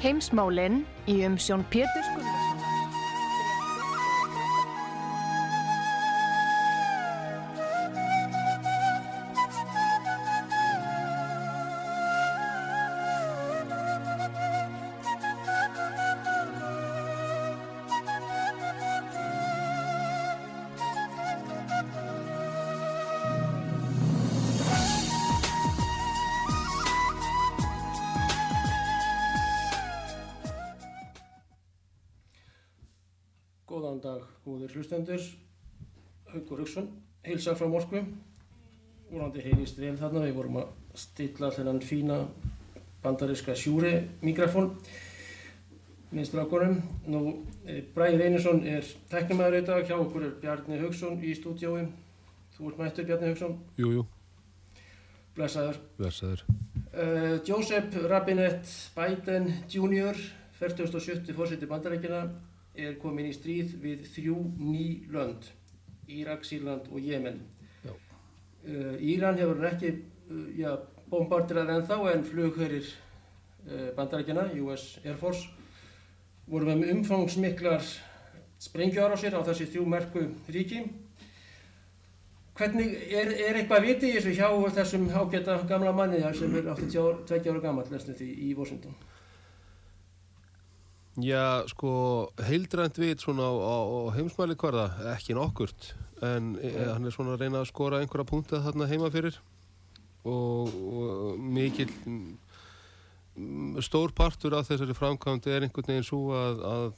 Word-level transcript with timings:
Heimsmálinn 0.00 0.86
í 1.12 1.20
umsjón 1.28 1.60
Pétur 1.68 2.04
Skuldarsson. 2.08 2.29
Hlustendur. 34.90 35.20
Haugur 36.32 36.58
Hauksson, 36.58 36.88
heilsa 37.26 37.54
frá 37.54 37.66
Moskvu. 37.68 38.02
Úrandi 39.10 39.42
heyrist 39.42 39.78
vel 39.78 39.96
þarna, 39.98 40.24
við 40.26 40.34
vorum 40.36 40.58
að 40.60 40.68
stilla 40.98 41.50
þennan 41.54 41.80
fína 41.82 42.16
bandariska 43.02 43.54
sjúri 43.58 43.92
mikrofón 44.22 44.72
með 46.14 46.28
strákunum. 46.30 46.80
Nú, 47.06 47.46
eh, 47.66 47.82
Bræði 47.94 48.24
Einarsson 48.26 48.64
er 48.66 48.82
teknumæður 49.10 49.58
í 49.62 49.66
dag, 49.66 49.86
hjá 49.86 49.96
okkur 49.98 50.24
er 50.26 50.34
Bjarni 50.42 50.78
Hauksson 50.80 51.20
í 51.22 51.34
stúdjói. 51.34 51.86
Þú 52.56 52.68
ert 52.70 52.78
mættur 52.78 53.04
Bjarni 53.06 53.28
Hauksson, 53.30 53.58
Jú, 53.78 53.92
jú, 53.92 54.06
blessaður. 55.36 55.78
versaður. 55.98 56.42
Uh, 56.92 57.38
Joseph 57.46 57.94
Robinette 57.96 58.66
Biden 58.96 59.52
Jr., 59.68 60.14
47. 60.58 61.32
fórseti 61.32 61.66
bandarækjana, 61.66 62.28
er 62.74 62.96
komin 63.02 63.28
í 63.30 63.34
stríð 63.34 63.74
við 63.82 64.04
þrjú 64.14 64.36
ný 64.58 64.84
lönd, 65.10 65.48
Írak, 66.10 66.44
Sýrland 66.46 66.88
og 66.90 67.00
Jemen. 67.02 67.40
Uh, 68.60 68.96
Íran 69.00 69.38
hefur 69.40 69.56
hann 69.56 69.70
ekki 69.70 69.90
uh, 69.94 70.48
ja, 70.58 70.74
bombardirað 71.08 71.70
ennþá 71.78 71.96
en 72.12 72.24
flughörir 72.28 72.84
uh, 72.84 73.88
bandarækjana, 73.96 74.50
US 74.66 74.98
Air 75.04 75.16
Force, 75.16 75.48
voru 76.50 76.68
með 76.68 76.92
umfangsmiklar 76.98 77.86
sprengjuárásir 78.60 79.32
á 79.32 79.40
þessi 79.46 79.70
þrjú 79.72 79.86
merku 79.88 80.26
ríki. 80.52 80.82
Hvernig 82.60 82.92
er, 83.08 83.30
er 83.48 83.56
eitthvað 83.62 83.86
viti 83.86 84.10
í 84.10 84.18
þessu 84.18 84.34
hjá 84.36 84.50
þessum 84.76 85.06
ágæta 85.08 85.56
gamla 85.70 85.94
manni 85.96 86.20
sem 86.36 86.58
er 86.58 86.68
82 86.68 87.48
ára 87.48 87.62
gammal 87.64 87.88
því 87.88 88.28
í 88.50 88.52
Washington? 88.58 88.92
Já, 91.18 91.66
sko, 91.66 92.30
heildrænt 92.46 92.98
vit 93.02 93.20
svona 93.20 93.42
á, 93.42 93.50
á, 93.50 93.76
á 93.82 93.98
heimsmæli 94.14 94.54
hverða, 94.54 94.84
ekki 95.16 95.34
nokkurt, 95.34 95.90
en 96.22 96.52
e, 96.62 96.70
hann 96.86 97.04
er 97.08 97.10
svona 97.14 97.34
að 97.34 97.42
reyna 97.42 97.64
að 97.64 97.70
skora 97.72 97.98
einhverja 97.98 98.28
punkta 98.28 98.60
þarna 98.62 98.86
heima 98.86 99.10
fyrir. 99.10 99.40
Og, 100.22 100.70
og 100.70 101.38
mikill 101.40 101.90
mm, 102.06 103.80
stór 103.82 104.12
partur 104.14 104.54
af 104.54 104.68
þessari 104.68 104.94
framkvæmd 104.94 105.48
er 105.50 105.66
einhvern 105.66 105.88
veginn 105.90 106.06
svo 106.06 106.30
að, 106.36 106.62
að 106.70 106.88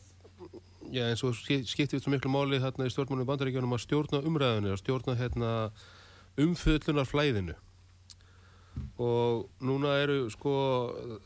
já, 0.93 1.05
eins 1.09 1.23
og 1.25 1.37
ski- 1.39 1.63
skiptir 1.65 1.97
við 1.99 2.05
svo 2.05 2.13
miklu 2.13 2.33
máli 2.35 2.61
hérna 2.61 2.89
í 2.89 2.93
stjórnmálum 2.93 3.29
bandaríkjónum 3.31 3.77
að 3.79 3.85
stjórna 3.87 4.23
umræðinu, 4.27 4.75
að 4.75 4.81
stjórna 4.83 5.17
hérna 5.17 5.53
umföllunar 6.43 7.09
flæðinu 7.09 7.55
og 8.99 9.49
núna 9.61 9.99
eru 10.01 10.25
sko 10.33 10.53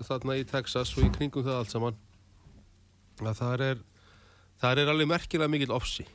þarna 0.05 0.37
í 0.41 0.45
Texas 0.49 0.93
og 0.99 1.07
í 1.07 1.13
kringum 1.15 1.45
það 1.47 1.61
allt 1.61 1.73
saman 1.73 1.99
að 3.23 3.41
það 3.41 3.65
er, 3.71 3.83
það 4.61 4.83
er 4.83 4.93
alveg 4.93 5.11
merkilega 5.15 5.53
mikill 5.53 5.75
ofsi. 5.77 6.07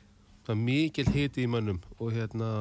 Það 0.45 0.55
er 0.55 0.63
mikill 0.67 1.11
hiti 1.13 1.45
í 1.45 1.49
mönnum 1.49 1.81
og 1.97 2.13
hérna 2.13 2.51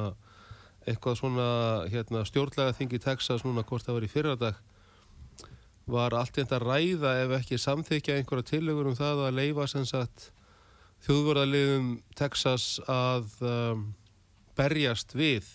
eitthvað 0.89 1.19
svona 1.19 1.47
hérna, 1.91 2.23
stjórnlega 2.25 2.73
þingi 2.77 2.97
í 2.97 3.03
Texas 3.03 3.45
núna 3.45 3.63
hvort 3.67 3.85
það 3.85 3.97
var 3.99 4.05
í 4.05 4.11
fyrradag 4.11 4.61
var 5.91 6.15
allt 6.17 6.37
þetta 6.37 6.57
að 6.57 6.67
ræða 6.67 7.15
ef 7.23 7.33
ekki 7.37 7.59
samþykja 7.61 8.17
einhverja 8.17 8.49
tillögur 8.49 8.89
um 8.89 8.97
það 8.97 9.25
að 9.27 9.37
leifa 9.37 9.67
sem 9.69 9.85
sagt 9.85 10.29
þjóðvörðaliðum 11.05 11.89
Texas 12.17 12.67
að 12.89 13.29
um, 13.45 13.87
berjast 14.57 15.15
við 15.17 15.49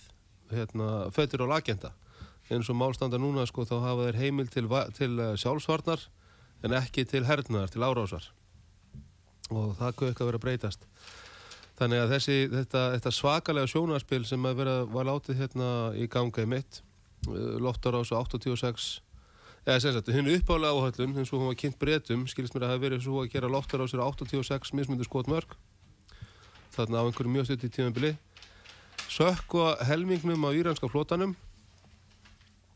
hérna, 0.51 1.09
fötur 1.15 1.47
og 1.47 1.55
lagenda 1.55 1.93
eins 2.51 2.71
og 2.71 2.79
málstanda 2.79 3.19
núna 3.19 3.47
sko 3.49 3.67
þá 3.67 3.79
hafa 3.83 4.09
þeir 4.09 4.21
heimil 4.23 4.51
til, 4.51 4.67
til 4.99 5.13
uh, 5.19 5.35
sjálfsvarnar 5.39 6.07
en 6.67 6.75
ekki 6.79 7.07
til 7.07 7.25
hernaðar, 7.27 7.73
til 7.73 7.83
árásar 7.87 8.31
og 9.53 9.77
það 9.79 9.97
kökk 10.01 10.21
að 10.21 10.31
vera 10.31 10.41
að 10.41 10.45
breytast. 10.45 10.87
Þannig 11.77 12.03
að 12.03 12.13
þessi, 12.15 12.37
þetta, 12.53 12.83
þetta 12.97 13.13
svakalega 13.13 13.71
sjónarspil 13.71 14.23
sem 14.25 14.47
að 14.49 14.61
vera, 14.63 14.77
var 14.89 15.09
látið 15.11 15.43
hérna 15.43 15.71
í 15.97 16.07
ganga 16.09 16.45
í 16.45 16.49
mitt 16.49 16.81
loftar 17.27 17.97
á 17.97 18.01
þessu 18.01 18.17
86 18.17 18.87
eða 19.67 19.81
sem 19.83 19.95
sagt, 19.97 20.11
hinn 20.15 20.31
uppálega 20.31 20.73
áhællun 20.73 21.17
eins 21.19 21.33
og 21.35 21.41
hún 21.43 21.51
var 21.51 21.59
kynnt 21.59 21.79
breytum, 21.81 22.27
skilst 22.31 22.55
mér 22.55 22.69
að 22.69 22.75
það 22.75 22.85
verið 22.85 23.01
svo 23.03 23.23
að 23.23 23.33
gera 23.33 23.51
loftar 23.51 23.83
á 23.83 23.85
þessu 23.85 23.99
86 23.99 24.73
mismundu 24.79 25.07
skotmörk. 25.09 25.57
Þarna 26.77 27.03
á 27.03 27.07
einhverju 27.09 27.33
mjög 27.35 27.49
stutt 27.49 27.67
í 27.67 27.73
tímabili. 27.75 28.13
Sökva 29.11 29.75
helmingnum 29.89 30.47
á 30.47 30.51
íranska 30.55 30.89
flótanum 30.93 31.35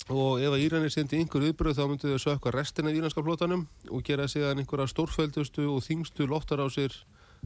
og 0.09 0.41
ef 0.41 0.55
að 0.55 0.63
Íranir 0.65 0.93
sendi 0.95 1.19
einhver 1.21 1.45
viðbröð 1.45 1.77
þá 1.77 1.83
myndu 1.89 2.13
þau 2.15 2.23
sökka 2.25 2.53
restina 2.55 2.91
af 2.91 2.97
íranska 2.97 3.25
flótanum 3.25 3.67
og 3.91 4.05
gera 4.07 4.29
síðan 4.31 4.63
einhverja 4.63 4.89
stórfældustu 4.91 5.67
og 5.69 5.85
þingstu 5.85 6.27
loftarásir 6.31 6.95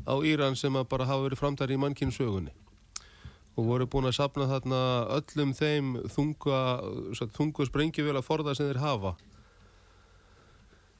á 0.06 0.14
Íran 0.22 0.56
sem 0.56 0.74
að 0.76 0.88
bara 0.92 1.08
hafa 1.08 1.26
verið 1.26 1.42
framdæri 1.42 1.76
í 1.76 1.80
mannkinn 1.80 2.14
sögunni 2.14 2.54
og 3.54 3.68
voru 3.68 3.86
búin 3.90 4.08
að 4.08 4.18
sapna 4.18 4.48
þarna 4.50 4.80
öllum 5.14 5.52
þeim 5.54 5.92
þunga, 6.10 6.60
þungu 7.36 7.66
sprengjuvel 7.68 8.16
að 8.18 8.26
forða 8.26 8.54
sem 8.54 8.70
þeir 8.70 8.82
hafa 8.82 9.14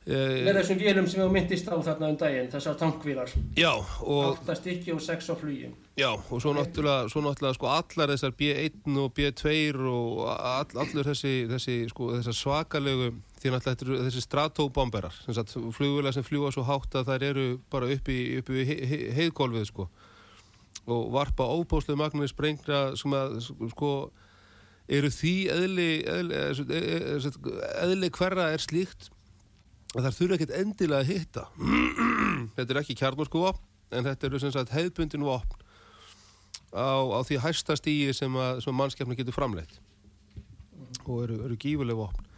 Með 0.04 0.50
e, 0.50 0.53
þessum 0.59 0.81
vélum 0.82 1.06
sem 1.09 1.20
við 1.22 1.31
myndist 1.32 1.69
á 1.72 1.81
þarna 1.81 2.10
um 2.12 2.16
daginn, 2.20 2.48
þessar 2.53 2.75
tankvílar, 2.76 3.31
Já, 3.56 3.70
og 4.04 4.34
8 4.44 4.56
stykki 4.59 4.92
og 4.92 5.00
6 5.00 5.31
á 5.32 5.34
flugi. 5.41 5.70
Já, 5.97 6.10
og 6.12 6.42
svo 6.44 6.53
náttúrulega, 6.53 7.06
svo 7.09 7.22
náttúrulega 7.25 7.56
sko 7.56 7.70
allar 7.72 8.12
þessar 8.12 8.34
B1 8.37 8.98
og 9.00 9.14
B2 9.16 9.54
og 9.88 10.20
all, 10.28 10.76
allur 10.84 11.09
þessi, 11.09 11.32
þessi 11.48 11.76
sko, 11.88 12.10
svakalegu, 12.37 13.14
því 13.41 13.54
náttúrulega 13.54 14.10
þessi 14.10 14.26
stratóbomberar, 14.26 15.16
flugvila 15.72 16.12
sem 16.12 16.26
fljúa 16.26 16.53
svo 16.53 16.66
hátt 16.69 17.00
að 17.00 17.09
þær 17.14 17.26
eru 17.31 17.47
bara 17.72 17.88
upp 17.97 18.12
í, 18.12 18.20
upp 18.43 18.53
heiðgólfið 18.53 19.66
sko. 19.72 19.88
Og 20.84 21.09
varpa 21.16 21.48
óbóðslega 21.48 21.97
magnir 21.97 22.28
sprengra 22.28 22.91
sem 23.00 23.16
að 23.16 23.41
sko 23.72 23.97
eru 24.84 25.08
því 25.08 25.34
eðli, 25.49 25.90
eðli, 26.12 26.46
eðli, 26.52 27.37
eðli 27.81 28.12
hverra 28.12 28.52
er 28.52 28.61
slíkt 28.61 29.08
að 29.94 30.08
það 30.08 30.19
þurfa 30.19 30.38
ekkert 30.38 30.56
endilega 30.58 31.02
að 31.02 31.11
hitta. 31.12 31.46
þetta 32.56 32.75
er 32.75 32.81
ekki 32.82 32.99
kjarnorku 32.99 33.43
vopn, 33.44 33.64
en 33.94 34.06
þetta 34.08 34.29
eru 34.29 34.43
sem 34.43 34.52
sagt 34.55 34.75
hefðbundin 34.75 35.26
vopn 35.26 35.64
á, 36.75 36.99
á 37.14 37.20
því 37.23 37.41
hæsta 37.44 37.76
stíi 37.79 38.12
sem, 38.17 38.38
sem 38.61 38.75
mannskjafna 38.75 39.17
getur 39.19 39.37
framleitt 39.37 39.79
og 41.05 41.26
eru, 41.26 41.43
eru 41.46 41.58
gífuleg 41.61 41.99
vopn. 41.99 42.31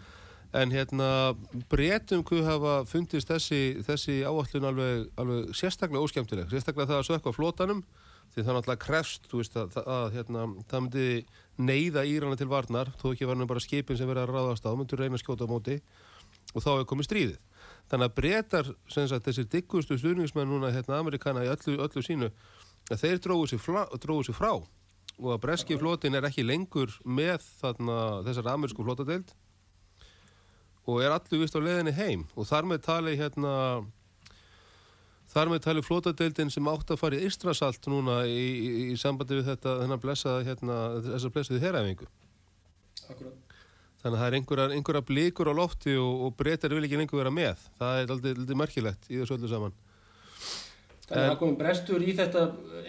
En 0.56 0.72
hérna 0.72 1.36
breytum 1.70 2.22
hvað 2.26 2.46
hafa 2.48 2.74
fundist 2.88 3.28
þessi, 3.28 3.82
þessi 3.86 4.20
áallun 4.24 4.68
alveg, 4.70 5.06
alveg 5.20 5.56
sérstaklega 5.56 6.02
óskemmtileg, 6.02 6.50
sérstaklega 6.50 6.90
það 6.92 7.00
að 7.02 7.08
sökka 7.10 7.34
flótanum 7.36 7.82
því 8.34 8.44
það 8.44 8.56
náttúrulega 8.56 8.82
krefst, 8.82 9.28
veist, 9.32 9.56
að, 9.56 9.76
að, 9.82 10.06
hérna, 10.16 10.46
það 10.70 10.82
myndi 10.84 11.06
neyða 11.68 12.04
Írana 12.08 12.38
til 12.38 12.48
varnar, 12.50 12.90
þó 13.00 13.10
ekki 13.12 13.28
var 13.28 13.38
hann 13.38 13.48
bara 13.48 13.62
skipin 13.64 13.98
sem 13.98 14.08
verið 14.08 14.26
að 14.26 14.32
ráðast 14.34 14.66
á, 14.66 14.70
myndur 14.76 15.00
reyna 15.00 15.16
að 15.16 15.22
skjóta 15.22 15.48
á 15.48 15.52
móti 15.52 15.78
og 16.54 16.62
þá 16.64 16.70
er 16.76 16.88
komið 16.90 17.08
stríðið. 17.10 17.42
Þannig 17.90 18.08
að 18.08 18.16
breytar, 18.16 18.70
þessir 18.90 19.50
diggustu 19.50 19.98
stuðningsmenn 19.98 20.48
núna, 20.50 20.72
hérna, 20.74 21.00
Amerikana 21.00 21.44
í 21.46 21.50
öllu, 21.52 21.76
öllu 21.84 22.02
sínu, 22.02 22.32
að 22.90 23.02
þeir 23.02 23.22
dróðu 23.22 23.52
sér, 23.54 23.62
sér 24.26 24.36
frá 24.36 24.52
og 25.16 25.32
að 25.32 25.42
breski 25.46 25.76
flotin 25.80 26.16
er 26.16 26.26
ekki 26.28 26.44
lengur 26.44 26.92
með 27.04 27.44
þarna 27.60 27.98
þessar 28.26 28.50
amerísku 28.52 28.84
flotadeild 28.84 29.32
og 30.86 31.02
er 31.02 31.14
allu 31.14 31.40
vist 31.40 31.56
á 31.56 31.60
leiðinni 31.60 31.94
heim 31.96 32.26
og 32.36 32.48
þar 32.48 32.68
með 32.68 32.82
tali 32.86 33.16
hérna 33.18 33.54
þar 35.32 35.52
með 35.52 35.64
tali 35.64 35.84
flotadeildin 35.84 36.52
sem 36.52 36.68
átt 36.70 36.92
að 36.92 37.00
fara 37.00 37.18
í 37.18 37.30
Ístrasalt 37.30 37.88
núna 37.90 38.20
í, 38.28 38.36
í, 38.36 38.70
í 38.92 39.00
sambandi 39.00 39.40
við 39.40 39.50
þetta 39.54 39.80
þennan 39.82 40.04
blessaða 40.04 40.46
hérna 40.50 40.78
þessar 41.08 41.34
blessaði 41.34 41.64
heræfingu 41.64 42.12
Akkurat. 43.06 43.45
Þannig 44.06 44.16
að 44.16 44.22
það 44.22 44.28
er 44.30 44.38
einhverjar, 44.38 44.76
einhverjar 44.76 45.06
blikur 45.10 45.50
á 45.50 45.54
lofti 45.58 45.96
og, 45.98 46.22
og 46.28 46.36
breytar 46.38 46.74
vil 46.76 46.84
ekki 46.86 47.00
lengur 47.02 47.20
vera 47.20 47.34
með. 47.34 47.66
Það 47.80 48.02
er 48.02 48.14
aldrei, 48.14 48.60
merkilegt 48.62 49.10
í 49.10 49.18
þessu 49.20 49.36
öllu 49.36 49.50
saman. 49.50 49.74
Þannig 51.06 51.22
að 51.22 51.28
það 51.30 51.40
komið 51.42 51.58
brestur 51.60 52.02
í 52.02 52.12
þetta 52.18 52.40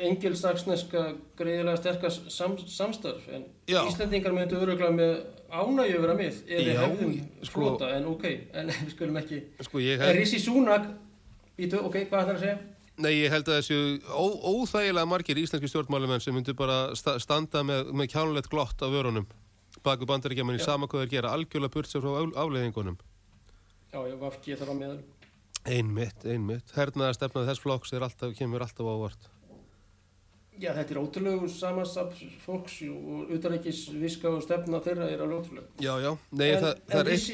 engilsaksneska 0.08 1.02
greiðilega 1.38 1.81
sterkast 1.81 2.31
sam, 2.34 2.56
samstarf. 2.58 3.28
En 3.30 3.44
Já. 3.69 3.84
Íslandingar 3.86 4.34
myndu 4.34 4.58
öruglega 4.58 4.90
með 4.96 5.19
ánægju 5.54 6.00
vera 6.04 6.16
með 6.18 6.40
Já, 6.50 6.80
hefðum 6.81 7.14
sko- 7.46 7.52
flota 7.54 7.92
en 7.96 8.08
ok, 8.10 8.25
en 8.54 8.72
við 8.86 8.96
skulum 8.96 9.20
ekki 9.22 9.44
sko 9.68 9.84
En 9.84 10.02
held, 10.04 10.18
Rissi 10.20 10.42
Súnak 10.44 10.90
Ítu, 11.58 11.80
ok, 11.81 12.04
hvað 12.10 12.24
ætlar 12.24 12.36
að 12.36 12.44
segja? 12.44 12.58
nei, 12.98 13.12
ég 13.22 13.34
held 13.34 13.48
að 13.50 13.60
þessu 13.62 13.78
ó, 14.10 14.25
óþægilega 14.52 15.10
margir 15.10 15.40
íslenski 15.42 15.70
stjórnmálumenn 15.72 16.22
sem 16.22 16.34
myndu 16.36 16.54
bara 16.58 16.96
sta, 16.98 17.16
standa 17.22 17.63
með, 17.66 17.92
með 17.94 18.12
kjánulegt 18.13 18.50
glott 18.52 18.81
á 18.81 18.88
vörunum 18.90 19.28
baku 19.85 20.07
bandaríkjaman 20.09 20.57
í 20.57 20.63
Já. 20.63 20.69
sama 20.71 20.88
hvað 20.88 21.06
þeir 21.06 21.13
gera 21.18 21.35
algjörlega 21.35 21.74
burt 21.74 21.91
sér 21.91 22.03
frá 22.03 22.25
afleiðingunum. 22.44 22.97
Já, 23.94 24.00
var 24.19 24.35
ekki 24.35 24.57
þar 24.59 24.74
á 24.74 24.75
meðal 24.77 25.00
einmitt, 25.68 26.24
einmitt, 26.27 26.71
hernaða 26.77 27.15
stefnað 27.18 27.50
þess 27.51 27.63
flokks 27.63 27.94
er 27.95 28.06
alltaf, 28.07 28.33
kemur 28.38 28.63
alltaf 28.63 28.88
ávart 28.88 29.27
Já, 30.57 30.71
þetta 30.74 30.94
er 30.95 31.00
ótrúlegu 31.03 31.50
samansap 31.53 32.15
fólks 32.41 32.79
og 32.89 33.33
utanleikis 33.35 33.83
viska 33.94 34.31
og 34.31 34.41
stefna 34.45 34.81
þeirra 34.81 35.09
er 35.13 35.21
alveg 35.25 35.44
ótrúlega 35.44 35.85
já, 35.85 35.94
já, 36.01 36.12
nei, 36.31 36.47
En, 36.50 36.63
það, 36.63 36.83
það 36.89 37.01
er 37.03 37.12
eitt 37.13 37.27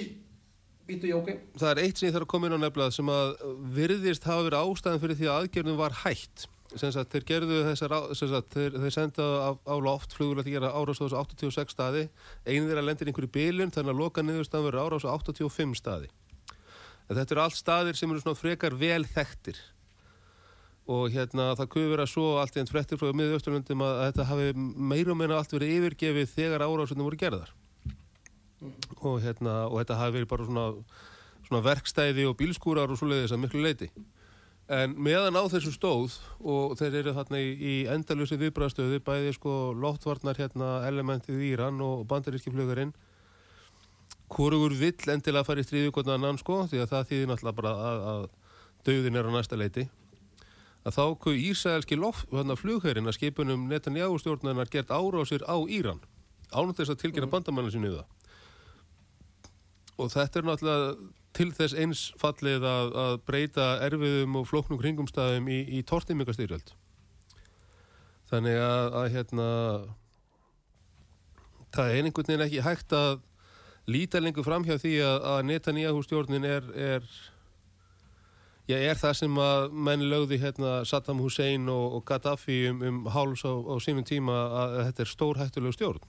já, 1.07 1.15
ok. 1.15 1.29
Það 1.61 1.69
er 1.69 1.79
eitt 1.85 1.99
sem 1.99 2.09
ég 2.09 2.15
þarf 2.17 2.25
að 2.25 2.31
koma 2.33 2.49
inn 2.49 2.57
á 2.59 2.63
nefnilega 2.65 2.95
sem 2.97 3.11
að 3.13 3.29
virðist 3.77 4.25
hafa 4.27 4.47
verið 4.49 4.65
ástæðan 4.73 5.03
fyrir 5.05 5.19
því 5.21 5.29
að 5.29 5.37
aðgerðum 5.39 5.79
var 5.79 5.95
sem 6.03 6.47
sagt, 6.79 7.13
þeir 7.13 7.25
gerðu 7.27 7.59
þessar 7.67 7.93
sagt, 8.17 8.55
þeir, 8.55 8.77
þeir 8.83 8.93
senda 8.95 9.25
á, 9.45 9.51
á 9.53 9.75
loft 9.81 10.15
flugulega 10.15 10.47
að 10.47 10.55
gera 10.55 10.71
árás 10.73 11.01
á 11.01 11.05
þessu 11.05 11.19
86 11.19 11.75
staði. 11.75 12.07
Einu 12.47 12.69
þeirra 12.69 12.85
lendir 12.85 13.09
einhverju 13.11 13.31
bilun 13.33 13.73
þannig 13.73 13.93
að 13.93 14.01
loka 14.01 14.23
niðurstaðan 14.25 14.67
verður 14.69 14.85
árás 14.87 15.05
á 15.05 15.11
85 15.13 15.77
staði. 15.79 16.09
En 17.09 17.19
þetta 17.19 17.35
eru 17.35 17.43
allt 17.43 17.59
staðir 17.59 17.99
sem 17.99 18.11
eru 18.11 18.23
svona 18.23 18.39
frekar 18.39 18.75
vel 18.79 19.03
þekktir. 19.05 19.59
Og 20.93 21.13
hérna 21.13 21.51
það 21.55 21.69
kuður 21.75 21.91
vera 21.93 22.07
svo 22.09 22.25
allt 22.41 22.57
í 22.57 22.61
enn 22.63 22.69
frettir 22.69 22.99
frá 22.99 23.13
miðausturlundum 23.15 23.83
að, 23.85 23.93
að 23.99 24.07
þetta 24.09 24.29
hafi 24.31 24.47
meira 24.91 25.13
og 25.13 25.19
meina 25.19 25.37
allt 25.39 25.53
verið 25.55 25.77
yfirgefið 25.77 26.33
þegar 26.33 26.65
árásundum 26.65 27.07
voru 27.07 27.19
gerðar. 27.19 27.53
Og, 29.03 29.21
hérna, 29.23 29.67
og 29.69 29.79
þetta 29.79 29.99
hafi 29.99 30.17
verið 30.17 30.31
bara 30.31 30.47
svona, 30.47 30.65
svona 31.47 31.63
verkstæði 31.63 32.27
og 32.27 32.35
bílskúrar 32.39 32.91
og 32.91 32.99
svoleiðis 32.99 33.35
að 33.35 33.43
miklu 33.43 33.63
leiti. 33.63 33.89
En 34.71 34.93
meðan 34.95 35.35
á 35.35 35.43
þessu 35.51 35.73
stóð 35.75 36.13
og 36.39 36.77
þeir 36.79 37.01
eru 37.01 37.13
þarna 37.17 37.39
í, 37.43 37.49
í 37.51 37.73
endalusi 37.91 38.37
viðbræðstöðu, 38.39 39.01
bæði 39.03 39.33
sko 39.35 39.73
loftvarnar 39.75 40.39
hérna 40.39 40.69
elementið 40.87 41.41
í 41.41 41.49
Íran 41.51 41.81
og 41.83 42.05
bandaríski 42.07 42.53
flugurinn, 42.53 42.93
hvorugur 44.31 44.71
vill 44.79 45.11
endilega 45.11 45.43
fara 45.43 45.59
í 45.59 45.67
stríðu 45.67 45.91
hvernig 45.91 46.15
annan 46.15 46.39
sko, 46.39 46.61
því 46.71 46.79
að 46.79 46.93
það 46.93 47.11
þýðir 47.11 47.29
náttúrulega 47.33 47.59
bara 47.59 47.73
að, 47.89 48.07
að 48.13 48.23
döðin 48.87 49.19
er 49.19 49.27
á 49.27 49.31
næsta 49.35 49.59
leiti. 49.59 49.85
Að 50.83 50.95
þá 50.95 51.05
kuð 51.27 51.99
loft, 51.99 52.31
hérna 52.31 52.59
flugherinn 52.59 53.07
að 53.07 53.19
skipunum 53.19 53.67
Netanyahu 53.67 54.17
stjórnarinnar 54.19 54.71
gert 54.71 54.91
árásir 54.91 55.43
á 55.43 55.59
Íran, 55.67 55.99
ánum 56.55 56.75
þess 56.75 56.95
að 56.95 57.03
tilkynna 57.03 57.31
bandamannu 57.31 57.71
sinni 57.71 57.91
það 57.91 58.07
og 59.99 60.11
þetta 60.13 60.39
er 60.39 60.47
náttúrulega 60.47 60.93
til 61.33 61.49
þess 61.55 61.75
eins 61.79 62.05
fallið 62.21 62.65
að, 62.67 62.93
að 63.03 63.17
breyta 63.27 63.67
erfiðum 63.87 64.39
og 64.39 64.47
flóknum 64.49 64.79
kringumstæðum 64.81 65.49
í, 65.49 65.59
í 65.77 65.83
tortimingastyrjöld 65.89 66.73
þannig 68.31 68.57
að, 68.61 68.87
að 69.01 69.11
hérna 69.17 69.49
það 71.73 71.91
er 71.91 72.07
einhvern 72.07 72.31
veginn 72.31 72.45
ekki 72.47 72.65
hægt 72.65 72.95
að 72.97 73.21
líta 73.89 74.21
lengur 74.23 74.45
fram 74.47 74.65
hjá 74.67 74.77
því 74.79 74.95
að, 75.03 75.19
að 75.33 75.45
Netanyahu 75.49 76.03
stjórnin 76.05 76.47
er, 76.47 76.67
er 76.73 77.07
já, 78.69 78.77
er 78.77 78.99
það 78.99 79.17
sem 79.19 79.39
að 79.43 79.77
menn 79.89 80.05
lögði 80.11 80.39
hérna 80.43 80.75
Saddam 80.87 81.21
Hussein 81.23 81.67
og, 81.71 81.99
og 81.99 82.05
Gaddafi 82.07 82.63
um, 82.71 82.83
um 82.87 83.01
háls 83.11 83.43
á, 83.43 83.51
á 83.51 83.75
sínum 83.83 84.07
tíma 84.07 84.37
að 84.63 84.77
þetta 84.87 85.05
er 85.05 85.13
stórhættuleg 85.13 85.75
stjórn 85.75 86.05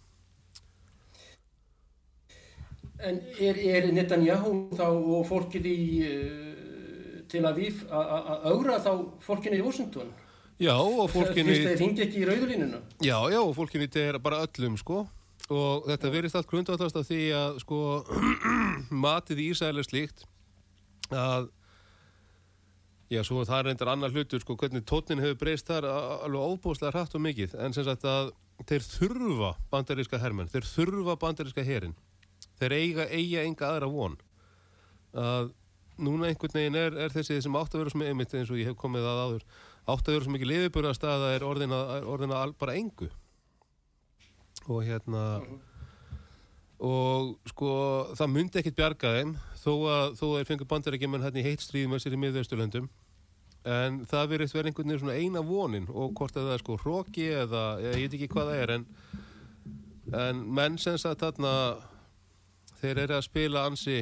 En 3.03 3.19
er, 3.43 3.59
er 3.59 3.89
Netanyahu 3.93 4.53
þá 4.79 4.85
og 4.87 5.25
fólkið 5.27 5.67
í 5.67 5.79
uh, 6.07 7.25
Tel 7.33 7.43
Aviv 7.49 7.83
að- 7.91 8.47
augra 8.53 8.79
þá 8.85 8.93
fólkinu 9.25 9.59
í 9.59 9.65
Washington? 9.65 10.13
Já, 10.63 10.77
og 10.79 11.09
Fyrst 11.11 11.35
þeir 11.35 11.79
fengi 11.81 12.05
ekki 12.05 12.21
í 12.23 12.27
rauðulínuna? 12.29 12.79
Já, 13.03 13.17
já, 13.33 13.41
og 13.43 13.51
fólkinni 13.57 13.89
þetta 13.91 14.05
er 14.13 14.19
bara 14.23 14.45
öllum, 14.47 14.77
sko 14.79 15.01
og 15.51 15.89
þetta 15.91 16.11
verist 16.15 16.37
allt 16.39 16.49
grundvallast 16.49 16.97
af 16.97 17.09
því 17.11 17.19
að 17.37 17.59
sko 17.65 17.79
matið 19.05 19.43
í 19.43 19.49
Ísæl 19.53 19.75
er 19.83 19.85
slíkt 19.85 20.23
að 21.13 21.51
já, 23.13 23.21
svo 23.27 23.43
það 23.45 23.59
er 23.59 23.69
reyndar 23.69 23.91
annar 23.93 24.15
hlutur 24.15 24.41
sko, 24.41 24.57
hvernig 24.57 24.87
tónin 24.89 25.21
hefur 25.21 25.37
breyst 25.43 25.69
þar 25.69 25.85
alveg 25.91 26.55
óbúslega 26.55 26.95
hratt 26.95 27.19
og 27.19 27.27
mikið, 27.27 27.59
en 27.61 27.75
sem 27.77 27.85
sagt 27.85 28.07
að 28.09 28.31
þeir 28.71 28.87
þurfa 28.87 29.51
bandaríska 29.75 30.23
hermenn 30.23 30.49
þeir 30.55 30.71
þurfa 30.71 31.19
bandaríska 31.27 31.67
herin 31.67 31.93
þeir 32.61 32.77
eiga, 32.79 33.09
eiga 33.11 33.45
enga 33.49 33.69
aðra 33.73 33.91
von. 33.91 34.17
Að 35.15 35.53
núna 36.05 36.27
einhvern 36.31 36.57
veginn 36.57 36.79
er, 36.79 36.97
er 37.07 37.13
þessi 37.15 37.41
sem 37.45 37.55
átt 37.59 37.75
að 37.75 37.85
vera 37.85 37.95
sem 37.95 38.03
einmitt 38.03 38.35
eins 38.35 38.51
og 38.51 38.59
ég 38.59 38.71
hef 38.71 38.79
komið 38.81 39.05
að 39.07 39.21
áður 39.25 39.45
átt 39.85 40.09
að 40.09 40.17
vera 40.17 40.33
mikið 40.35 40.51
liðbúra 40.51 40.95
staða 40.97 41.35
er 41.37 41.45
orðina, 41.47 41.79
er 41.99 42.09
orðina 42.09 42.41
al- 42.43 42.57
bara 42.59 42.75
engu. 42.81 43.11
Og 44.65 44.83
hérna 44.87 45.25
og 46.85 47.35
sko 47.49 47.71
það 48.19 48.33
myndi 48.33 48.61
ekkit 48.61 48.77
bjarga 48.77 49.13
þeim 49.15 49.35
þó 49.63 49.73
að, 49.89 50.17
þó 50.19 50.25
að 50.27 50.37
þeir 50.41 50.49
fengur 50.51 50.69
bandarækjumenn 50.73 51.25
hérna 51.25 51.41
í 51.41 51.47
heitt 51.47 51.63
stríð 51.65 51.87
með 51.93 52.03
sér 52.05 52.17
í 52.17 52.21
miðausturlöndum. 52.25 52.89
En 53.65 54.03
það 54.11 54.33
verið 54.35 54.53
verið 54.53 54.71
einhvern 54.73 54.91
veginn 54.91 55.01
svona 55.05 55.17
eina 55.17 55.41
vonin 55.47 55.87
og 55.89 56.11
hvort 56.19 56.37
að 56.37 56.49
það 56.51 56.57
er 56.57 56.65
sko 56.65 56.77
hróki 56.83 57.29
eða 57.33 57.63
ég 57.81 57.95
veit 58.03 58.17
ekki 58.19 58.29
hvað 58.35 58.51
það 58.51 58.63
er 58.65 58.73
en, 58.75 58.87
en 60.25 60.43
menn 60.59 60.77
sem 60.83 60.99
sagt 61.01 61.23
þarna 61.25 61.55
þeir 62.85 63.03
eru 63.07 63.17
að 63.19 63.27
spila 63.27 63.65
ansi 63.69 63.99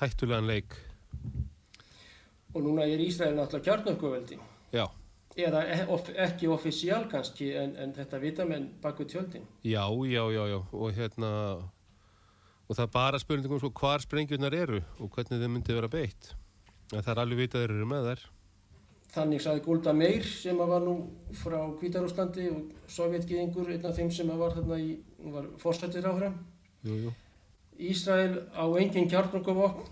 hættulegan 0.00 0.46
leik 0.50 0.76
Og 2.54 2.64
núna 2.64 2.82
er 2.82 2.98
Ísrael 2.98 3.36
náttúrulega 3.38 3.64
kjarnarkuveldi. 3.68 4.38
já, 4.74 4.86
Eða 5.38 5.60
e- 5.70 6.24
ekki 6.26 6.48
offisíal 6.50 7.04
kannski 7.08 7.52
en, 7.56 7.76
en 7.76 7.92
þetta 7.94 8.18
vita 8.20 8.44
menn 8.44 8.70
baku 8.82 9.04
tjöldin. 9.04 9.44
já, 9.64 9.84
já, 10.06 10.24
já, 10.34 10.42
já 10.50 10.58
og 10.72 10.92
hérna 10.92 11.30
og 12.68 12.76
það 12.76 12.82
er 12.86 12.90
bara 12.94 13.18
spurningum 13.18 13.58
sko 13.58 13.70
hvar 13.70 14.00
sprengjurnar 14.02 14.54
eru 14.54 14.80
og 14.98 15.10
hvernig 15.10 15.40
þeim 15.40 15.54
myndi 15.54 15.74
vera 15.74 15.88
beitt 15.88 16.34
en 16.92 17.02
það 17.02 17.12
er 17.14 17.20
alveg 17.22 17.38
vitað 17.44 17.64
þeir 17.64 17.74
eru 17.78 17.86
með 17.86 18.04
þær 18.10 18.26
Þannig 19.10 19.40
sagði 19.42 19.62
Gulda 19.64 19.92
Meir 19.92 20.22
sem 20.22 20.56
var 20.58 20.80
nú 20.86 20.92
frá 21.34 21.58
Kvítarúslandi 21.80 22.44
og 22.52 22.68
sovjetgiðingur, 22.86 23.72
einn 23.74 23.86
af 23.88 23.96
þeim 23.96 24.10
sem 24.14 24.28
var 24.38 24.52
þarna 24.54 24.76
í, 24.78 24.92
var 25.34 25.48
fórsættir 25.58 26.06
áfram. 26.06 26.36
jú, 26.86 26.94
jú. 26.94 27.10
Ísrael 27.80 28.42
á 28.52 28.64
engin 28.80 29.08
kjarnarkuvopn 29.10 29.88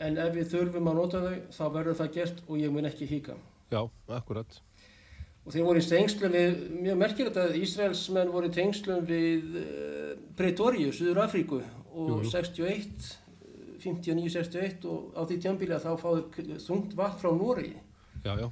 en 0.00 0.18
ef 0.18 0.34
við 0.34 0.50
þurfum 0.54 0.90
að 0.90 0.98
nota 0.98 1.22
þau 1.24 1.36
þá 1.54 1.64
verður 1.76 1.98
það 2.00 2.12
gert 2.16 2.42
og 2.46 2.58
ég 2.58 2.74
mun 2.74 2.88
ekki 2.88 3.08
híka. 3.10 3.36
já, 3.70 3.82
akkurat 4.08 4.60
Og 5.40 5.54
þeir 5.54 5.64
voru 5.64 5.80
í 5.80 5.86
tengslum 5.88 6.34
við, 6.36 6.56
mjög 6.84 6.96
merkilegt 7.00 7.36
að 7.40 7.54
Ísraelsmenn 7.62 8.32
voru 8.32 8.50
í 8.50 8.52
tengslum 8.52 9.06
við 9.08 9.54
uh, 9.56 10.10
Pretoríu, 10.36 10.90
Suður 10.92 11.22
Afríku 11.24 11.62
og 11.94 12.10
Jú, 12.10 12.18
jú. 12.26 12.32
61, 12.34 13.06
59-61 13.80 14.84
og 14.84 15.14
á 15.16 15.24
því 15.24 15.38
tjambili 15.40 15.76
að 15.76 15.86
þá 15.86 15.92
fáðu 16.02 16.58
þungt 16.60 16.92
vatn 16.98 17.22
frá 17.22 17.30
Nóri 17.32 17.70
já, 17.72 18.34
já, 18.36 18.50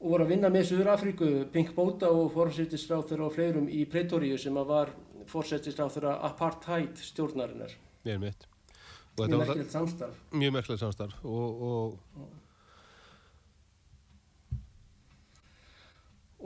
og 0.00 0.12
voru 0.12 0.24
að 0.24 0.32
vinna 0.32 0.50
með 0.52 0.70
Suður 0.70 0.92
Afríku, 0.94 1.30
Pink 1.52 1.74
Bóta 1.76 2.08
og 2.12 2.32
fórsettisráþur 2.34 3.26
og 3.26 3.36
fleirum 3.36 3.68
í 3.68 3.84
Pretoríu 3.90 4.38
sem 4.40 4.56
að 4.56 4.72
var 4.72 4.92
fórsettisráþur 5.30 6.08
apartheid 6.14 7.00
stjórnarinnar. 7.02 7.72
Mér 8.06 8.22
mitt 8.22 8.48
og 9.16 9.22
Mjög 9.22 9.30
þetta 9.30 9.38
merkilegt 9.44 9.72
samstarf. 9.78 10.18
mjög 10.32 10.52
merkilegt 10.58 10.82
samstarf 10.84 11.22
og, 11.24 11.62
og 11.70 11.86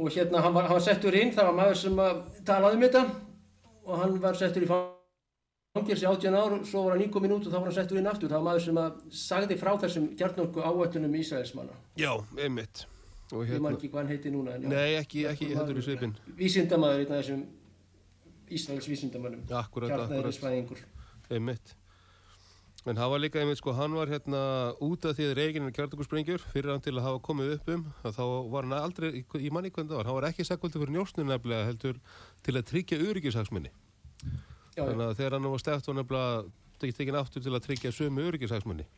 og 0.01 0.09
hérna 0.15 0.41
hann 0.41 0.55
var, 0.55 0.69
hann 0.69 0.79
var 0.79 0.85
settur 0.85 1.17
inn, 1.19 1.33
það 1.35 1.51
var 1.51 1.57
maður 1.59 1.81
sem 1.81 1.99
að 2.01 2.21
talaði 2.47 2.79
um 2.79 2.85
þetta. 2.87 3.03
Og 3.85 3.99
hann 4.01 4.15
var 4.23 4.39
settur 4.39 4.65
í 4.65 4.69
fangilsi 4.71 6.07
18 6.09 6.37
ár, 6.39 6.55
svo 6.69 6.85
var 6.87 6.95
hann 6.95 7.03
nýkomin 7.05 7.35
út 7.37 7.49
og 7.49 7.53
þá 7.53 7.59
var 7.59 7.69
hann 7.69 7.77
settur 7.77 8.01
inn 8.01 8.09
aftur, 8.11 8.31
það 8.31 8.39
var 8.39 8.47
maður 8.49 8.65
sem 8.65 9.19
sagði 9.25 9.59
frá 9.61 9.73
þessum 9.83 10.09
gjarnorku 10.21 10.65
áætlunum 10.65 11.19
Ísraelsmanna. 11.21 11.77
já, 12.01 12.13
einmitt. 12.39 12.87
Og 13.31 13.45
ég 13.47 13.61
man 13.61 13.73
hérna, 13.73 13.77
ekki 13.79 13.91
hvað 13.91 14.01
hann 14.01 14.11
heiti 14.11 14.31
núna 14.35 14.57
nei 14.59 14.97
ekki, 14.99 15.21
ekki 15.31 15.53
heldur 15.55 15.79
í 15.79 15.85
svipin 15.87 16.17
vísindamaður 16.39 17.05
einn 17.05 17.13
af 17.15 17.21
þessum 17.21 17.45
Ísraels 18.51 18.89
vísindamönnum 18.91 19.45
akkurat, 19.55 19.93
akkurat, 19.95 20.83
einmitt. 21.31 21.75
En 22.89 22.97
það 22.97 23.11
var 23.13 23.21
líka 23.21 23.41
einmitt 23.43 23.59
sko, 23.61 23.75
hann 23.77 23.93
var 23.93 24.09
hérna 24.09 24.39
út 24.81 25.05
af 25.05 25.17
því 25.19 25.27
að 25.29 25.35
reygin 25.37 25.67
er 25.69 25.75
kjartakursprengjur 25.77 26.41
fyrir 26.53 26.71
hann 26.73 26.81
til 26.81 26.95
að 26.97 27.05
hafa 27.05 27.21
komið 27.27 27.51
upp 27.59 27.69
um 27.75 27.83
að 28.09 28.15
þá 28.17 28.23
var 28.55 28.65
hann 28.65 28.77
aldrei, 28.79 29.11
í- 29.21 29.43
í 29.45 29.51
manni 29.53 29.69
hvernig 29.71 29.91
það 29.93 29.99
var 30.01 30.09
hann 30.09 30.17
var 30.17 30.29
ekki 30.31 30.47
sekvöldu 30.49 30.81
fyrir 30.81 30.95
njósnu 30.97 31.27
nefnilega 31.29 31.67
heldur 31.69 31.99
til 32.47 32.55
að 32.57 32.65
tryggja 32.71 32.99
já, 34.77 34.81
þannig 34.87 35.05
að 35.11 35.15
þegar 35.21 35.37
hann 35.37 35.51
var 35.53 35.61
steft 35.61 35.91
var 35.93 35.99
nefnilega 36.01 36.41
tekið 36.81 36.97
tekin 37.03 37.21
aftur 37.21 37.45
til 37.45 37.53
að 37.59 37.65
tryggja 37.69 37.93
sömu 37.93 38.25
öryggishagsminni 38.31 38.89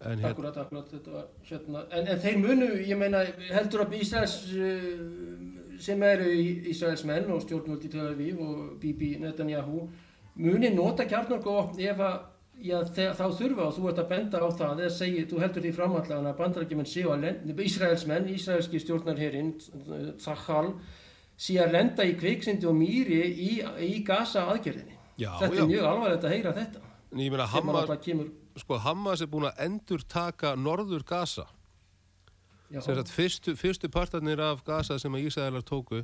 en 0.00 0.18
hérna 0.22 0.30
akkurat, 0.32 0.56
akkurat 0.56 1.06
var, 1.12 1.24
hérna, 1.50 1.80
en, 1.92 2.06
en 2.14 2.20
þeir 2.22 2.36
munu, 2.38 2.68
ég 2.86 2.96
meina 3.00 3.24
heldur 3.50 3.82
að 3.84 3.96
Ísraels 3.98 4.36
uh, 4.54 5.78
sem 5.82 6.02
eru 6.06 6.28
í- 6.32 6.60
Ísraels 6.72 7.02
menn 7.08 7.26
og 7.34 7.42
stjórnvöld 7.44 7.84
í 7.84 7.90
Tel 7.92 8.06
Aviv 8.12 8.38
og 8.40 8.76
Bibi 8.80 9.16
Netanyahu 9.20 9.88
muni 10.38 10.72
nota 10.74 11.06
kjarnorku 11.08 11.54
ef 11.78 12.02
að 12.02 12.18
Já, 12.58 12.80
þá 12.82 13.26
þurfa 13.38 13.66
og 13.68 13.74
þú 13.76 13.84
ert 13.86 13.98
að 14.02 14.08
benda 14.10 14.38
á 14.42 14.48
það 14.50 14.80
eða 14.82 14.90
segir, 14.90 15.26
þú 15.30 15.42
heldur 15.44 15.62
því 15.62 15.70
framallan 15.76 16.26
að 16.26 16.38
bandarækjumenn 16.40 16.88
séu 16.90 17.10
að 17.14 17.20
lenda, 17.22 17.54
Ísraelsmenn, 17.62 18.30
Ísraelski 18.34 18.80
stjórnarherinn, 18.82 19.52
Zahal 20.18 20.72
sé 21.38 21.54
að 21.62 21.76
lenda 21.76 22.06
í 22.06 22.16
kviksindi 22.18 22.66
og 22.66 22.74
mýri 22.74 23.20
í, 23.30 23.50
í 23.86 24.00
Gaza 24.06 24.48
aðgerðinni. 24.50 24.96
já, 25.14 25.30
þetta 25.38 25.54
já, 25.54 25.62
er 25.62 25.70
mjög 25.70 25.86
alvarlegt 25.86 26.26
að 26.26 26.34
heyra 26.34 26.54
þetta. 26.56 26.82
en 27.12 27.22
ég 27.22 27.30
meina 27.30 27.46
Hamas, 27.46 27.92
kemur, 28.02 28.32
sko 28.58 28.80
Hamas 28.82 29.22
er 29.22 29.30
búin 29.30 29.46
að 29.46 29.62
endur 29.68 30.02
taka 30.02 30.56
norður 30.58 31.06
sem 32.72 32.98
sagt 32.98 33.14
fyrstu, 33.14 33.54
fyrstu 33.56 33.88
partarnir 33.88 34.42
af 34.42 34.64
Gaza 34.66 34.98
sem 34.98 35.14
að 35.14 35.30
Ísæðalar 35.30 35.62
tóku 35.62 36.02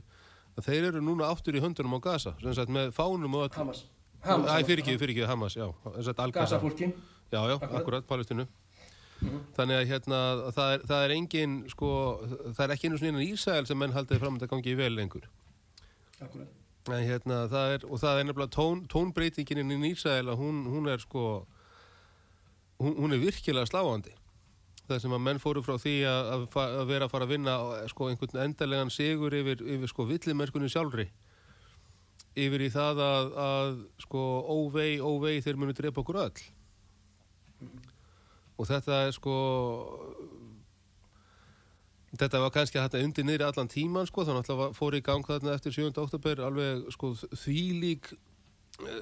þeir 0.63 0.93
eru 0.93 1.03
núna 1.03 1.35
áttur 1.35 1.59
í 1.59 1.65
höndunum 1.67 1.99
á 1.99 2.15
sem 2.39 2.55
sagt 2.55 2.71
með 2.71 2.95
fánum 2.95 3.35
og 3.35 3.49
öll 3.49 3.59
Hamas. 3.59 3.83
Æ, 4.25 4.65
fyrir 4.65 4.81
ekki, 4.83 4.95
fyrir 4.99 5.13
ekki, 5.15 5.27
Hamas, 5.29 5.55
já 5.57 5.67
Al-Gaza, 5.69 6.31
Gaza-fólki. 6.33 6.93
já, 7.33 7.41
já, 7.51 7.57
Akkurat. 7.61 8.07
Palestínu 8.09 8.47
Mhm. 9.25 9.39
þannig 9.57 9.77
að 9.79 9.87
hérna 9.89 10.19
það 10.53 10.73
er, 10.75 10.79
það 10.91 11.05
er 11.05 11.11
engin, 11.15 11.53
sko 11.71 11.89
það 12.57 12.65
er 12.65 12.73
ekki 12.75 12.89
einu 12.91 12.99
svona 12.99 13.23
Ísæl 13.25 13.67
sem 13.67 13.79
menn 13.79 13.93
haldið 13.95 14.19
fram 14.21 14.37
að 14.37 14.43
það 14.43 14.51
gangi 14.51 14.75
vel 14.77 14.91
lengur 14.97 15.23
Akkurat. 16.21 16.49
en 16.89 17.05
hérna 17.09 17.39
það 17.49 17.75
er, 17.75 17.87
og 17.89 18.01
það 18.03 18.19
er 18.21 18.25
nefnilega 18.25 18.51
tón, 18.51 18.83
tónbreytingin 18.89 19.59
inn 19.63 19.71
í 19.85 19.93
Ísæl 19.95 20.27
að 20.29 20.37
hún, 20.43 20.65
hún 20.67 20.89
er 20.93 20.99
sko 20.99 21.47
hún, 22.81 22.97
hún 22.99 23.13
er 23.15 23.19
virkilega 23.23 23.67
sláandi 23.71 24.13
það 24.91 25.01
sem 25.01 25.11
að 25.17 25.21
menn 25.25 25.39
fóru 25.41 25.63
frá 25.65 25.79
því 25.81 25.95
að, 26.05 26.49
að, 26.53 26.87
vera 26.91 27.07
að 27.07 27.11
fara 27.15 27.25
að 27.25 27.33
vinna 27.37 27.55
sko, 27.89 28.11
einhvern 28.11 28.43
endarlegan 28.45 28.91
sigur 28.93 29.33
yfir, 29.33 29.63
yfir 29.65 29.89
sko, 29.89 30.05
villimennskunni 30.11 30.69
sjálfri 30.69 31.07
yfir 32.35 32.67
í 32.67 32.71
það 32.75 33.03
að, 33.05 33.33
að 33.45 33.75
sko, 34.03 34.23
óvei, 34.51 34.99
óvei 34.99 35.39
þeir 35.45 35.61
munu 35.61 35.75
drepa 35.77 36.03
okkur 36.03 36.21
öll 36.25 36.47
og 38.59 38.69
þetta 38.71 39.05
er 39.07 39.15
sko 39.15 39.37
þetta 42.15 42.43
var 42.45 42.53
kannski 42.55 42.79
að 42.79 43.01
undir 43.03 43.27
niðri 43.27 43.47
allan 43.47 43.71
tíman 43.71 44.07
sko, 44.11 44.27
þannig 44.27 44.47
að 44.47 44.63
það 44.63 44.77
fór 44.79 44.99
í 44.99 45.03
gang 45.07 45.27
þarna 45.27 45.57
eftir 45.57 45.75
7. 45.75 45.91
oktober 46.05 46.43
alveg 46.47 46.87
sko 46.95 47.15
þvílík 47.33 48.13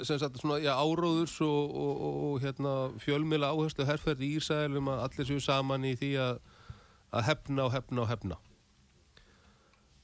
sem 0.04 0.18
sagt 0.20 0.36
svona, 0.40 0.58
já, 0.60 0.72
áróðurs 0.76 1.38
og, 1.44 1.72
og, 1.72 1.92
og, 1.96 2.16
og 2.28 2.42
hérna, 2.44 2.72
fjölmila 3.00 3.52
áherslu 3.52 3.86
herrferð 3.88 4.24
í 4.24 4.34
Ísæl 4.36 4.76
um 4.76 4.90
að 4.92 5.04
allir 5.06 5.28
séu 5.30 5.40
saman 5.40 5.86
í 5.88 5.94
því 5.96 6.10
að, 6.20 6.40
að 7.16 7.28
hefna 7.30 7.68
og 7.68 7.76
hefna 7.76 8.04
og 8.04 8.10
hefna 8.12 8.40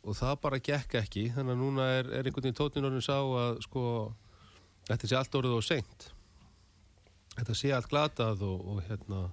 og 0.05 0.17
það 0.19 0.37
bara 0.45 0.61
gekk 0.63 0.99
ekki. 1.03 1.25
Þannig 1.35 1.55
að 1.57 1.63
núna 1.63 1.89
er, 1.97 2.13
er 2.13 2.29
einhvern 2.29 2.49
veginn 2.49 2.59
tóttin 2.61 2.89
orðin 2.89 3.05
sá 3.05 3.17
að 3.19 3.59
sko 3.67 3.83
þetta 4.89 5.11
sé 5.11 5.19
allt 5.19 5.41
orðið 5.41 5.59
og 5.59 5.67
seint. 5.67 6.09
Þetta 7.39 7.57
sé 7.59 7.73
allt 7.75 7.91
glatað 7.91 8.45
og, 8.47 8.63
og 8.73 8.85
hérna 8.89 9.27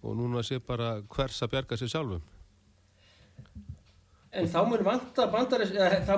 og 0.00 0.16
núna 0.16 0.44
sé 0.46 0.60
bara 0.64 1.00
hvers 1.12 1.42
að 1.44 1.52
bjarga 1.54 1.76
sér 1.76 1.92
sjálfum 1.92 2.22
En 4.30 4.46
þá 4.46 4.60
mun 4.62 4.82
vanta, 4.86 5.24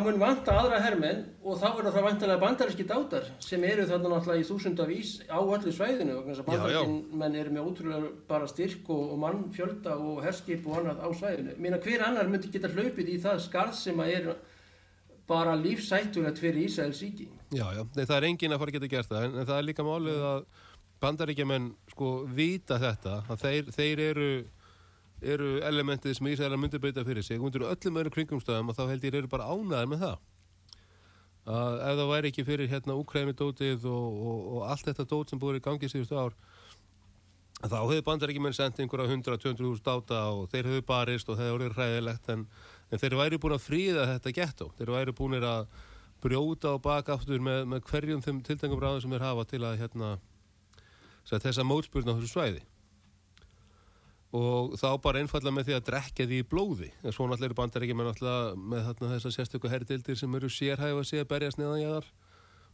mun 0.04 0.18
vanta 0.20 0.52
aðra 0.60 0.80
hermenn 0.84 1.22
og 1.40 1.56
þá 1.56 1.68
verður 1.78 1.94
það 1.94 2.04
vantilega 2.06 2.42
bandaríski 2.42 2.84
dátar 2.84 3.30
sem 3.40 3.62
eru 3.64 3.86
þarna 3.88 4.10
náttúrulega 4.12 4.42
í 4.42 4.48
þúsundavís 4.50 5.12
á 5.32 5.40
öllu 5.40 5.72
svæðinu 5.72 6.18
vegna 6.18 6.34
þess 6.34 6.42
að 6.42 6.50
Já, 6.52 6.52
já. 6.52 6.82
bandaríkin 6.82 7.18
menn 7.22 7.38
eru 7.40 7.54
með 7.56 7.70
ótrúlega 7.70 8.10
bara 8.28 8.50
styrk 8.52 8.90
og, 8.92 9.06
og 9.14 9.22
mannfjölda 9.24 9.96
og 9.96 10.20
herskip 10.26 10.68
og 10.68 10.82
annað 10.82 11.00
á 11.00 11.08
svæðinu. 11.22 11.56
Meina 11.56 11.80
hver 11.80 12.04
annar 12.10 12.28
myndi 12.28 12.52
geta 12.52 12.68
hlaupið 12.74 13.14
í 13.14 13.18
það 13.24 13.40
skarð 13.46 13.78
sem 13.80 14.04
að 14.04 14.14
er 14.18 14.30
bara 15.32 15.56
lífsættulegt 15.56 16.42
fyrir 16.42 16.66
Ísraels 16.66 17.00
ríki. 17.00 17.30
Já, 17.48 17.64
já, 17.72 17.82
Nei, 17.96 18.04
það 18.04 18.16
er 18.18 18.28
enginn 18.28 18.52
að 18.52 18.60
fara 18.60 18.74
að 18.74 18.76
geta 18.76 18.92
gert 18.92 19.14
það 19.14 19.24
en, 19.30 19.38
en 19.40 19.48
það 19.48 19.58
er 19.62 19.68
líka 19.70 19.88
málið 19.88 20.24
að 20.34 20.42
bandaríkjamenn 21.02 21.72
sko 21.94 22.10
vita 22.28 22.76
þetta 22.82 23.22
að 23.32 23.46
þeir, 23.46 23.72
þeir 23.78 24.02
eru 24.12 24.28
eru 25.22 25.56
elementið 25.62 26.16
sem 26.18 26.28
Ísælar 26.32 26.60
myndir 26.60 26.82
breyta 26.82 27.04
fyrir 27.06 27.24
sig 27.26 27.40
undir 27.40 27.64
öllum 27.68 27.98
öðrum 28.00 28.14
kringumstöðum 28.16 28.72
og 28.72 28.78
þá 28.78 28.84
held 28.90 29.04
ég 29.06 29.18
eru 29.20 29.30
bara 29.30 29.48
ánæðar 29.50 29.90
með 29.90 30.04
það. 30.06 30.16
Að 31.42 31.78
ef 31.82 31.96
það 31.98 32.10
væri 32.12 32.30
ekki 32.30 32.44
fyrir 32.46 32.70
hérna 32.70 32.96
Úkræmi 32.98 33.34
dótið 33.34 33.86
og, 33.90 34.18
og, 34.30 34.42
og 34.56 34.66
allt 34.70 34.86
þetta 34.86 35.08
dót 35.10 35.32
sem 35.32 35.40
búið 35.42 35.58
í 35.58 35.64
gangi 35.64 35.90
síðustu 35.90 36.18
ár 36.18 36.36
þá 37.62 37.78
hefur 37.78 38.04
bandaríkjumenn 38.06 38.54
sendt 38.56 38.80
einhverja 38.82 39.10
100-200 39.10 39.66
hús 39.66 39.82
dáta 39.82 40.24
og 40.34 40.48
þeir 40.50 40.68
hefur 40.70 40.86
barist 40.86 41.28
og 41.30 41.38
það 41.38 41.48
hefur 41.48 41.58
orðið 41.60 41.76
hræðilegt 41.78 42.30
en, 42.34 42.44
en 42.90 43.02
þeir 43.02 43.18
væri 43.20 43.38
búin 43.42 43.54
að 43.54 43.66
fríða 43.66 44.06
þetta 44.10 44.34
gettó. 44.38 44.68
Þeir 44.78 44.94
væri 44.96 45.14
búin 45.18 45.38
að 45.38 45.68
brjóta 46.22 46.74
og 46.76 46.82
baka 46.82 47.16
aftur 47.16 47.42
með, 47.42 47.64
með 47.70 47.86
hverjum 47.90 48.22
þeim 48.22 48.42
tiltengum 48.46 48.82
ráðum 48.82 49.02
sem 49.04 49.14
þeir 49.14 49.26
hafa 49.26 49.46
til 49.50 49.62
að 49.66 49.78
hérna, 49.82 50.10
sæt, 51.22 51.42
þessa 51.46 51.66
mótspurna 51.66 52.14
á 52.14 52.18
þessu 52.18 52.30
svæði 52.30 52.62
og 54.32 54.76
þá 54.80 54.88
bara 55.04 55.20
einfallega 55.20 55.52
með 55.52 55.66
því 55.68 55.74
að 55.76 55.88
drekja 55.90 56.26
því 56.28 56.36
í 56.40 56.46
blóði. 56.48 56.88
En 57.04 57.12
svo 57.12 57.26
náttúrulega 57.28 57.50
eru 57.50 57.56
bandaríkjumenn 57.58 58.08
náttúrulega 58.08 58.54
með 58.72 58.86
þarna 58.86 59.10
þessar 59.10 59.34
sérstöku 59.36 59.72
herdildir 59.72 60.16
sem 60.16 60.36
eru 60.38 60.48
sérhæfa 60.48 61.02
sig 61.04 61.20
að 61.20 61.28
berjast 61.34 61.60
neðan 61.60 61.82
jáðar 61.82 62.08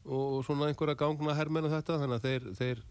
og 0.06 0.36
svona 0.46 0.68
einhverja 0.70 1.00
gangna 1.00 1.34
hermenn 1.34 1.66
og 1.66 1.74
þetta. 1.74 1.98
Þannig 2.04 2.20
að 2.20 2.28
þeir, 2.28 2.46
þeir 2.60 2.84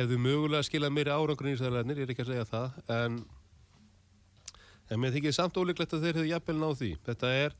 hefðu 0.00 0.18
mögulega 0.24 0.66
skilað 0.66 0.96
meiri 0.96 1.14
árangur 1.14 1.46
í 1.46 1.54
Ísraelarnir, 1.54 2.02
ég 2.02 2.08
er 2.08 2.14
ekki 2.16 2.26
að 2.26 2.32
segja 2.32 2.48
það. 2.50 2.80
En, 2.96 3.20
en 4.90 5.04
mér 5.04 5.14
þykir 5.14 5.38
samt 5.38 5.62
ólíklegt 5.62 5.94
að 5.94 6.08
þeir 6.08 6.18
hefðu 6.18 6.32
jafnvel 6.32 6.58
náð 6.58 6.76
því. 6.82 6.90
Þetta 7.06 7.32
er 7.44 7.56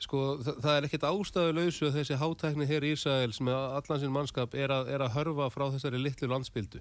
sko, 0.00 0.24
það, 0.40 0.58
það 0.64 0.78
er 0.78 0.88
ekkert 0.88 1.06
ástæðu 1.10 1.54
lausu 1.60 1.90
að 1.90 2.00
þessi 2.00 2.20
hátækni 2.24 2.72
hér 2.72 2.88
í 2.88 2.96
Ísraels 2.96 3.44
með 3.44 3.60
allan 3.76 4.00
sinn 4.00 4.16
mannskap 4.16 4.56
er 4.56 4.72
að, 4.72 4.88
er 4.96 5.04
að 5.04 5.14
hörfa 5.18 5.52
frá 5.52 5.68
þessari 5.76 6.00
litlu 6.00 6.32
landsbyldu 6.32 6.80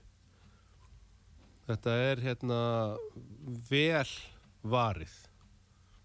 þetta 1.72 1.98
er 2.12 2.22
hérna 2.26 2.62
vel 3.70 4.08
varið. 4.62 5.14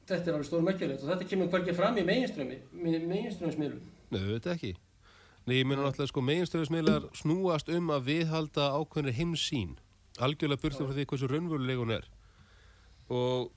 Þetta 0.07 0.31
er 0.31 0.37
alveg 0.37 0.49
stór 0.49 0.65
merkjulegt 0.65 1.03
og 1.03 1.11
þetta 1.11 1.29
kemur 1.31 1.49
hvergi 1.51 1.75
fram 1.75 1.97
í 1.99 2.05
meginströmi, 2.07 2.59
meginströmsmiðlum. 3.11 3.83
Nei, 4.15 4.21
þetta 4.21 4.53
ekki. 4.55 4.73
Nei, 5.47 5.57
ég 5.61 5.67
meina 5.67 5.83
náttúrulega 5.83 6.11
sko 6.13 6.23
meginstöðusmiðlar 6.27 7.09
snúast 7.15 7.71
um 7.75 7.91
að 7.95 8.09
viðhalda 8.13 8.71
ákveðnir 8.79 9.19
heimsýn. 9.19 9.77
Algjörlega 10.23 10.63
burtu 10.63 10.87
frá 10.87 10.95
því 10.95 11.09
hversu 11.11 11.31
raunveruleg 11.31 11.83
hún 11.83 11.95
er. 11.99 12.07
Og, 13.11 13.51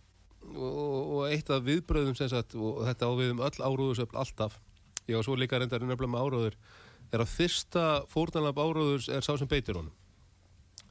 og, 0.50 0.74
og 0.74 1.24
eitt 1.30 1.50
af 1.54 1.64
viðbröðum 1.66 2.18
sem 2.18 2.30
sagt, 2.34 2.58
og 2.58 2.84
þetta 2.90 3.10
á 3.10 3.14
við 3.18 3.34
um 3.36 3.42
öll 3.46 3.56
áróðursöfl 3.58 4.20
alltaf, 4.22 4.60
ég 5.10 5.18
var 5.18 5.26
svo 5.26 5.38
líka 5.38 5.62
reyndar 5.62 5.82
nefnilega 5.86 6.14
með 6.14 6.26
áróður, 6.26 6.60
er 7.10 7.24
að 7.26 7.34
fyrsta 7.34 7.88
fórnalab 8.10 8.62
áróðurs 8.62 9.10
er 9.10 9.26
sá 9.26 9.34
sem 9.38 9.50
beitir 9.50 9.78
honum 9.78 9.94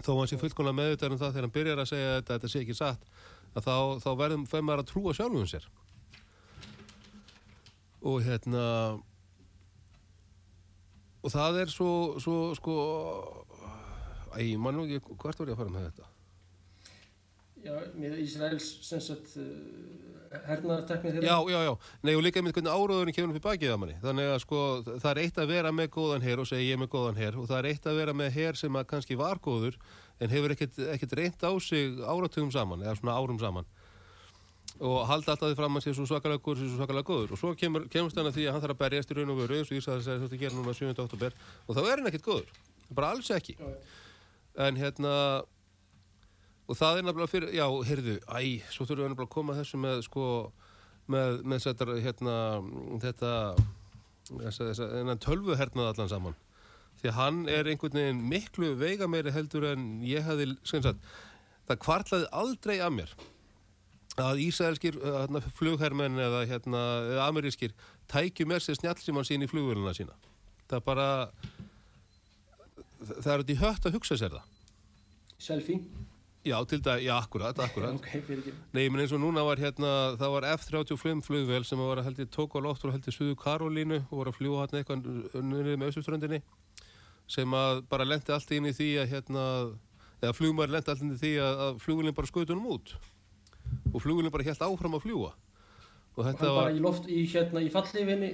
þó 0.05 0.13
hann 0.19 0.31
sé 0.31 0.39
fullkomlega 0.41 0.79
meðvitað 0.79 1.15
um 1.15 1.21
það 1.21 1.35
þegar 1.35 1.47
hann 1.47 1.57
byrjar 1.57 1.83
að 1.83 1.91
segja 1.91 2.15
þetta, 2.15 2.37
þetta 2.37 2.53
sé 2.53 2.63
ekki 2.63 2.79
satt 2.79 3.09
að 3.55 3.67
þá, 3.67 3.77
þá 4.05 4.11
verðum 4.23 4.47
fem 4.49 4.67
maður 4.69 4.85
að 4.85 4.91
trúa 4.93 5.15
sjálfum 5.17 5.49
sér. 5.51 5.69
Og 8.09 8.21
hérna 8.23 8.65
og 11.19 11.35
það 11.35 11.63
er 11.65 11.73
svo, 11.73 11.91
svo 12.23 12.37
sko 12.59 12.77
æ, 14.39 14.55
mann 14.61 14.79
nú 14.79 14.87
ekki, 14.87 15.03
hvert 15.19 15.41
var 15.41 15.51
ég 15.51 15.57
að 15.57 15.63
fara 15.65 15.75
með 15.75 15.89
þetta 15.89 16.13
Já, 17.65 17.75
með 17.99 18.19
Ísraels 18.23 18.67
sem 18.87 19.01
sagt 19.03 19.33
uh, 19.41 19.47
hernaðartekni 20.49 21.15
þeirra. 21.15 21.27
já, 21.27 21.37
já, 21.51 21.59
já, 21.67 21.73
nei 22.05 22.13
og 22.15 22.23
líka 22.25 22.41
einmitt 22.41 22.57
hvernig 22.57 22.75
áróðurinn 22.75 23.17
kemur 23.17 23.35
upp 23.35 23.41
í 23.41 23.47
bakið 23.49 23.73
að 23.75 23.81
manni. 23.83 23.97
Þannig 24.03 24.31
að 24.35 24.39
sko 24.45 24.61
það 24.89 25.09
er 25.11 25.21
eitt 25.25 25.41
að 25.43 25.51
vera 25.55 25.73
með 25.75 25.91
góðan 25.97 26.27
her 26.27 26.43
og 26.43 26.49
segja 26.51 26.69
ég 26.69 26.77
er 26.77 26.83
með 26.83 26.93
góðan 26.95 27.21
her 27.21 27.39
og 27.41 27.49
það 27.51 27.59
er 27.61 27.71
eitt 27.73 27.89
að 27.89 27.99
vera 28.03 28.15
með 28.21 28.31
her 28.39 28.61
sem 28.61 28.79
að 28.79 28.89
kannski 28.93 29.19
var 29.19 29.43
góður 29.43 29.79
en 30.19 30.33
hefur 30.33 30.55
ekkert, 30.55 30.79
ekkert 30.95 31.19
reynt 31.19 31.45
á 31.47 31.53
sig 31.63 32.01
áratugum 32.03 32.53
saman 32.55 32.85
eða 32.85 32.97
svona 33.01 33.19
árum 33.19 33.41
saman. 33.43 33.69
Og 34.79 35.01
halda 35.11 35.35
alltaf 35.35 35.51
því 35.51 35.59
fram 35.59 35.79
að 35.79 35.85
sé 35.89 35.93
svo 35.97 36.05
svakalega 36.07 36.43
góður 36.45 36.61
sé 36.63 36.69
svo 36.71 36.79
svakalega 36.79 37.09
góður. 37.09 37.33
Og 37.35 37.41
svo 37.41 37.53
kemur, 37.59 37.89
kemur 37.91 38.13
stanna 38.13 38.31
því 38.35 38.45
að 38.47 38.55
hann 38.55 38.63
þarf 38.63 38.77
að 38.77 38.83
berjast 38.85 39.11
í 39.11 39.17
raun 39.19 39.33
og 39.35 39.41
veru 39.41 39.59
eins 39.59 39.73
og 39.73 39.79
Ísrael 39.81 40.05
segir 40.05 40.21
þetta 40.23 40.37
að 40.39 40.43
gera 40.45 40.59
núna 40.59 40.75
7. 40.79 40.93
oktober 41.03 41.39
og 41.67 41.79
þá 41.79 41.81
er 41.83 41.95
hann 41.97 42.11
ekkert 42.13 42.29
góður. 42.29 42.53
Bara 42.95 43.11
alls 43.17 43.31
ekki. 43.35 43.57
En 44.59 44.79
hérna 44.79 45.15
og 46.69 46.77
það 46.77 46.99
er 46.99 47.07
nefnilega 47.07 47.33
fyrir, 47.33 47.55
já, 47.57 47.65
heyrðu, 47.89 48.17
æ, 48.29 48.41
svo 48.69 48.85
þurfum 48.85 49.05
við 49.05 49.09
nefnilega 49.09 49.29
að 49.29 49.35
koma 49.35 49.57
þessu 49.57 49.81
með, 49.81 50.03
sko, 50.05 50.27
með, 51.09 51.39
með 51.49 51.65
þetta, 51.65 51.89
hérna, 52.05 52.35
þetta, 53.05 53.33
þessa, 54.29 54.67
þessa, 54.67 54.91
þennan 54.93 55.25
tölvuhernað 55.25 55.91
allan 55.95 56.13
saman. 56.13 56.37
Því 56.99 57.11
að 57.13 57.19
hann 57.21 57.41
er 57.53 57.71
einhvern 57.71 57.97
veginn 58.01 58.23
miklu 58.29 58.75
veigameiri 58.77 59.33
heldur 59.33 59.69
en 59.71 59.89
ég 60.05 60.27
hefði, 60.27 60.51
sem 60.67 60.85
sagt, 60.85 61.03
það 61.71 61.83
kvartlaði 61.87 62.31
aldrei 62.43 62.79
að 62.83 62.97
mér 62.99 63.19
að 64.19 64.41
Ísraelskir 64.43 64.99
hérna, 64.99 65.41
flughermenn 65.55 66.19
eða 66.19 66.43
hérna, 66.51 66.83
amerískir 67.23 67.75
tækju 68.11 68.49
með 68.51 68.65
sér 68.65 68.81
snjálfsíman 68.81 69.27
sín 69.27 69.45
í 69.47 69.51
flugvöluna 69.51 69.95
sína. 69.95 70.17
Það 70.69 70.79
er 70.81 70.85
bara, 70.89 71.09
það 73.07 73.33
er 73.35 73.45
út 73.45 73.53
í 73.55 73.59
hött 73.63 73.89
að 73.89 73.99
hugsa 73.99 74.19
sér 74.19 74.35
það. 74.35 74.55
Selfie. 75.39 75.79
Já, 76.47 76.57
til 76.71 76.81
dag, 76.85 77.03
já, 77.03 77.13
akkurat, 77.19 77.59
akkurat. 77.59 77.97
Ok, 77.99 78.07
fyrir 78.25 78.39
ekki. 78.45 78.53
Nei, 78.73 78.85
menn 78.89 79.03
eins 79.03 79.13
og 79.13 79.21
núna 79.21 79.43
var 79.45 79.61
hérna, 79.61 79.91
það 80.21 80.35
var 80.37 80.47
F-35 80.55 81.25
flugvél 81.27 81.67
sem 81.67 81.81
var 81.83 82.01
að 82.01 82.09
heldur 82.09 82.29
tók 82.37 82.55
á 82.57 82.61
loft 82.63 82.87
og 82.87 82.95
heldur 82.95 83.15
Suðu 83.15 83.35
Karolínu 83.37 83.99
og 84.07 84.15
voru 84.21 84.33
að 84.33 84.39
fljúa 84.39 84.63
hérna 84.63 84.81
eitthvað 84.81 85.09
unnið 85.41 85.73
með 85.75 85.91
Össuströndinni 85.91 86.41
sem 87.29 87.59
að 87.59 87.83
bara 87.91 88.07
lendi 88.09 88.33
allt 88.33 88.55
inn 88.57 88.71
í 88.71 88.73
því 88.73 88.89
að 89.03 89.11
hérna, 89.13 89.45
eða 90.23 90.37
flugmar 90.39 90.73
lendi 90.73 90.95
allt 90.95 91.05
inn 91.05 91.17
í 91.17 91.21
því 91.21 91.35
að, 91.43 91.65
að 91.67 91.83
flugvélinn 91.85 92.17
bara 92.17 92.31
skaut 92.31 92.55
honum 92.55 92.71
út. 92.79 92.95
Og 93.93 94.01
flugvélinn 94.01 94.33
bara 94.33 94.47
helt 94.47 94.65
áfram 94.65 94.97
að 94.97 95.05
fljúa 95.05 95.35
og 95.35 96.23
Og 96.23 96.27
hann 96.27 96.35
þetta 96.39 96.49
bara 96.51 96.63
var, 96.67 96.75
í 96.75 96.81
loft, 96.83 97.11
í 97.11 97.21
hérna, 97.31 97.61
í 97.63 97.69
fallifinni 97.71 98.31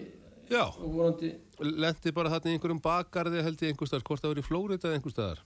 já, 0.49 0.62
og 0.64 0.87
vorandi, 0.94 1.32
lendi 1.61 2.12
bara 2.16 2.30
þarna 2.32 2.52
í 2.52 2.56
einhverjum 2.56 2.80
bakgarði 2.84 3.42
held 3.44 3.64
ég 3.64 3.75
einhverstaðar, 3.75 4.04
hvort 4.08 4.23
það 4.25 4.32
var 4.32 4.40
í 4.40 4.44
Flórida 4.46 4.88
eða 4.88 5.00
einhverstaðar 5.00 5.42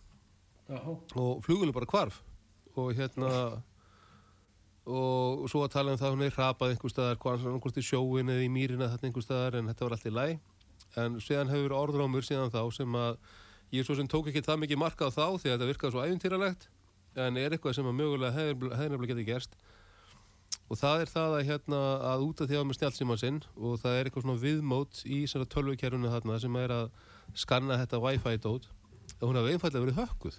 jáhá, 0.68 0.94
og 1.18 1.40
flugvélinn 1.46 1.74
bara 1.74 1.90
hvarf 1.90 2.20
og 2.78 2.94
hérna 2.98 3.32
og 4.88 5.44
svo 5.52 5.64
að 5.66 5.74
tala 5.74 5.92
um 5.92 6.00
það 6.00 6.14
hún 6.14 6.24
er 6.24 6.32
hrapað 6.32 6.72
einhver 6.72 6.92
staðar, 6.92 7.18
hvort 7.20 7.76
í 7.76 7.84
sjóin 7.84 8.30
eða 8.32 8.46
í 8.46 8.48
mýrina 8.52 8.88
þetta 8.94 9.08
einhver 9.10 9.24
staðar 9.26 9.58
en 9.58 9.68
þetta 9.68 9.84
var 9.84 9.96
allt 9.96 10.08
í 10.08 10.14
læ 10.14 10.26
en 10.96 11.18
síðan 11.20 11.52
hefur 11.52 11.76
orðrámur 11.76 12.24
síðan 12.24 12.52
þá 12.54 12.62
sem 12.72 12.96
að 12.96 13.18
ég 13.74 13.84
svo 13.84 13.96
sem 13.98 14.08
tók 14.08 14.30
ekki 14.30 14.44
það 14.44 14.62
mikið 14.64 14.80
marka 14.80 15.08
á 15.08 15.12
þá 15.12 15.26
því 15.36 15.50
að 15.50 15.54
þetta 15.54 15.70
virkaði 15.72 15.94
svo 15.94 16.04
æfintýralegt 16.06 16.68
en 17.18 17.40
er 17.40 17.52
eitthvað 17.52 17.76
sem 17.76 17.88
að 17.88 17.98
mögulega 17.98 18.36
hefði 18.36 18.70
nefnilega 18.70 19.12
getið 19.12 19.28
gerst. 19.28 19.58
Og 20.68 20.78
það 20.80 21.02
er 21.02 21.10
það 21.12 21.34
að 21.36 21.46
hérna 21.48 21.78
að 22.08 22.24
út 22.24 22.40
af 22.40 22.48
því 22.48 22.58
að 22.58 22.66
með 22.68 22.78
snjálfsíman 22.78 23.20
sinn 23.20 23.38
og 23.56 23.78
það 23.82 23.96
er 23.96 24.08
eitthvað 24.08 24.24
svona 24.24 24.42
viðmót 24.42 25.00
í 25.04 25.20
svona 25.28 25.48
tölvukerfunu 25.52 26.12
þarna 26.12 26.40
sem 26.40 26.58
er 26.60 26.74
að 26.76 26.90
skanna 27.36 27.80
þetta 27.82 28.00
wifi 28.04 28.36
dót 28.44 28.68
að 29.18 29.26
hún 29.26 29.40
hafi 29.40 29.54
einfallega 29.56 29.84
verið 29.84 30.00
hökkuð 30.02 30.38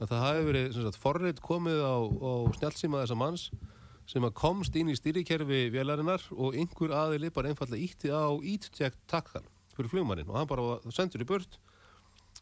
að 0.00 0.12
það 0.12 0.24
hafi 0.24 0.46
verið 0.48 0.98
forrið 1.00 1.42
komið 1.44 1.82
á, 1.84 1.96
á 2.00 2.32
snjálfsíma 2.56 3.02
þessa 3.02 3.18
manns 3.20 3.50
sem 4.10 4.24
að 4.26 4.36
komst 4.40 4.76
inn 4.76 4.90
í 4.90 4.96
stýrikerfi 4.98 5.68
vélarinnar 5.74 6.24
og 6.34 6.56
einhver 6.58 6.94
aðili 6.96 7.30
bara 7.34 7.52
einfallega 7.52 7.84
ítti 7.84 8.10
á 8.10 8.26
ítjækt 8.40 8.98
takkan 9.10 9.46
fyrir 9.76 9.92
flugmannin 9.92 10.30
og 10.30 10.40
hann 10.40 10.50
bara 10.50 10.80
sendur 10.90 11.22
í 11.22 11.28
burt 11.28 11.60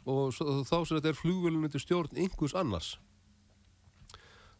og 0.08 0.32
svo, 0.32 0.62
þá 0.64 0.78
sem 0.86 0.96
þetta 0.96 1.12
er 1.12 1.18
flugvélunni 1.18 1.70
til 1.72 1.82
stjórn 1.82 2.16
einhvers 2.16 2.56
annars 2.56 2.94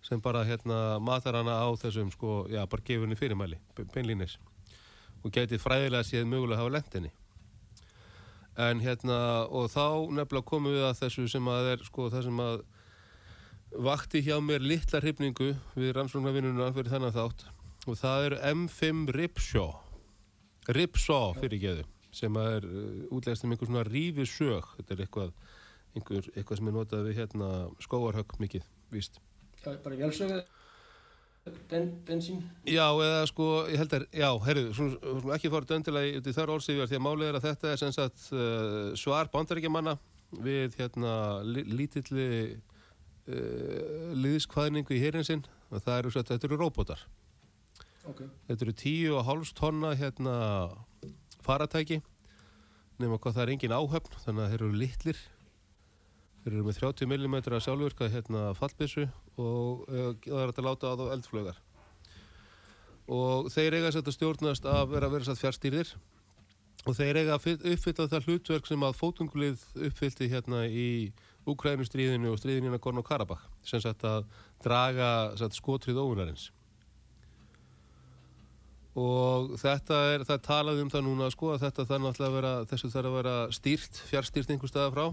sem 0.04 0.20
bara 0.20 0.44
hérna 0.44 0.98
matar 1.02 1.38
hana 1.38 1.58
á 1.58 1.68
þessum 1.80 2.10
sko, 2.12 2.46
já, 2.50 2.62
bara 2.66 2.84
gefur 2.84 3.06
henni 3.06 3.18
fyrirmæli, 3.18 3.58
beinlínis 3.94 4.38
og 5.24 5.32
gæti 5.34 5.58
fræðilega 5.58 6.06
séð 6.06 6.28
mögulega 6.30 6.58
að 6.58 6.62
hafa 6.62 6.74
lent 6.76 6.94
henni. 6.94 7.10
En 8.58 8.82
hérna 8.82 9.18
og 9.50 9.70
þá 9.70 10.06
nefnilega 10.14 10.46
komum 10.46 10.74
við 10.74 10.86
að 10.86 11.00
þessu 11.02 11.26
sem 11.30 11.50
að 11.50 11.72
er 11.72 11.84
sko 11.86 12.08
það 12.12 12.28
sem 12.28 12.42
að 12.42 12.62
vakti 13.72 14.22
hjá 14.24 14.38
mér 14.44 14.64
litla 14.64 15.02
hrifningu 15.02 15.52
við 15.74 15.92
rannsóknarvinnuna 15.96 16.70
fyrir 16.76 16.94
þennan 16.94 17.14
þátt. 17.16 17.46
Og 17.88 17.96
það 17.96 18.26
er 18.28 18.40
M5 18.54 19.12
Ripsaw 19.16 19.76
Ripsaw 20.68 21.32
fyrir 21.38 21.62
geðu 21.62 21.86
sem 22.18 22.34
er 22.40 22.64
uh, 22.66 23.14
útlegast 23.14 23.44
um 23.44 23.54
einhver 23.54 23.68
svona 23.68 23.86
rífisög 23.88 24.68
þetta 24.78 24.94
er 24.94 25.02
eitthvað, 25.04 25.32
einhver, 25.96 26.28
eitthvað 26.34 26.60
sem 26.60 26.70
er 26.70 26.76
notað 26.76 27.08
við 27.08 27.20
hérna 27.22 27.50
skóarhögg 27.84 28.38
mikið, 28.42 28.64
víst. 28.92 29.20
Já, 29.62 29.74
bara 29.84 29.96
í 29.96 30.00
vélsögu, 30.00 30.38
ben, 31.70 31.90
bensín, 32.08 32.42
Já, 32.68 32.86
eða 32.90 33.26
sko, 33.30 33.48
ég 33.68 33.80
held 33.80 33.96
að, 33.96 34.06
já, 34.16 34.28
herru, 34.48 34.64
svona, 34.76 35.22
ekki 35.36 35.52
fara 35.52 35.70
döndilega 35.72 36.20
í 36.20 36.36
þar 36.36 36.54
orðsifjar 36.56 36.90
því 36.90 36.98
að 36.98 37.06
málið 37.06 37.30
er 37.30 37.40
að 37.40 37.48
þetta 37.48 37.72
er 37.72 37.82
sem 37.84 37.94
sagt 37.96 38.28
uh, 38.32 38.96
svar 38.98 39.32
bandaríkjamanna 39.32 39.98
við 40.44 40.76
hérna 40.80 41.14
li, 41.44 41.64
lítilli 41.64 42.28
uh, 43.28 44.12
liðskvæðningu 44.18 44.96
í 44.96 45.00
hérinn 45.02 45.26
sinn 45.26 45.44
og 45.70 45.82
það 45.84 45.98
eru, 46.02 46.12
þetta 46.18 46.48
eru 46.48 46.58
róbótar. 46.62 47.02
ok, 48.08 48.22
Þetta 48.48 48.64
eru 48.66 48.74
tíu 48.80 49.16
og 49.18 49.26
hálfs 49.28 49.52
tonna 49.56 49.94
hérna 50.00 50.34
faratæki 51.44 52.00
nema 52.98 53.18
hvað 53.22 53.36
það 53.36 53.42
er 53.44 53.52
engin 53.54 53.76
áhöfn 53.76 54.16
þannig 54.24 54.42
að 54.44 54.50
þeir 54.54 54.62
eru 54.64 54.78
litlir. 54.80 55.18
Þeir 56.42 56.52
eru 56.56 56.64
með 56.66 56.78
30 56.80 57.08
mm 57.12 57.36
sjálfurka 57.60 58.08
hérna 58.10 58.44
fallbissu 58.58 59.06
og 59.38 59.84
uh, 59.88 60.12
það 60.24 60.42
er 60.44 60.52
að 60.54 60.64
láta 60.66 60.90
á 60.90 60.98
þá 60.98 61.06
eldflögar 61.16 61.58
og 63.08 63.46
þeir 63.54 63.78
eiga 63.78 63.90
að 64.02 64.10
stjórnast 64.12 64.66
að 64.68 64.90
vera 64.92 65.08
að 65.08 65.14
vera 65.16 65.24
satt 65.30 65.40
fjárstýrðir 65.40 65.92
og 66.88 66.96
þeir 66.98 67.18
eiga 67.22 67.36
að 67.38 67.44
fyll- 67.46 67.62
uppfylla 67.72 68.04
það 68.12 68.26
hlutverk 68.28 68.68
sem 68.68 68.84
að 68.84 68.98
fótungulið 68.98 69.62
uppfyllti 69.88 70.28
hérna 70.28 70.66
í 70.68 70.88
Úkrænustríðinu 71.48 72.32
og 72.32 72.38
stríðinu 72.40 72.74
í 72.76 72.82
Gorno-Karabakh 72.82 73.44
sem 73.66 73.82
sagt 73.82 74.04
að 74.04 74.28
draga 74.64 75.10
sagt, 75.40 75.56
skotrið 75.56 76.00
óvunarins 76.02 76.50
og 78.98 79.54
þetta 79.60 79.98
er, 80.12 80.24
það 80.26 80.34
er 80.34 80.44
talað 80.44 80.82
um 80.82 80.92
það 80.92 81.04
núna 81.06 81.30
sko 81.30 81.52
að 81.54 81.64
þetta 81.66 81.86
þarf 81.86 82.04
náttúrulega 82.04 82.28
að 82.28 82.36
vera 82.38 82.52
þessu 82.70 82.92
þarf 82.92 83.08
að 83.10 83.16
vera 83.18 83.34
stýrt, 83.54 84.00
fjárstýrt 84.08 84.52
einhver 84.54 84.70
staða 84.72 84.94
frá. 84.94 85.04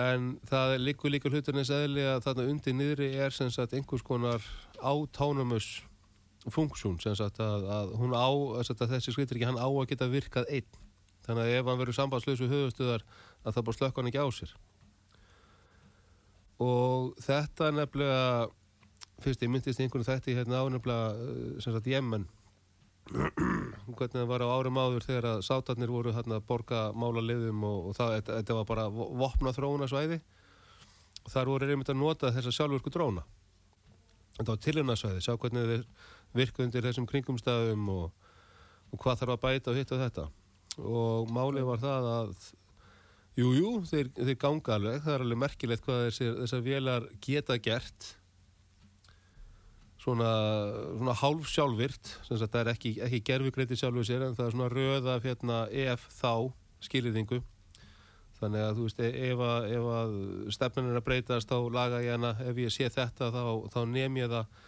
En 0.00 0.26
það 0.46 0.74
er 0.74 0.82
líka 0.84 1.10
líka 1.10 1.32
hluturins 1.32 1.72
eðli 1.74 2.04
að 2.06 2.26
þarna 2.26 2.48
undir 2.52 2.76
niðri 2.76 3.08
er 3.24 3.34
sem 3.34 3.50
sagt 3.50 3.74
einhvers 3.74 4.04
konar 4.06 4.44
autonomous 4.78 5.80
funksjón 6.48 7.00
sem 7.02 7.16
sagt 7.18 7.40
að, 7.42 7.66
að 7.68 7.96
hún 8.00 8.14
á 8.16 8.28
að 8.60 8.86
þessi 8.94 9.12
skritur 9.12 9.40
ekki 9.40 9.48
hann 9.48 9.60
á 9.60 9.68
að 9.68 9.88
geta 9.90 10.08
virkað 10.12 10.48
einn 10.48 10.78
þannig 11.30 11.46
að 11.46 11.56
ef 11.60 11.70
hann 11.70 11.80
verður 11.80 11.96
sambandslösu 11.96 12.50
höfustöðar 12.50 13.06
að 13.44 13.54
það 13.56 13.66
bara 13.68 13.78
slökk 13.78 14.00
hann 14.00 14.10
ekki 14.10 14.24
á 14.24 14.28
sér. 14.34 14.54
Og 16.60 17.14
þetta 17.24 17.70
nefnilega 17.72 18.50
fyrst 19.24 19.42
ég 19.44 19.52
myndist 19.52 19.80
í 19.80 19.86
einhvern 19.86 20.04
þætti 20.06 20.36
hérna 20.36 20.60
ánefnilega 20.64 21.14
uh, 21.16 21.56
sem 21.62 21.74
sagt 21.76 21.88
Jemen. 21.88 22.26
Hvernig 23.10 24.12
það 24.14 24.28
var 24.30 24.44
á 24.44 24.48
árum 24.52 24.78
áður 24.80 25.06
þegar 25.06 25.28
að 25.32 25.42
sátarnir 25.48 25.90
voru 25.92 26.12
hérna 26.14 26.38
að 26.38 26.46
borga 26.48 26.82
mála 26.92 27.22
liðum 27.24 27.64
og, 27.66 27.90
og 27.90 27.96
það, 27.96 28.14
þetta, 28.18 28.36
þetta 28.40 28.58
var 28.60 28.68
bara 28.68 28.86
vo- 28.92 29.08
vopna 29.22 29.54
þróuna 29.56 29.88
svæði 29.90 30.20
og 31.24 31.32
þar 31.32 31.50
voru 31.50 31.68
einmitt 31.68 31.92
að 31.92 32.00
nota 32.00 32.30
þessa 32.32 32.52
sjálfurku 32.54 32.92
dróna. 32.94 33.24
Þetta 34.38 34.52
var 34.52 34.60
tilhörnarsvæði, 34.64 35.24
sjá 35.24 35.34
hvernig 35.36 35.66
þeir 35.72 35.86
virka 36.38 36.62
undir 36.64 36.86
þessum 36.86 37.08
kringumstæðum 37.10 37.88
og, 37.92 38.28
og 38.92 39.02
hvað 39.02 39.24
þarf 39.24 39.34
að 39.34 39.42
bæta 39.48 39.72
og 39.72 39.80
hitt 39.80 39.96
og 39.96 40.04
þetta 40.04 40.28
og 40.86 41.30
málið 41.34 41.68
var 41.68 41.82
það 41.82 42.08
að 42.14 42.32
jújú, 43.40 43.52
jú, 43.58 43.74
þeir, 43.90 44.08
þeir 44.16 44.38
ganga 44.40 44.76
alveg. 44.76 45.02
Það 45.04 45.14
er 45.14 45.24
alveg 45.26 45.40
merkilegt 45.44 45.86
hvað 45.86 46.02
þessir, 46.08 46.32
þessar 46.42 46.64
vélar 46.66 47.06
geta 47.24 47.58
gert. 47.62 48.08
Svona, 50.00 50.30
svona 50.96 51.14
hálf 51.20 51.48
sjálfvirt 51.52 52.14
það 52.24 52.54
er 52.62 52.70
ekki, 52.72 52.94
ekki 53.04 53.18
gerfugreiti 53.28 53.76
sjálfu 53.76 54.06
sér 54.08 54.22
en 54.24 54.36
það 54.38 54.46
er 54.46 54.54
svona 54.54 54.68
röð 54.72 55.08
af 55.12 55.26
hérna 55.28 55.58
ef 55.68 56.06
þá 56.16 56.30
skilirðingu 56.86 57.42
þannig 58.38 58.64
að 58.64 58.78
þú 58.78 58.86
veist 58.86 59.02
e- 59.04 59.12
ef 59.28 59.42
að, 59.44 59.66
að 59.98 60.14
stefnan 60.56 60.88
er 60.88 60.96
að 61.02 61.06
breytast 61.10 61.52
þá 61.52 61.58
laga 61.76 62.00
ég 62.00 62.16
hana. 62.16 62.32
Ef 62.48 62.62
ég 62.64 62.72
sé 62.72 62.88
þetta 62.88 63.28
þá, 63.34 63.42
þá 63.74 63.80
nefn 63.92 64.16
ég 64.22 64.32
það. 64.32 64.58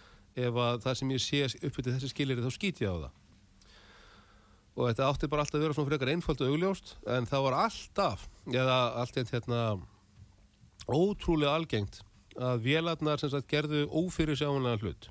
Ef 0.42 0.60
að 0.66 0.84
það 0.84 0.98
sem 1.00 1.16
ég 1.16 1.24
sé 1.24 1.42
uppfyrir 1.48 1.96
þessi 1.96 2.12
skilirði 2.12 2.44
þá 2.44 2.58
skýt 2.58 2.84
ég 2.84 2.92
á 2.92 2.96
það 3.06 3.21
og 4.72 4.86
þetta 4.88 5.08
átti 5.10 5.28
bara 5.28 5.44
alltaf 5.44 5.58
að 5.58 5.64
vera 5.66 5.76
svona 5.76 5.90
frekar 5.90 6.10
einfalt 6.14 6.40
og 6.44 6.52
augljóst 6.54 6.94
en 7.16 7.26
það 7.28 7.42
var 7.46 7.56
alltaf 7.66 8.26
eða 8.52 8.76
allt 9.02 9.18
hérna 9.34 9.62
ótrúlega 10.88 11.54
algengt 11.54 12.00
að 12.40 12.62
vélarnar 12.64 13.20
sem 13.20 13.30
sagt 13.32 13.50
gerðu 13.52 13.84
ófyrir 13.92 14.38
sjáanlega 14.40 14.80
hlut 14.80 15.08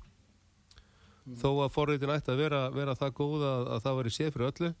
þó 1.38 1.48
að 1.62 1.70
forritin 1.76 2.10
ætti 2.10 2.32
að 2.34 2.40
vera, 2.42 2.62
vera 2.74 2.96
það 2.98 3.12
góð 3.20 3.44
að, 3.46 3.68
að 3.76 3.84
það 3.84 3.98
væri 4.00 4.12
séð 4.16 4.32
fyrir 4.34 4.48
öllu 4.50 4.72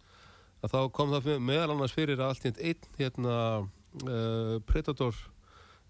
að 0.62 0.72
þá 0.74 0.80
kom 0.98 1.12
það 1.14 1.28
meðal 1.42 1.70
annars 1.76 1.94
fyrir 1.94 2.22
allt 2.26 2.42
hérna 2.48 2.66
einn 2.72 2.88
hérna 2.98 3.36
uh, 3.62 4.56
Predator 4.66 5.20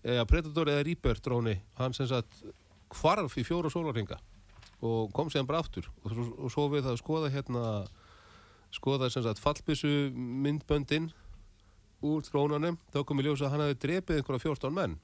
eða 0.05 0.26
Predator 0.28 0.68
eða 0.74 0.85
Reaper 0.90 1.22
dróni 1.24 1.57
hann 1.81 1.96
sem 1.96 2.09
sagt 2.11 2.42
hvarf 3.00 3.38
í 3.40 3.44
fjóra 3.48 3.72
sólarringa 3.72 4.20
og 4.83 5.12
kom 5.14 5.28
séðan 5.31 5.46
bara 5.46 5.61
aftur. 5.62 5.87
Og, 6.02 6.11
svo- 6.11 6.33
og 6.42 6.50
svo 6.50 6.64
við 6.72 6.83
það 6.83 6.92
að 6.96 7.00
skoða 7.00 7.28
hérna 7.31 7.61
skoða 8.72 9.11
sem 9.12 9.24
sagt 9.24 9.42
fallbissu 9.42 10.12
myndböndin 10.14 11.11
úr 12.02 12.22
drónanum 12.26 12.78
þá 12.92 13.02
kom 13.06 13.20
í 13.20 13.26
ljós 13.26 13.42
að 13.44 13.54
hann 13.54 13.64
hefði 13.66 13.80
drepið 13.85 14.20
einhverja 14.20 14.44
14 14.46 14.74
menn. 14.74 14.96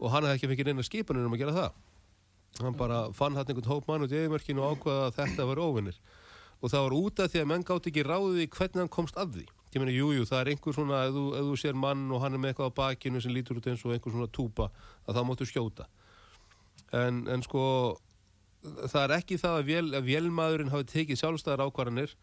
Og 0.00 0.12
hann 0.12 0.26
hefði 0.26 0.38
ekki 0.38 0.50
fengið 0.52 0.70
neina 0.70 0.86
skipanir 0.86 1.26
um 1.26 1.34
að 1.36 1.42
gera 1.44 1.56
það. 1.58 1.82
Hann 2.62 2.78
bara 2.78 3.00
fann 3.16 3.34
hann 3.36 3.48
einhvern 3.48 3.70
hóp 3.70 3.88
mann 3.90 4.06
út 4.06 4.14
í 4.14 4.20
eðimörkinu 4.20 4.62
og 4.62 4.78
ákvaða 4.78 5.08
að 5.08 5.18
þetta 5.18 5.48
var 5.50 5.60
óvinnir. 5.60 5.98
Og 6.62 6.70
það 6.70 6.86
var 6.86 6.96
út 7.00 7.20
af 7.20 7.32
því 7.32 7.42
að 7.42 7.50
menn 7.50 7.66
gátt 7.66 7.90
ekki 7.90 8.06
ráðið 8.06 8.44
í 8.44 8.50
hvernig 8.54 8.82
hann 8.84 8.94
komst 8.94 9.18
að 9.20 9.36
því. 9.36 9.46
Ég 9.74 9.82
meina, 9.82 9.90
jújú, 9.90 10.20
jú, 10.20 10.24
það 10.30 10.40
er 10.40 10.50
einhver 10.52 10.76
svona 10.76 11.00
ef 11.08 11.16
þú, 11.16 11.24
ef 11.34 11.46
þú 11.48 11.56
sér 11.58 11.78
mann 11.82 12.04
og 12.14 12.20
hann 12.22 12.36
er 12.36 12.40
með 12.40 12.52
eitthvað 12.52 12.70
á 12.70 12.78
bakinu 12.78 13.20
sem 13.20 13.34
lítur 13.34 13.58
út 13.58 13.66
eins 13.66 13.82
og 13.82 13.94
einhver 13.96 14.14
svona 14.14 14.30
túpa 14.30 14.68
að 15.02 15.16
það 15.16 15.26
máttu 15.26 15.48
skjóta. 15.50 15.88
En, 16.94 17.24
en 17.26 17.42
sko 17.42 17.64
það 18.64 19.00
er 19.02 19.16
ekki 19.18 19.40
það 19.40 19.58
að, 19.58 19.66
vél, 19.70 19.86
að 19.94 20.08
vélmaðurinn 20.08 20.72
hafi 20.72 20.88
tekið 20.92 21.20
sjálfstæðar 21.20 21.64
ákvarðanir 21.68 22.14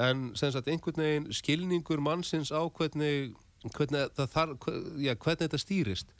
en 0.00 0.28
sem 0.38 0.52
sagt 0.54 0.70
einhvern 0.70 1.02
veginn 1.02 1.30
skilningur 1.34 2.02
mannsins 2.04 2.52
á 2.54 2.62
hvernig 2.68 3.34
hvernig, 3.74 4.06
þar, 4.32 4.54
já, 4.96 5.12
hvernig 5.14 5.42
þetta 5.44 5.60
stýrist 5.60 6.14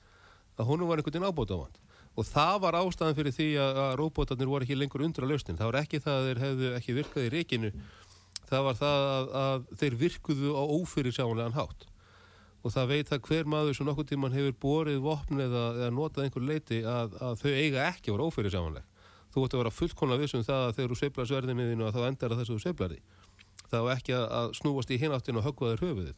að 0.58 0.68
honum 0.72 0.90
var 0.90 1.00
einhvern 1.00 1.16
veginn 1.16 1.30
ábóta 1.30 1.56
á 1.56 1.62
hann 1.64 1.78
og 2.18 2.26
það 2.26 2.56
var 2.64 2.78
ástæðan 2.80 3.16
fyrir 3.16 3.34
því 3.34 3.48
að, 3.62 3.80
að 3.84 3.92
róbótarnir 4.00 4.50
voru 4.50 4.66
ekki 4.66 4.76
lengur 4.76 5.04
undra 5.06 5.28
lausnin. 5.28 5.58
Það 5.58 5.70
var 5.70 5.78
ekki 5.80 6.00
það 6.02 6.16
að 6.16 6.26
þeir 6.26 6.42
hefðu 6.44 6.72
ekki 6.76 6.96
virkað 6.96 7.26
í 7.26 7.32
reikinu 7.36 7.70
það 8.50 8.66
var 8.66 8.78
það 8.80 9.06
að, 9.06 9.30
að 9.40 9.68
þeir 9.80 9.96
virkuðu 10.00 10.52
á 10.58 10.62
ófyrir 10.74 11.14
sjáanlegan 11.14 11.56
hátt. 11.56 11.86
Og 12.60 12.74
það 12.74 12.90
veit 12.90 13.12
að 13.14 13.22
hver 13.28 13.46
maður 13.48 13.76
sem 13.78 13.86
nokkur 13.88 14.08
tíman 14.10 14.34
hefur 14.36 14.56
borið 14.60 14.98
vopn 15.04 15.40
eða, 15.46 15.64
eða 15.78 15.92
notað 15.96 16.26
einhver 16.26 16.44
leiti 16.44 16.82
að, 16.84 17.14
að 17.22 17.38
þau 17.40 17.52
eiga 17.54 17.86
ekki 17.86 18.12
vera 18.12 18.26
ófyrir 18.26 18.52
sjáanleg 18.52 18.89
þú 19.30 19.44
ætti 19.46 19.56
að 19.56 19.62
vera 19.62 19.74
fullkonlega 19.74 20.24
vissum 20.24 20.44
það 20.46 20.66
að 20.66 20.74
þegar 20.76 20.92
þú 20.92 20.98
sveiflar 21.00 21.28
sverðinni 21.30 21.66
þínu 21.70 21.86
og 21.86 21.94
þá 21.94 22.00
endar 22.08 22.32
það 22.32 22.40
þess 22.40 22.50
að 22.50 22.56
þú 22.56 22.64
sveiflar 22.64 22.94
því. 22.94 23.00
Það 23.70 23.84
var 23.86 24.00
ekki 24.00 24.16
að 24.18 24.54
snúast 24.58 24.90
í 24.90 24.98
hináttin 24.98 25.38
og 25.38 25.46
höggva 25.46 25.72
þér 25.72 25.84
höfuðið. 25.86 26.16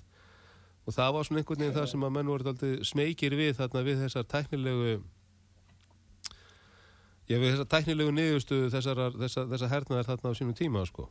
Og 0.83 0.95
það 0.97 1.11
var 1.15 1.27
svona 1.29 1.43
einhvern 1.43 1.63
veginn 1.63 1.77
það 1.77 1.91
sem 1.93 2.07
að 2.07 2.15
menn 2.17 2.31
voru 2.33 2.79
smekir 2.89 3.37
við 3.39 3.53
þarna 3.59 3.83
við 3.87 4.01
þessar 4.03 4.25
tæknilegu 4.33 4.95
ég 7.31 7.39
við 7.39 7.53
þessar 7.53 7.69
tæknilegu 7.71 8.15
niðurstu 8.17 8.63
þessar, 8.73 9.03
þessar, 9.21 9.51
þessar 9.53 9.73
hernaðar 9.73 10.09
þarna 10.09 10.33
á 10.33 10.39
sínum 10.39 10.57
tíma 10.59 10.87
sko. 10.89 11.09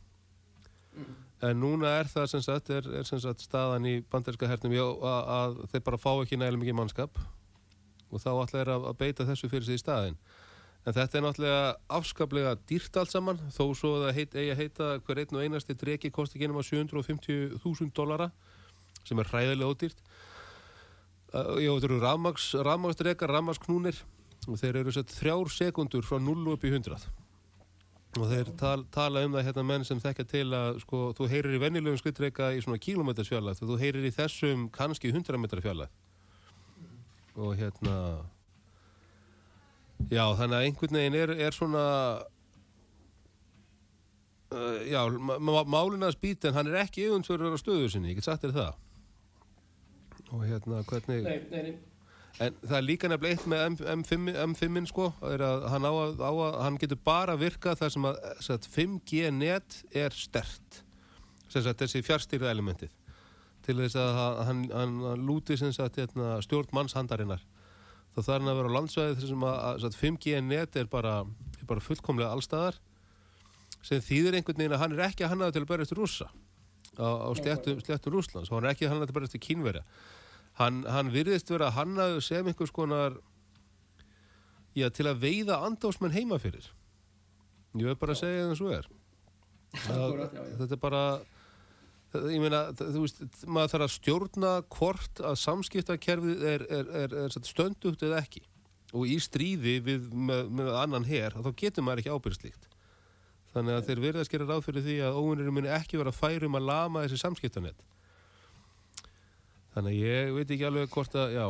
Mm. 0.92 1.14
en 1.48 1.56
núna 1.56 1.88
er 2.02 2.08
það 2.12 2.26
sem 2.28 2.42
sagt, 2.44 2.68
er, 2.70 2.84
er 3.00 3.06
sem 3.08 3.20
sagt 3.22 3.40
staðan 3.40 3.86
í 3.88 3.94
banderska 4.12 4.46
hernum 4.46 4.74
að, 4.76 5.30
að 5.38 5.54
þeir 5.72 5.84
bara 5.86 5.98
fá 6.02 6.10
ekki 6.12 6.36
nægilega 6.36 6.60
mikið 6.60 6.76
mannskap. 6.78 7.22
Og 8.12 8.20
þá 8.20 8.30
ætla 8.42 8.60
er 8.60 8.70
að, 8.74 8.84
að 8.90 8.98
beita 9.00 9.24
þessu 9.24 9.48
fyrir 9.48 9.64
sig 9.66 9.80
í 9.80 9.82
staðin 9.82 10.18
en 10.82 10.96
þetta 10.96 11.18
er 11.18 11.24
náttúrulega 11.26 11.64
afskaplega 11.98 12.54
dýrt 12.68 12.96
allt 12.98 13.12
saman 13.14 13.40
þó 13.54 13.64
svo 13.78 13.92
að 14.02 14.16
heit, 14.18 14.34
eigi 14.34 14.54
að 14.54 14.60
heita 14.62 14.88
hver 15.06 15.22
einn 15.22 15.38
og 15.38 15.44
einasti 15.44 15.76
dregi 15.78 16.10
kosti 16.14 16.38
ekki 16.38 16.50
nema 16.50 16.64
750.000 16.66 17.92
dollara 17.94 18.30
sem 19.06 19.18
er 19.18 19.30
hræðilega 19.30 19.70
ódýrt. 19.70 20.02
Uh, 21.32 21.56
já 21.62 21.70
þetta 21.72 21.88
eru 21.88 22.00
rafmagsdrekar, 22.02 23.30
rafmagsknúnir 23.32 24.02
og 24.50 24.58
þeir 24.58 24.82
eru 24.82 24.92
sett 24.94 25.12
þrjár 25.14 25.50
sekundur 25.54 26.04
frá 26.06 26.18
0 26.20 26.54
upp 26.54 26.66
í 26.66 26.72
100 26.74 27.06
og 28.20 28.28
þeir 28.28 28.50
tal, 28.60 28.82
tala 28.92 29.22
um 29.24 29.32
það 29.32 29.46
hérna 29.46 29.62
menn 29.64 29.86
sem 29.88 30.00
þekka 30.02 30.24
til 30.28 30.48
að 30.52 30.82
sko 30.82 30.98
þú 31.16 31.28
heyrir 31.32 31.56
í 31.56 31.60
vennilegum 31.62 32.00
skrittreika 32.00 32.50
í 32.52 32.60
svona 32.60 32.80
kílometersfjallat 32.82 33.62
og 33.62 33.70
þú 33.70 33.78
heyrir 33.80 34.04
í 34.04 34.12
þessum 34.12 34.66
kannski 34.74 35.12
100 35.14 35.40
metrar 35.40 35.64
fjallat 35.64 35.94
og 37.40 37.54
hérna 37.56 37.94
já 40.10 40.24
þannig 40.38 40.56
að 40.58 40.66
einhvern 40.66 40.98
veginn 40.98 41.18
er, 41.20 41.34
er 41.46 41.56
svona 41.56 41.84
uh, 44.52 44.80
já 44.88 45.00
málin 45.38 46.08
að 46.08 46.16
spýta 46.16 46.50
en 46.50 46.58
hann 46.58 46.72
er 46.72 46.82
ekki 46.82 47.06
yfirnsverður 47.06 47.56
á 47.56 47.62
stöðu 47.62 47.92
sinni, 47.92 48.12
ég 48.12 48.20
get 48.20 48.28
sagt 48.28 48.44
þér 48.46 48.58
það. 48.58 48.74
Og 50.32 50.44
hérna 50.48 50.84
hvernig 50.88 51.26
Nei, 51.26 51.38
nei, 51.52 51.64
nei. 51.68 51.80
En 52.40 52.54
það 52.64 52.76
er 52.78 52.86
líka 52.86 53.08
nefnilega 53.10 53.36
eitt 53.36 53.48
með 53.50 53.82
M5, 53.92 54.30
M5 54.46 54.86
sko, 54.88 55.10
að 55.20 55.66
hann, 55.68 55.84
á 55.84 55.92
að, 55.92 56.22
á 56.24 56.32
að, 56.32 56.54
hann 56.64 56.78
getur 56.80 57.00
bara 57.04 57.36
virka 57.36 57.74
þar 57.76 57.92
sem 57.92 58.08
að, 58.08 58.20
að 58.54 58.68
5G 58.72 59.32
net 59.36 59.76
er 59.92 60.16
stert, 60.16 60.78
sagt, 61.52 61.82
þessi 61.82 62.00
fjárstýrða 62.06 62.54
elementið, 62.54 62.94
til 63.66 63.76
þess 63.82 63.98
að 64.00 64.40
hann, 64.48 64.62
hann 64.72 64.96
lúti 65.20 65.58
sagt, 65.60 66.00
hérna, 66.00 66.38
stjórn 66.44 66.72
mannshandarinnar. 66.72 67.44
Þá 68.12 68.20
þarf 68.20 68.48
að 68.50 68.58
vera 68.58 68.70
á 68.70 68.76
landsvæði 68.76 69.18
þar 69.18 69.28
sem 69.30 69.44
að 69.48 69.98
5G 69.98 70.40
net 70.44 70.76
er 70.76 70.88
bara, 70.92 71.14
er 71.56 71.68
bara 71.68 71.84
fullkomlega 71.84 72.34
allstæðar, 72.36 72.76
sem 73.82 74.02
þýðir 74.04 74.36
einhvern 74.38 74.60
veginn 74.60 74.76
að 74.76 74.82
hann 74.84 74.96
er 74.96 75.04
ekki 75.08 75.24
að 75.24 75.32
hannaði 75.32 75.56
til 75.56 75.62
að 75.64 75.70
berjast 75.72 75.94
rúsa 75.96 76.28
á, 77.00 77.08
á 77.24 77.30
sléttum 77.38 78.12
Rúslands 78.12 78.50
og 78.50 78.58
hann 78.58 78.68
er 78.68 78.74
ekki 78.74 78.86
að 78.86 78.92
hannaði 78.92 79.08
til 79.08 79.14
að 79.14 79.18
berjast 79.18 79.38
í 79.38 79.42
kínverja. 79.46 79.84
Hann, 80.60 80.82
hann 80.84 81.12
virðist 81.12 81.50
vera 81.50 81.70
að 81.70 81.78
hannaðu 81.78 82.20
sem 82.24 82.48
einhvers 82.48 82.74
konar 82.74 83.16
já, 84.76 84.88
til 84.92 85.08
að 85.08 85.22
veiða 85.24 85.62
andásmenn 85.66 86.12
heima 86.12 86.38
fyrir. 86.42 86.68
Ég 87.78 87.88
veit 87.88 88.00
bara 88.00 88.12
að 88.12 88.20
segja 88.20 88.42
það 88.44 88.52
eins 88.52 88.62
og 88.62 88.74
er. 88.76 88.90
Þetta 90.58 90.74
er 90.76 90.82
bara 90.82 91.04
ég 92.12 92.42
meina, 92.42 92.64
þú 92.76 93.04
veist, 93.04 93.22
maður 93.46 93.72
þarf 93.74 93.86
að 93.86 93.94
stjórna 93.96 94.52
hvort 94.76 95.22
að 95.24 95.38
samskiptakerfið 95.42 96.44
er, 96.54 96.66
er, 96.68 96.90
er, 97.04 97.16
er 97.24 97.48
stöndugt 97.48 98.04
eða 98.04 98.20
ekki. 98.20 98.44
Og 98.92 99.08
í 99.08 99.16
stríði 99.24 99.78
við, 99.84 100.10
með, 100.12 100.50
með 100.52 100.74
annan 100.76 101.08
her, 101.08 101.32
þá 101.40 101.50
getur 101.56 101.86
maður 101.86 102.02
ekki 102.02 102.12
ábyrgslíkt 102.12 102.68
þannig 103.52 103.76
að 103.76 103.88
þeir 103.88 104.02
verða 104.06 104.22
að 104.22 104.28
skera 104.28 104.48
ráð 104.48 104.62
fyrir 104.66 104.84
því 104.86 104.94
að 105.04 105.18
óvinnurinn 105.20 105.56
muni 105.58 105.72
ekki 105.72 105.98
vera 106.00 106.14
færum 106.14 106.56
að 106.56 106.68
lama 106.70 107.02
þessi 107.04 107.20
samskiptanett 107.20 107.82
þannig 109.74 109.92
að 109.92 110.06
ég 110.08 110.32
veit 110.36 110.54
ekki 110.54 110.68
alveg 110.68 110.92
hvort 110.92 111.16
að, 111.16 111.34
já. 111.36 111.46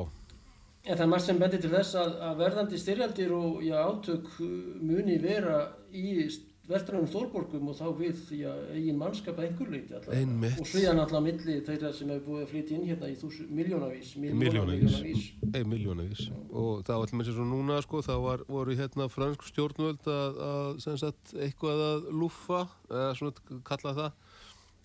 En 0.83 0.97
það 0.97 1.05
er 1.05 1.11
margt 1.13 1.27
sem 1.29 1.39
bendir 1.39 1.63
til 1.63 1.71
þess 1.73 1.99
að, 1.99 2.15
að 2.27 2.41
verðandi 2.43 2.81
styrjaldir 2.83 3.35
og 3.37 3.63
já, 3.67 3.77
átök 3.83 4.31
uh, 4.43 4.49
muni 4.83 5.19
vera 5.23 5.61
í 5.95 6.27
verðrænum 6.69 7.09
stórborgum 7.11 7.71
og 7.73 7.75
þá 7.75 7.87
við 7.99 8.21
já, 8.39 8.51
eigin 8.71 8.99
mannskap 9.01 9.39
að 9.41 9.49
einhver 9.49 9.71
leiti 9.73 9.97
Einmitt. 10.15 10.61
og 10.63 10.69
sviðan 10.71 11.01
alltaf 11.03 11.25
milli 11.25 11.57
þeirra 11.67 11.91
sem 11.97 12.13
hefur 12.13 12.27
búið 12.29 12.45
að 12.45 12.53
flytja 12.53 12.77
inn 12.77 12.85
hérna 12.87 13.09
í 13.11 13.17
þús, 13.19 13.41
miljónavís 13.51 14.13
miljónavís 14.23 15.25
Ei, 15.51 15.65
miljónavís 15.67 16.29
og 16.51 16.85
það 16.87 16.93
var 16.95 17.01
alltaf 17.03 17.25
sér 17.27 17.37
svo 17.39 17.47
núna 17.51 17.81
sko, 17.83 18.03
þá 18.07 18.15
var, 18.23 18.45
voru 18.47 18.77
hérna 18.79 19.09
fransk 19.11 19.49
stjórnvöld 19.51 20.07
að, 20.07 20.39
að 20.47 21.01
sagt, 21.03 21.35
eitthvað 21.35 21.83
að 21.89 22.07
lúfa 22.23 22.63
eða 22.93 23.11
svona 23.19 23.59
kalla 23.67 23.97
það 23.99 24.13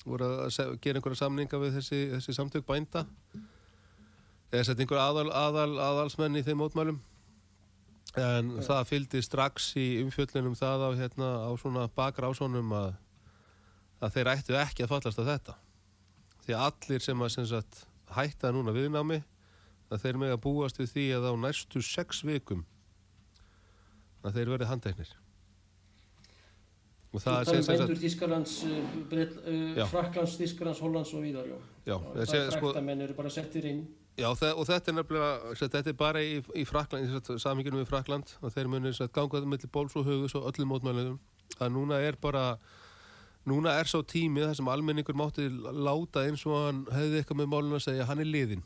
voru 0.07 0.31
að 0.47 0.73
gera 0.81 0.97
einhverja 0.97 1.21
samninga 1.21 1.61
við 1.61 1.77
þessi, 1.77 2.01
þessi 2.15 2.37
samtök 2.39 2.65
bænda 2.65 3.05
eða 4.49 4.65
setja 4.65 4.81
einhver 4.81 5.03
aðal, 5.03 5.29
aðal, 5.29 5.71
aðalsmenn 5.91 6.39
í 6.39 6.45
þeim 6.47 6.63
mótmælum 6.63 6.99
en 8.17 8.51
ja. 8.55 8.65
það 8.65 8.87
fylgdi 8.91 9.21
strax 9.25 9.69
í 9.79 9.87
umfjöldinum 10.03 10.55
það 10.57 10.85
á, 10.87 10.89
hérna, 11.01 11.29
á 11.45 11.51
svona 11.59 11.85
bakrásónum 11.97 12.73
að, 12.77 12.95
að 14.01 14.17
þeir 14.17 14.31
ættu 14.33 14.57
ekki 14.57 14.85
að 14.85 14.93
fallast 14.95 15.21
af 15.21 15.29
þetta 15.29 15.57
því 16.45 16.55
að 16.55 16.65
allir 16.69 17.03
sem 17.03 17.21
að 17.21 17.33
sem 17.35 17.47
sagt, 17.49 17.83
hætta 18.15 18.53
núna 18.55 18.73
viðnámi 18.75 19.21
að 19.91 20.03
þeir 20.03 20.19
með 20.23 20.33
að 20.35 20.43
búast 20.47 20.81
við 20.81 20.91
því 20.95 21.05
að 21.17 21.29
á 21.29 21.33
næstu 21.45 21.83
sex 21.85 22.23
vikum 22.27 22.65
að 24.25 24.39
þeir 24.39 24.53
verið 24.55 24.71
handeknir 24.71 25.13
og 27.13 27.23
það 27.23 27.37
er 27.39 27.49
sem 27.51 27.63
sagt 27.67 28.01
Þískalands, 28.01 28.57
uh, 28.67 29.85
Fraklands, 29.91 30.35
Þískalands, 30.41 30.81
Hollands 30.83 31.13
og 31.15 31.23
víðar 31.23 31.47
já. 31.47 31.55
Já, 31.87 31.95
það 32.01 32.35
er 32.39 32.51
fraktamenn 32.57 33.05
eru 33.05 33.15
bara 33.17 33.31
settir 33.31 33.69
inn 33.69 33.85
Já 34.17 34.31
og 34.31 34.65
þetta 34.65 34.89
er 34.89 34.95
nefnilega 34.97 35.55
þetta 35.59 35.91
er 35.91 35.95
bara 35.97 36.21
í, 36.25 36.39
í 36.57 36.63
Frakland 36.65 37.27
samíkjum 37.37 37.77
við 37.77 37.89
Frakland 37.89 38.31
og 38.41 38.53
þeir 38.55 38.69
munir 38.71 39.01
gangaði 39.13 39.49
mellir 39.49 39.69
bóls 39.69 39.93
og 39.99 40.07
hugus 40.09 40.33
og 40.37 40.47
öllum 40.49 40.71
mótmælum 40.73 41.19
að 41.61 41.73
núna 41.75 41.99
er 42.01 42.17
bara 42.17 42.57
núna 43.47 43.75
er 43.77 43.85
svo 43.85 44.01
tímið 44.01 44.49
þar 44.49 44.57
sem 44.57 44.71
almenningur 44.73 45.17
mátti 45.17 45.45
láta 45.53 46.23
eins 46.25 46.45
og 46.49 46.57
hann 46.57 46.79
hefði 46.91 47.21
eitthvað 47.21 47.39
með 47.43 47.51
málun 47.51 47.77
að 47.77 47.83
segja 47.85 48.07
hann 48.09 48.23
er 48.23 48.29
liðinn. 48.29 48.63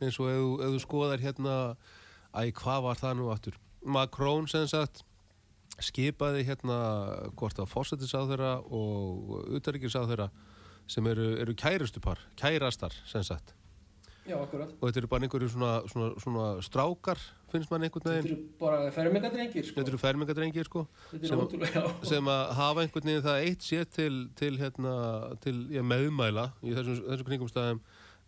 Eins 0.00 0.16
og 0.18 0.30
ef, 0.32 0.46
þú 0.64 0.80
skoðar 0.82 1.22
hérna 1.22 1.56
æg 2.34 2.54
hvað 2.58 2.86
var 2.88 3.02
það 3.02 3.18
nú 3.18 3.28
aftur? 3.34 3.58
Macron 3.84 4.48
sem 4.50 4.64
sagt 4.70 5.04
skipaði 5.82 6.46
hérna 6.48 6.78
hvort 7.36 7.60
að 7.60 7.68
fósættisáþurra 7.74 8.54
og 8.64 9.52
utaríkirsáþurra 9.58 10.30
sem 10.88 11.06
eru, 11.12 11.34
eru 11.40 11.54
kærustupar, 11.58 12.24
kærastar 12.40 12.96
sem 13.10 13.24
sagt 13.26 13.54
Já, 14.24 14.38
akkurat 14.40 14.70
og 14.72 14.86
þetta 14.88 15.00
eru 15.02 15.08
bara 15.12 15.26
einhverju 15.26 15.48
svona, 15.52 15.72
svona, 15.90 16.06
svona 16.22 16.44
strákar 16.64 17.20
finnst 17.52 17.72
mann 17.72 17.84
einhvern 17.84 18.08
veginn? 18.08 18.24
Þetta 18.24 18.32
eru 18.32 18.62
bara 18.62 18.78
fermingadrengir 18.94 19.66
sko. 19.68 19.76
Þetta 19.76 19.92
eru 19.92 20.00
fermingadrengir 20.00 20.68
sko 20.70 20.84
sem, 21.12 21.42
ótrúlega, 21.42 21.82
sem 22.08 22.30
að 22.32 22.42
hafa 22.58 22.84
einhvern 22.84 23.10
veginn 23.10 23.26
það 23.26 23.44
eitt 23.50 23.68
sér 23.68 23.86
til, 23.92 24.14
til, 24.38 24.56
hérna, 24.62 24.96
til 25.44 25.54
já, 25.74 25.82
meðmæla 25.84 26.48
í 26.64 26.72
þessum, 26.72 27.04
þessum 27.10 27.30
kringumstæðum 27.30 27.84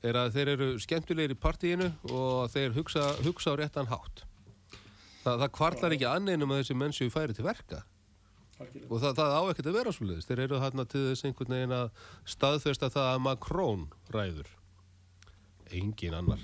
er 0.07 0.21
að 0.21 0.37
þeir 0.37 0.53
eru 0.53 0.71
skemmtilegir 0.85 1.35
í 1.35 1.41
partíinu 1.41 1.91
og 2.13 2.53
þeir 2.53 2.77
hugsa, 2.77 3.09
hugsa 3.25 3.57
á 3.57 3.59
réttan 3.59 3.89
hátt. 3.91 4.27
Það, 5.25 5.41
það 5.47 5.53
kvartlar 5.57 5.97
ekki 5.97 6.11
anninum 6.11 6.53
að 6.53 6.61
þessi 6.63 6.77
mennsju 6.79 7.09
færi 7.11 7.35
til 7.35 7.47
verka. 7.49 7.83
Algjörlega. 8.57 8.89
og 8.89 9.01
það, 9.03 9.17
það 9.19 9.35
á 9.37 9.43
ekkert 9.51 9.67
að 9.69 9.75
vera 9.77 9.93
svolítið 9.93 10.29
þeir 10.29 10.41
eru 10.47 10.61
hérna 10.63 10.85
til 10.89 11.03
þess 11.11 11.27
einhvern 11.29 11.53
veginn 11.53 11.75
að 11.77 12.07
staðfesta 12.33 12.89
það 12.95 13.09
að 13.11 13.25
Macron 13.27 13.83
ræður 14.15 14.56
engin 15.73 16.15
annar 16.15 16.41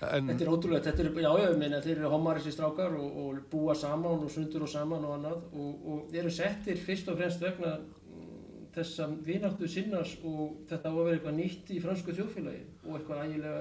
En, 0.00 0.30
Þetta 0.30 0.44
er 0.46 0.48
ótrúlega, 0.48 0.80
þetta 0.86 1.02
er, 1.04 1.08
já, 1.20 1.30
ég 1.42 1.58
meina, 1.60 1.78
þeir 1.84 1.98
eru 1.98 2.08
homarissi 2.14 2.52
strákar 2.54 2.94
og, 2.96 3.16
og 3.20 3.40
búa 3.52 3.74
saman 3.76 4.22
og 4.24 4.30
sundur 4.32 4.62
og 4.64 4.70
saman 4.72 5.02
og 5.04 5.18
annað 5.18 5.42
og, 5.52 5.82
og 5.92 6.14
eru 6.16 6.30
settir 6.32 6.80
fyrst 6.80 7.10
og 7.12 7.18
fremst 7.18 7.42
vegna 7.44 7.74
mm, 7.82 8.70
þessa 8.72 9.10
vináttu 9.26 9.68
sinnars 9.68 10.14
og 10.24 10.62
þetta 10.70 10.88
á 10.88 10.92
að 10.94 11.02
vera 11.02 11.18
eitthvað 11.18 11.36
nýtt 11.36 11.74
í 11.76 11.82
fransku 11.84 12.16
þjóðfélagi 12.16 12.62
og 12.86 12.96
eitthvað 12.96 13.22
ægilega 13.26 13.60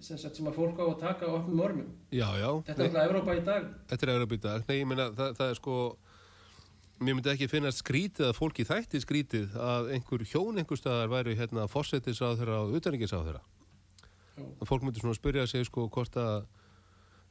sem, 0.00 0.20
sem 0.22 0.46
að 0.52 0.54
fólk 0.60 0.78
á 0.78 0.84
að 0.86 0.94
taka 1.02 1.26
á 1.26 1.32
opnum 1.40 1.64
örmum. 1.66 1.90
já, 2.14 2.28
já, 2.38 2.50
Þetta 2.68 2.78
er 2.78 2.86
alltaf 2.86 3.08
Evrópa 3.10 3.34
í 3.34 3.42
dag. 3.50 3.66
þetta 3.90 4.06
er 4.06 4.14
Evropa 4.14 4.38
í 4.38 4.42
dag. 4.46 4.62
Nei, 4.70 4.76
ég 4.78 4.88
meina, 4.88 5.08
það, 5.18 5.34
það 5.40 5.50
er 5.50 5.58
sko, 5.58 5.76
mér 7.00 7.16
myndi 7.16 7.32
ekki 7.32 7.48
finnast 7.50 7.82
skrítið 7.82 8.28
að 8.28 8.38
fólki 8.38 8.66
þætti 8.68 9.02
skrítið 9.02 9.54
að 9.56 9.92
einhver 9.96 10.24
hjón 10.28 10.60
einhver 10.60 10.80
staðar 10.80 11.12
væri 11.12 11.36
hérna 11.38 11.68
fórsetisráðherra 11.70 12.62
og 12.64 12.74
utanrikiðsráðherra. 12.80 13.44
Að 14.40 14.66
fólk 14.68 14.84
myndi 14.84 15.02
svona 15.02 15.16
spyrja 15.16 15.46
sig 15.48 15.64
sko 15.68 15.88
hvort 15.92 16.16
að 16.20 16.42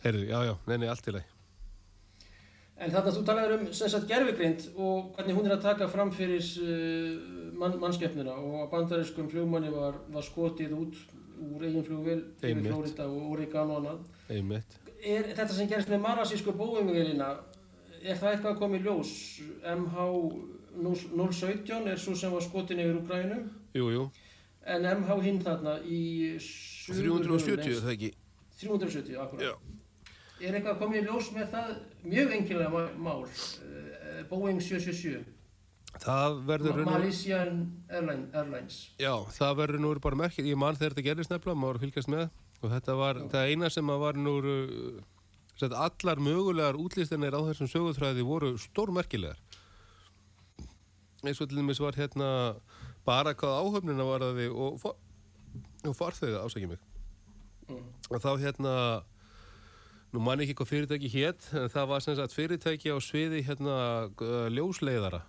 heyrðu, 0.06 0.26
já, 0.30 0.40
já, 0.50 0.56
nei, 0.70 0.78
nei, 0.78 0.90
allt 0.90 1.10
í 1.10 1.16
lagi 1.18 1.30
En 2.80 2.92
þarna 2.94 3.12
þú 3.12 3.22
talaður 3.28 3.54
um 3.58 3.64
sem 3.76 3.92
sagt 3.92 4.08
gerfigrind 4.08 4.68
og 4.80 5.10
hvernig 5.18 5.36
hún 5.36 5.50
er 5.50 5.58
að 5.58 5.66
taka 5.66 5.88
fram 5.92 6.14
fyrir 6.16 6.46
uh, 6.64 7.50
mann, 7.60 7.76
mannskeppnina 7.82 8.36
og 8.40 8.62
að 8.62 8.70
bandariskum 8.72 9.28
flugmanni 9.32 9.72
var, 9.74 9.98
var 10.14 10.24
skotið 10.24 10.78
út 10.78 11.02
úr 11.40 11.66
eigin 11.66 11.84
yfir 11.84 12.22
Einmitt. 12.48 12.70
Flórida 12.70 13.08
og 13.08 13.34
Oregon 13.34 13.74
og 13.74 13.82
annað. 13.82 14.80
Er 15.00 15.28
þetta 15.28 15.52
sem 15.56 15.68
gerist 15.72 15.92
með 15.92 16.04
marasísku 16.06 16.56
bóingvélina, 16.56 17.34
er 18.04 18.18
það 18.18 18.32
eitthvað 18.34 18.54
að 18.54 18.60
koma 18.64 18.76
í 18.80 18.84
ljós? 18.86 19.12
MH017 19.76 21.92
er 21.92 21.98
svo 22.00 22.14
sem 22.16 22.32
var 22.34 22.44
skotin 22.46 22.84
yfir 22.84 23.00
Ukrænum 23.04 23.44
jú, 23.76 23.86
jú 23.94 24.04
en 24.70 24.86
MH 24.86 25.18
hinn 25.26 25.42
þarna 25.44 25.78
í 25.86 26.38
370, 26.40 27.74
er 27.74 27.84
það 27.84 27.94
ekki 27.96 28.12
370, 28.60 29.18
akkurat. 29.24 29.44
Já. 29.46 29.54
Er 30.40 30.56
eitthvað 30.56 30.74
að 30.74 30.82
koma 30.82 31.00
í 31.00 31.04
ljós 31.04 31.28
með 31.36 31.48
það 31.54 31.68
mjög 32.06 32.30
engilega 32.38 32.70
mál, 33.00 33.24
uh, 33.24 33.28
Boeing 34.30 34.62
777, 34.64 35.24
það 36.00 36.32
verður 36.48 36.84
Malaysian 36.88 37.54
Airline, 37.90 38.26
Airlines. 38.34 38.76
já, 39.00 39.14
það 39.36 39.58
verður 39.64 39.84
nú 39.84 39.94
bara 40.04 40.22
merkir 40.24 40.48
ég 40.48 40.60
man 40.60 40.78
þegar 40.78 40.96
þetta 40.96 41.08
gerðist 41.08 41.34
nefnilega, 41.34 41.62
maður 41.64 41.82
fylgjast 41.86 42.12
með 42.14 42.26
og 42.60 42.68
þetta 42.76 42.94
var, 43.00 43.16
það 43.32 43.54
eina 43.54 43.72
sem 43.74 43.92
að 43.92 44.04
var 44.04 44.16
nú 44.20 44.36
uh, 44.40 45.00
sett, 45.62 45.76
allar 45.76 46.22
mögulegar 46.24 46.80
útlistinir 46.80 47.36
á 47.36 47.42
þessum 47.50 47.70
sögutræði 47.72 48.26
voru 48.28 48.54
stórmerkilegar. 48.60 49.40
Eins 51.26 51.42
og 51.42 51.50
til 51.50 51.60
dæmis 51.60 51.82
var 51.84 51.98
hérna 52.00 52.30
bara 53.06 53.36
hvað 53.36 53.60
áhöfnina 53.64 54.06
var 54.08 54.24
að 54.24 54.40
þið 54.40 54.60
og, 54.66 54.86
og 55.90 55.96
farþega 55.98 56.46
ásækja 56.46 56.72
mig. 56.72 56.86
Mm. 57.70 57.86
og 58.10 58.22
þá 58.24 58.32
hérna 58.42 58.76
nú 60.10 60.22
man 60.26 60.42
ekki 60.42 60.56
hvað 60.58 60.72
fyrirtæki 60.72 61.10
hétt 61.14 61.52
en 61.54 61.68
það 61.70 61.90
var 61.92 62.02
sem 62.02 62.16
sagt 62.18 62.34
fyrirtæki 62.34 62.90
á 62.90 62.98
sviði 62.98 63.44
hérna 63.46 63.76
ljósleiðara. 64.56 65.22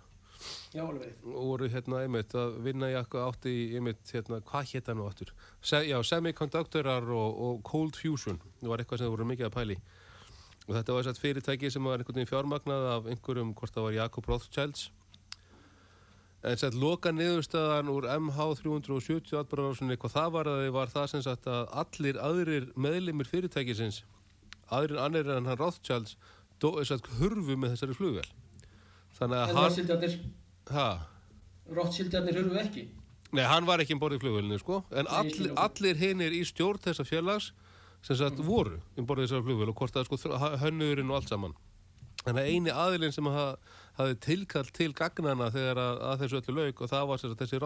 Já, 0.73 0.81
alveg 0.87 1.25
og 1.27 1.49
voru 1.51 1.67
hérna 1.69 1.99
einmitt 2.01 2.33
að 2.33 2.55
vinna 2.65 2.89
í 2.89 2.95
eitthvað 2.97 3.27
átt 3.27 3.45
í 3.45 3.55
einmitt 3.77 4.09
hérna, 4.09 4.39
hvað 4.47 4.71
hétt 4.71 4.87
það 4.87 4.97
nú 4.97 5.05
aftur? 5.05 5.33
Se, 5.61 5.83
já, 5.85 5.99
semiconductorar 6.01 7.05
og, 7.13 7.41
og 7.45 7.61
cold 7.67 7.99
fusion. 7.99 8.41
Það 8.63 8.71
var 8.73 8.81
eitthvað 8.81 9.03
sem 9.03 9.13
voru 9.13 9.27
mikið 9.29 9.51
að 9.51 9.57
pæli 9.59 9.77
og 10.67 10.73
þetta 10.77 10.95
var 10.95 11.05
þess 11.05 11.17
að 11.17 11.21
fyrirtæki 11.25 11.71
sem 11.73 11.83
var 11.87 12.01
einhvern 12.01 12.19
veginn 12.21 12.31
fjármagnað 12.31 12.87
af 12.95 13.07
einhverjum, 13.11 13.53
hvort 13.57 13.73
það 13.75 13.87
var 13.87 13.97
Jakob 13.97 14.27
Rothschilds 14.29 14.89
en 16.41 16.57
sett 16.57 16.73
loka 16.73 17.11
niðurstaðan 17.13 17.89
úr 17.93 18.07
MH370 18.15 19.35
atbráðarsinni, 19.43 19.97
hvað 20.01 20.15
það 20.15 20.29
var 20.33 20.49
að 20.49 20.61
þið 20.65 20.71
var 20.77 20.93
það 20.93 21.09
sem 21.11 21.23
sagt 21.25 21.49
að 21.51 21.67
allir 21.83 22.21
aðrir 22.21 22.69
meðlimir 22.75 23.29
fyrirtækisins 23.29 24.01
aðrir 24.73 25.01
annir 25.03 25.29
en 25.35 25.49
hann 25.49 25.59
Rothschilds 25.59 26.15
dó, 26.61 26.71
sagt, 26.85 27.09
hurfu 27.19 27.57
með 27.57 27.75
þessari 27.75 27.97
flugvel 27.97 28.25
þannig 29.19 29.37
að 29.37 29.49
En 29.51 29.59
hann 29.59 30.17
ha, 30.71 30.87
Rothschildarnir 31.71 32.37
hurfu 32.41 32.57
ekki. 32.61 32.87
Nei, 33.31 33.43
hann 33.47 33.67
var 33.67 33.79
ekki 33.79 33.95
um 33.95 34.01
borðið 34.01 34.25
flugvélinu, 34.25 34.57
sko, 34.59 34.81
en 34.91 35.05
Nei, 35.07 35.13
all, 35.13 35.27
ekki 35.29 35.45
nokkuð. 35.45 35.61
allir 35.65 35.99
hinnir 36.01 36.33
í 36.35 36.41
stjórn 36.47 36.81
þessa 36.83 37.05
félags 37.07 37.51
sem 38.01 38.17
sagt 38.17 38.39
voru 38.41 38.79
um 38.97 39.05
borðið 39.07 39.27
þessar 39.29 39.43
flugvél 39.45 39.69
og 39.71 39.77
hvort 39.81 39.93
það 39.95 40.07
sko 40.09 40.17
þr- 40.23 40.57
hönnuðurinn 40.63 41.11
og 41.13 41.19
allt 41.19 41.29
saman. 41.33 41.53
Þannig 42.21 42.41
að 42.43 42.49
eini 42.53 42.73
aðilinn 42.73 43.13
sem 43.15 43.27
ha, 43.33 43.45
hafði 43.97 44.15
tilkall 44.25 44.67
til 44.77 44.91
gagnana 44.97 45.47
þegar 45.53 45.79
að, 45.81 46.01
að 46.11 46.19
þessu 46.23 46.39
öllu 46.41 46.55
lauk 46.59 46.81
og 46.85 46.91
það 46.91 47.07
var 47.11 47.21
sagt, 47.21 47.39
þessi 47.41 47.61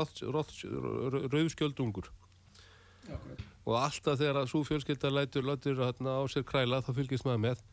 rauðskjöldungur 1.34 2.12
og 3.66 3.76
alltaf 3.80 4.18
þegar 4.20 4.40
að 4.42 4.48
svo 4.52 4.62
fjölskylda 4.66 5.10
lætur, 5.14 5.46
lætur 5.46 5.80
hérna, 5.82 6.16
á 6.18 6.24
sér 6.30 6.46
kræla 6.48 6.80
þá 6.86 6.92
fylgist 6.98 7.26
maður 7.26 7.42
með. 7.44 7.64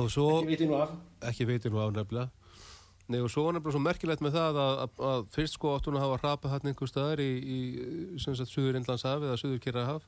Og 0.00 0.08
svo 0.12 0.26
Ekki 0.40 0.48
viti 0.54 0.68
nú 0.70 0.76
af. 0.80 0.94
ekki 1.28 1.46
veitir 1.48 1.72
nú 1.72 1.80
á 1.80 1.88
nefnilega. 1.92 2.30
Nei 3.12 3.18
og 3.20 3.28
svo 3.32 3.44
var 3.46 3.56
nefnilega 3.56 3.74
svo 3.76 3.82
merkilegt 3.84 4.22
með 4.24 4.36
það 4.38 4.60
að, 4.62 4.80
að, 4.86 5.02
að 5.10 5.26
fyrst 5.34 5.56
sko 5.58 5.74
áttun 5.76 5.98
að 5.98 6.04
hafa 6.06 6.20
hrapað 6.22 6.54
hann 6.54 6.70
einhver 6.70 6.88
staðar 6.92 7.20
í, 7.24 7.30
í 7.42 7.58
sem 8.22 8.36
sagt 8.38 8.52
Suður 8.52 8.78
Indlandshaf 8.80 9.24
eða 9.26 9.36
Suður 9.40 9.60
Kirrahaf 9.64 10.06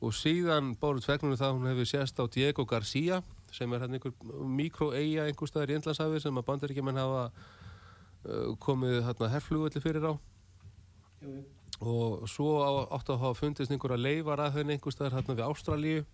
og 0.00 0.16
síðan 0.16 0.72
báru 0.80 1.02
tvegnunum 1.04 1.36
það 1.36 1.50
að 1.50 1.56
hún 1.58 1.70
hefði 1.70 1.86
sést 1.90 2.20
á 2.20 2.24
Diego 2.32 2.64
Garcia 2.68 3.20
sem 3.52 3.72
er 3.74 3.82
hann 3.84 3.96
einhver 3.96 4.14
mikroeia 4.48 5.26
einhver 5.28 5.50
staðar 5.50 5.72
í 5.72 5.76
Indlandshafi 5.76 6.22
sem 6.22 6.38
að 6.40 6.46
bandaríkjumenn 6.48 7.00
hafa 7.00 7.24
uh, 7.28 8.52
komið 8.62 9.00
hérna 9.04 9.30
herflugulli 9.34 9.82
fyrir 9.82 10.06
á. 10.08 10.14
Jú, 11.20 11.34
jú. 11.34 11.42
og 11.80 12.24
svo 12.30 12.54
á, 12.64 12.70
áttu 12.96 13.12
að 13.12 13.26
hafa 13.26 13.40
fundist 13.42 13.74
einhverja 13.74 14.00
leifar 14.00 14.40
að 14.40 14.60
henni 14.60 14.76
einhver 14.76 14.94
staðar 14.94 15.18
hérna 15.18 15.36
við 15.36 15.46
Ástralíu. 15.48 16.06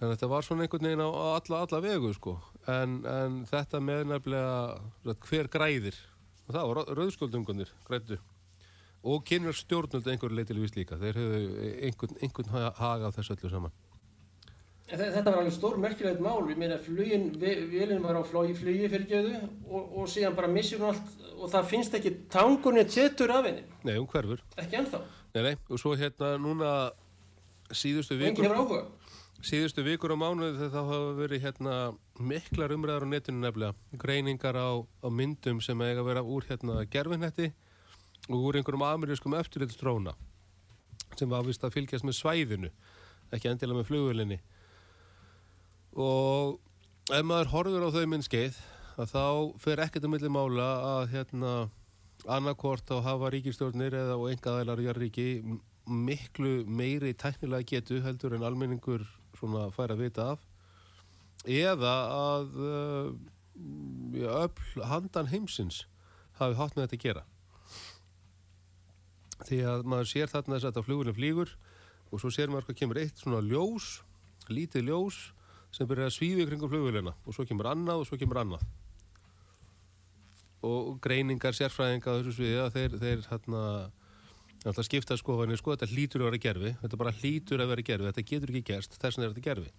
Þannig 0.00 0.10
að 0.10 0.14
þetta 0.16 0.30
var 0.32 0.44
svona 0.44 0.64
einhvern 0.64 0.88
veginn 0.88 1.04
á, 1.04 1.10
alla, 1.12 1.62
alla 1.64 1.80
vegu 1.84 2.12
sko. 2.16 2.36
En, 2.68 3.00
en 3.04 3.40
þetta 3.48 3.80
með 3.84 4.06
nefnilega 4.08 5.16
hver 5.28 5.48
græðir? 5.52 5.96
Og 6.48 6.56
það 6.56 6.70
var 6.70 6.94
rauðsköldungunir 6.98 7.72
grættu 7.86 8.20
og 9.02 9.22
kynver 9.24 9.56
stjórnuld 9.56 10.06
einhverju 10.12 10.36
leitilvís 10.36 10.74
líka. 10.76 10.98
Þeir 11.00 11.16
hefðu 11.20 11.70
einhvern, 11.88 12.18
einhvern 12.22 12.50
ha- 12.52 12.74
hag 12.76 13.02
af 13.08 13.16
þessu 13.16 13.36
öllu 13.38 13.50
saman. 13.50 13.72
Þetta 14.90 15.22
var 15.30 15.36
alveg 15.44 15.54
stór 15.54 15.76
merkilegt 15.78 16.18
mál, 16.20 16.40
ég 16.50 16.58
meina 16.58 16.76
flugin, 16.82 17.28
ve- 17.38 17.60
vélinn 17.70 18.02
var 18.02 18.16
á 18.18 18.22
flugi, 18.26 18.56
flugi 18.58 18.88
fyrir 18.90 19.06
gjöðu 19.06 19.36
og, 19.70 19.92
og 20.02 20.08
síðan 20.10 20.34
bara 20.34 20.48
missir 20.50 20.80
hún 20.82 20.88
allt 20.90 21.12
og 21.38 21.46
það 21.52 21.68
finnst 21.70 21.94
ekki 21.94 22.10
tangunni 22.28 22.82
tjetur 22.90 23.30
af 23.30 23.46
henni, 23.46 23.62
Nei, 23.86 23.94
hún 24.00 24.08
hverfur. 24.10 24.42
Ekki 24.58 24.80
ennþá, 24.80 25.00
nei, 25.36 25.42
nei. 25.46 25.54
og 25.70 25.78
svo 25.78 25.94
hérna 25.96 26.32
núna 26.42 26.72
síðustu 27.70 28.18
vikur 28.18 28.50
síðustu 29.46 29.84
vikur 29.86 30.10
á 30.12 30.16
mánuði 30.20 30.58
þegar 30.58 30.74
það 30.74 30.90
hafa 30.90 31.14
verið 31.22 31.44
hérna 31.46 31.76
miklar 32.18 32.74
umræðar 32.74 33.06
á 33.06 33.12
netinu 33.14 33.40
nefnilega. 33.46 33.74
Greiningar 33.96 34.58
á, 34.58 34.68
á 34.82 35.08
myndum 35.08 35.62
sem 35.64 35.80
eiga 35.86 36.02
að 36.02 36.10
vera 36.10 36.26
úr 36.26 36.44
hérna 36.50 36.82
gerfinnetti 36.90 37.52
úr 38.28 38.58
einhverjum 38.58 38.84
amerískum 38.86 39.36
eftirlitstróna 39.38 40.14
sem 41.16 41.30
var 41.30 41.46
vist 41.46 41.64
að 41.64 41.78
fylgjast 41.78 42.06
með 42.06 42.18
svæðinu 42.18 42.72
ekki 43.34 43.50
endilega 43.50 43.80
með 43.80 43.88
flugvölinni 43.90 44.40
og 45.96 46.60
ef 47.10 47.26
maður 47.26 47.52
horfir 47.54 47.86
á 47.86 47.94
þau 47.96 48.06
minn 48.10 48.26
skeið 48.26 48.58
að 49.00 49.12
þá 49.14 49.24
fer 49.62 49.82
ekkert 49.86 50.06
um 50.06 50.14
milli 50.14 50.30
mála 50.32 50.68
að 50.90 51.14
hérna 51.14 51.54
annarkvort 52.28 52.84
þá 52.88 53.00
hafa 53.06 53.32
ríkistjórnir 53.32 53.96
eða 53.96 54.18
og 54.20 54.30
engaðælar 54.34 54.82
í 54.82 54.92
ríki 54.98 55.28
miklu 55.90 56.64
meiri 56.68 57.14
tæknilega 57.18 57.66
getu 57.66 58.00
heldur 58.04 58.36
en 58.36 58.44
almenningur 58.46 59.06
svona 59.38 59.70
fær 59.74 59.94
að 59.94 60.04
vita 60.04 60.26
af. 60.34 60.42
Eða 61.48 61.94
að 62.14 62.58
ja, 64.20 64.44
öll 64.44 64.84
handan 64.90 65.30
heimsins 65.32 65.86
hafi 66.38 66.58
hatt 66.58 66.76
með 66.76 66.86
þetta 66.86 66.98
að 66.98 67.04
gera 67.06 67.24
því 69.48 69.60
að 69.72 69.84
maður 69.88 70.10
sér 70.12 70.32
þarna 70.32 70.56
þess 70.56 70.66
að 70.66 70.70
þetta 70.70 70.86
flugurinn 70.86 71.16
flýgur 71.16 71.54
og 72.10 72.22
svo 72.22 72.32
sér 72.34 72.50
maður 72.50 72.68
hvað 72.68 72.80
kemur 72.80 73.00
eitt 73.02 73.22
svona 73.22 73.42
ljós 73.46 73.90
lítið 74.50 74.90
ljós 74.90 75.20
sem 75.74 75.86
byrjar 75.86 76.10
að 76.10 76.16
svífi 76.16 76.46
kringum 76.48 76.72
flugvélina 76.72 77.14
og 77.24 77.36
svo 77.36 77.46
kemur 77.46 77.70
annað 77.70 78.02
og 78.02 78.08
svo 78.08 78.18
kemur 78.18 78.42
annað. 78.42 78.64
Og 80.66 80.98
greiningar 81.00 81.56
sérfræðinga 81.56 82.18
þessu 82.18 82.34
sviði 82.36 82.58
að 82.60 82.74
þeir, 82.74 82.96
þeir 83.00 83.22
hérna 83.30 83.62
alltaf 84.66 84.84
skipta 84.84 85.16
skofanir, 85.16 85.56
sko, 85.60 85.72
þetta 85.72 85.88
hlýtur 85.88 86.24
að 86.24 86.30
vera 86.30 86.42
gerfi 86.44 86.72
þetta 86.82 86.98
bara 87.00 87.14
hlýtur 87.16 87.62
að 87.62 87.70
vera 87.72 87.84
gerfi, 87.86 88.10
þetta 88.10 88.26
getur 88.28 88.52
ekki 88.52 88.72
gerst 88.72 88.96
þess 89.00 89.16
vegna 89.16 89.28
er 89.28 89.32
þetta 89.32 89.46
gerfi 89.46 89.70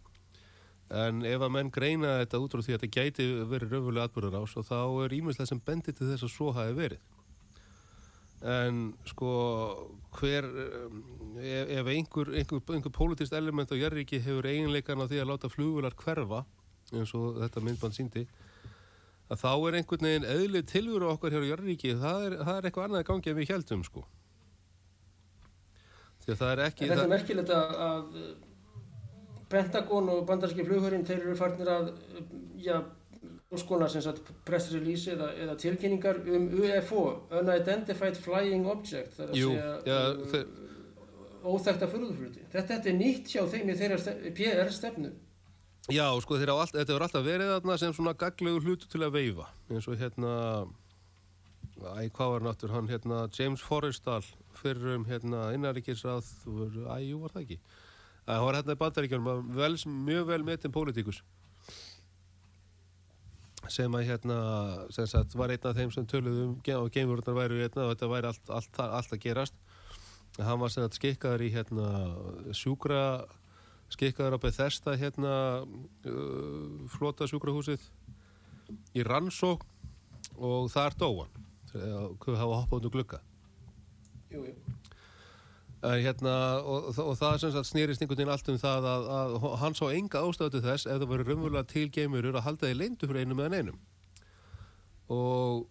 en 1.01 1.21
ef 1.27 1.45
að 1.45 1.53
menn 1.55 1.69
greina 1.71 2.15
þetta 2.23 2.41
út 2.41 2.55
frá 2.55 2.63
því 2.65 2.73
að 2.73 2.79
þetta 2.81 2.95
gæti 2.97 3.27
verið 3.51 3.75
raunverulega 3.75 4.07
atbyrður 4.09 4.39
ás 4.41 4.55
og 4.57 4.65
þá 4.67 4.79
er 5.05 5.15
ímjömslega 5.19 5.51
sem 5.51 5.61
bendir 5.67 5.95
til 5.95 6.09
þess 6.09 6.25
að 6.25 6.33
svo 6.33 6.49
hafi 6.55 6.73
verið 6.79 7.05
en 8.41 8.93
sko 9.05 9.31
hver 10.17 10.47
um, 10.49 11.01
ef, 11.37 11.73
ef 11.77 11.89
einhver, 11.93 12.31
einhver, 12.33 12.61
einhver 12.73 12.93
politist 12.95 13.33
element 13.37 13.69
á 13.69 13.77
Jærríki 13.77 14.21
hefur 14.21 14.47
eiginleikan 14.49 15.01
á 15.01 15.05
því 15.05 15.21
að 15.21 15.29
láta 15.29 15.51
flugular 15.51 15.93
hverfa 15.97 16.45
eins 16.91 17.13
og 17.15 17.37
þetta 17.43 17.63
myndband 17.63 17.95
síndi 17.95 18.25
að 19.31 19.43
þá 19.43 19.51
er 19.53 19.77
einhvern 19.79 20.07
veginn 20.07 20.27
eðlið 20.27 20.65
tilveru 20.71 21.11
okkar 21.13 21.35
hér 21.35 21.45
á 21.45 21.51
Jærríki 21.53 21.93
það 21.99 22.25
er, 22.27 22.37
það 22.41 22.57
er 22.57 22.67
eitthvað 22.67 22.87
annað 22.87 23.05
gangi 23.07 23.31
en 23.31 23.37
við 23.37 23.53
heldum 23.53 23.83
sko. 23.87 24.03
Því 26.21 26.33
að 26.33 26.41
það 26.41 26.51
er 26.51 26.63
ekki 26.65 26.85
En 26.85 26.91
þetta 26.91 27.05
er 27.05 27.13
merkilegt 27.13 27.53
að, 27.55 28.09
Pentagon 29.51 30.09
og 30.13 30.25
bandarski 30.27 30.63
flughörinn 30.63 31.05
þeir 31.07 31.25
eru 31.25 31.33
farnir 31.35 31.69
að 31.71 31.89
já, 32.63 32.77
skonar 33.59 33.89
sem 33.91 34.01
sagt 34.03 34.29
press 34.47 34.69
release 34.71 35.11
eða, 35.11 35.31
eða 35.43 35.55
tilkynningar 35.59 36.21
um 36.31 36.45
UFO 36.55 37.01
Unidentified 37.35 38.15
Flying 38.23 38.67
Object 38.71 39.17
það 39.17 39.25
er 39.25 39.33
að 39.33 39.39
Jú, 39.41 39.49
segja 39.49 39.73
já, 39.89 39.97
uh, 39.97 40.21
þeir- 40.31 40.53
óþekta 41.51 41.89
furðufluti 41.91 42.45
þetta, 42.53 42.67
þetta 42.77 42.89
er 42.93 42.95
nýtt 43.01 43.33
hjá 43.33 43.41
þeim 43.51 43.71
í 43.73 43.75
þeirra 43.81 44.15
PR 44.37 44.71
stefnu. 44.71 45.11
Já, 45.91 46.05
sko, 46.21 46.37
þeir 46.37 46.51
hafa 46.53 46.61
alltaf, 46.67 46.77
þetta 46.79 46.93
hefur 46.93 47.05
alltaf 47.07 47.25
verið 47.25 47.49
þarna 47.55 47.77
sem 47.81 47.93
svona 47.97 48.13
gaglegu 48.13 48.61
hlutu 48.61 48.87
til 48.87 49.01
að 49.03 49.15
veifa 49.17 49.47
eins 49.73 49.87
og 49.89 49.97
hérna 49.99 50.33
æ, 51.81 52.07
hvað 52.13 52.31
var 52.35 52.45
náttúr 52.45 52.71
hann, 52.75 52.87
hérna 52.87 53.23
James 53.35 53.59
Forrestal 53.65 54.21
fyrir 54.61 54.95
um 54.95 55.05
hérna 55.09 55.49
innaríkisráð, 55.57 56.27
æ, 56.45 56.95
jú, 57.09 57.19
var 57.23 57.33
það 57.35 57.41
ekki? 57.47 57.59
Hann 58.29 58.45
var 58.45 58.59
hérna 58.61 58.75
í 58.77 58.81
bandaríkjunum 58.85 59.55
vel, 59.57 59.75
mjög 60.07 60.27
vel 60.29 60.43
metinn 60.45 60.71
pólitíkus 60.75 61.23
sem 63.69 63.93
að 63.93 64.07
hérna 64.07 64.37
sem 64.93 65.07
sagt, 65.09 65.35
var 65.37 65.53
einn 65.53 65.67
af 65.69 65.77
þeim 65.77 65.91
sem 65.93 66.07
töluðu 66.09 66.47
um 66.47 66.55
og 66.79 66.89
geimururnar 66.93 67.37
væru 67.37 67.59
hérna 67.61 67.85
og 67.85 67.93
þetta 67.93 68.09
væri 68.11 68.31
allt, 68.31 68.49
allt, 68.49 68.79
allt 68.87 69.13
að 69.13 69.21
gerast. 69.25 69.59
Hann 70.39 70.61
var 70.61 70.71
sagt 70.71 70.97
skikkaður 70.97 71.45
í 71.45 71.51
hérna 71.53 71.87
sjúkra 72.55 73.03
skikkaður 73.91 74.39
á 74.39 74.43
Bethesda 74.43 74.95
hérna 74.97 75.33
uh, 75.61 76.87
flota 76.93 77.27
sjúkrahúsið 77.27 77.83
í 78.95 79.03
rannsók 79.03 79.65
og 80.39 80.71
þar 80.71 80.95
dóan 80.97 81.39
hvað 81.71 82.39
hafa 82.39 82.61
hoppað 82.61 82.79
út 82.79 82.87
úr 82.87 82.95
glugga. 82.97 83.19
Jú, 84.31 84.45
jú. 84.47 84.55
En 84.55 84.80
hérna, 85.81 86.33
og, 86.61 86.91
og 87.01 87.15
það 87.17 87.37
sem 87.41 87.53
sagt 87.55 87.69
snýrist 87.71 88.03
einhvern 88.03 88.19
veginn 88.19 88.33
allt 88.33 88.49
um 88.53 88.57
það 88.61 88.87
að, 88.91 89.07
að 89.17 89.45
hann 89.63 89.77
sá 89.77 89.85
enga 89.89 90.21
ástæðu 90.21 90.53
til 90.55 90.63
þess 90.67 90.85
ef 90.85 90.99
það 91.01 91.09
voru 91.09 91.25
raunverulega 91.25 91.69
til 91.71 91.87
geimurur 91.93 92.37
að 92.37 92.45
halda 92.45 92.69
því 92.69 92.77
leyndu 92.77 93.09
fyrir 93.09 93.25
einum 93.25 93.41
eða 93.41 93.55
neinum. 93.55 93.79
Og 95.11 95.65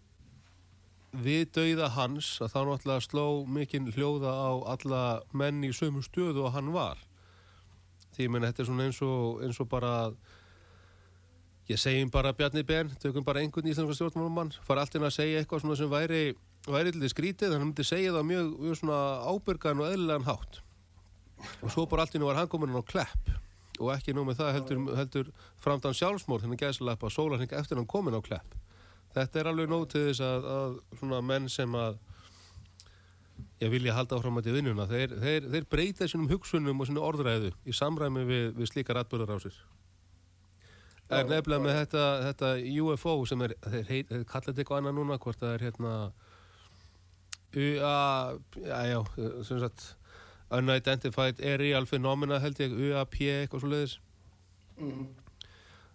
við 1.11 1.47
dauða 1.55 1.89
hans 1.95 2.33
að 2.43 2.51
þá 2.53 2.59
náttúrulega 2.67 3.05
sló 3.07 3.25
mikinn 3.47 3.87
hljóða 3.95 4.35
á 4.35 4.51
alla 4.75 5.05
menn 5.31 5.63
í 5.63 5.71
sömu 5.75 6.03
stöðu 6.03 6.45
og 6.47 6.53
hann 6.55 6.75
var. 6.75 6.99
Því 8.11 8.27
menn 8.31 8.47
þetta 8.49 8.63
er 8.63 8.69
svona 8.69 8.87
eins 8.89 9.01
og, 9.07 9.41
eins 9.45 9.59
og 9.63 9.71
bara 9.71 9.95
ég 11.71 11.79
segjum 11.79 12.11
bara 12.11 12.35
Bjarni 12.35 12.63
Ben 12.67 12.91
tökum 12.99 13.23
bara 13.23 13.39
einhvern 13.39 13.71
íslenska 13.71 13.95
stjórnmálumann 13.95 14.51
fara 14.65 14.83
allt 14.83 14.95
inn 14.99 15.07
að 15.07 15.15
segja 15.21 15.39
eitthvað 15.39 15.63
svona 15.63 15.79
sem 15.79 15.91
væri 15.91 16.23
væri 16.67 16.93
til 16.93 17.01
því 17.01 17.11
skrítið, 17.13 17.55
hann 17.55 17.63
myndi 17.67 17.85
segja 17.87 18.13
það 18.15 18.27
mjög, 18.29 18.51
mjög 18.65 18.79
svona 18.81 18.99
ábyrgan 19.31 19.81
og 19.81 19.89
eðlilegan 19.89 20.27
hátt. 20.27 20.59
Og 21.61 21.73
svo 21.73 21.87
bara 21.89 22.05
allt 22.05 22.17
í 22.17 22.21
nú 22.21 22.29
var 22.29 22.37
hann 22.37 22.51
komin 22.51 22.75
á 22.77 22.83
klepp. 22.85 23.31
Og 23.81 23.89
ekki 23.95 24.13
nú 24.13 24.25
með 24.27 24.43
það 24.43 24.53
heldur, 24.59 24.81
heldur 24.99 25.31
framdann 25.61 25.97
sjálfsmór 25.97 26.43
þannig 26.43 26.61
gæslepa 26.61 27.09
sólarheng 27.09 27.55
eftir 27.57 27.79
hann 27.79 27.89
komin 27.89 28.17
á 28.17 28.21
klepp. 28.21 28.57
Þetta 29.15 29.41
er 29.41 29.49
alveg 29.49 29.71
nóg 29.71 29.87
til 29.91 30.05
þess 30.09 30.21
að, 30.23 30.47
að 30.55 30.77
svona 30.99 31.21
menn 31.25 31.49
sem 31.51 31.73
að 31.75 31.97
ég 33.61 33.71
vilja 33.73 33.95
halda 33.97 34.17
áfram 34.17 34.39
að 34.39 34.47
til 34.47 34.55
vinnuna 34.55 34.87
þeir, 34.89 35.13
þeir, 35.21 35.47
þeir 35.53 35.67
breyta 35.69 36.07
sínum 36.09 36.29
hugsunum 36.31 36.81
og 36.81 36.89
sínum 36.89 37.05
orðræðu 37.05 37.51
í 37.65 37.75
samræmi 37.75 38.23
við, 38.25 38.47
við 38.57 38.69
slíkar 38.71 39.01
atbyrðarásir 39.01 39.57
en 41.11 41.29
nefnilega 41.29 41.63
með 41.65 41.77
þetta, 41.81 42.05
þetta 42.29 42.51
UFO 42.85 43.15
sem 43.29 43.43
er, 43.45 43.55
þeir, 43.65 43.87
þeir 43.89 44.25
kalla 44.29 44.47
þetta 44.47 44.63
eitthvað 44.63 44.81
annað 44.81 44.97
núna 44.97 45.17
hvort 45.21 45.41
það 45.41 45.55
er 45.55 45.65
hérna 45.67 45.93
UA 47.55 49.01
Unidentified 50.51 51.39
Aerial 51.39 51.87
Phenomena 51.87 52.39
held 52.43 52.59
ég, 52.59 52.71
UAP 52.75 53.17
eitthvað 53.23 53.65
svo 53.65 53.71
leiðis 53.71 53.99
Mm 54.81 55.09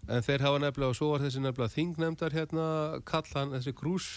en 0.07 0.23
þeir 0.23 0.45
hafa 0.47 0.63
nefnilega, 0.63 0.93
og 0.93 0.97
svo 0.99 1.11
var 1.13 1.23
þessi 1.25 1.43
nefnilega 1.43 1.75
þingnefndar 1.75 2.35
hérna, 2.37 2.67
kall 3.09 3.27
hann 3.35 3.55
þessi 3.57 3.75
grús 3.77 4.09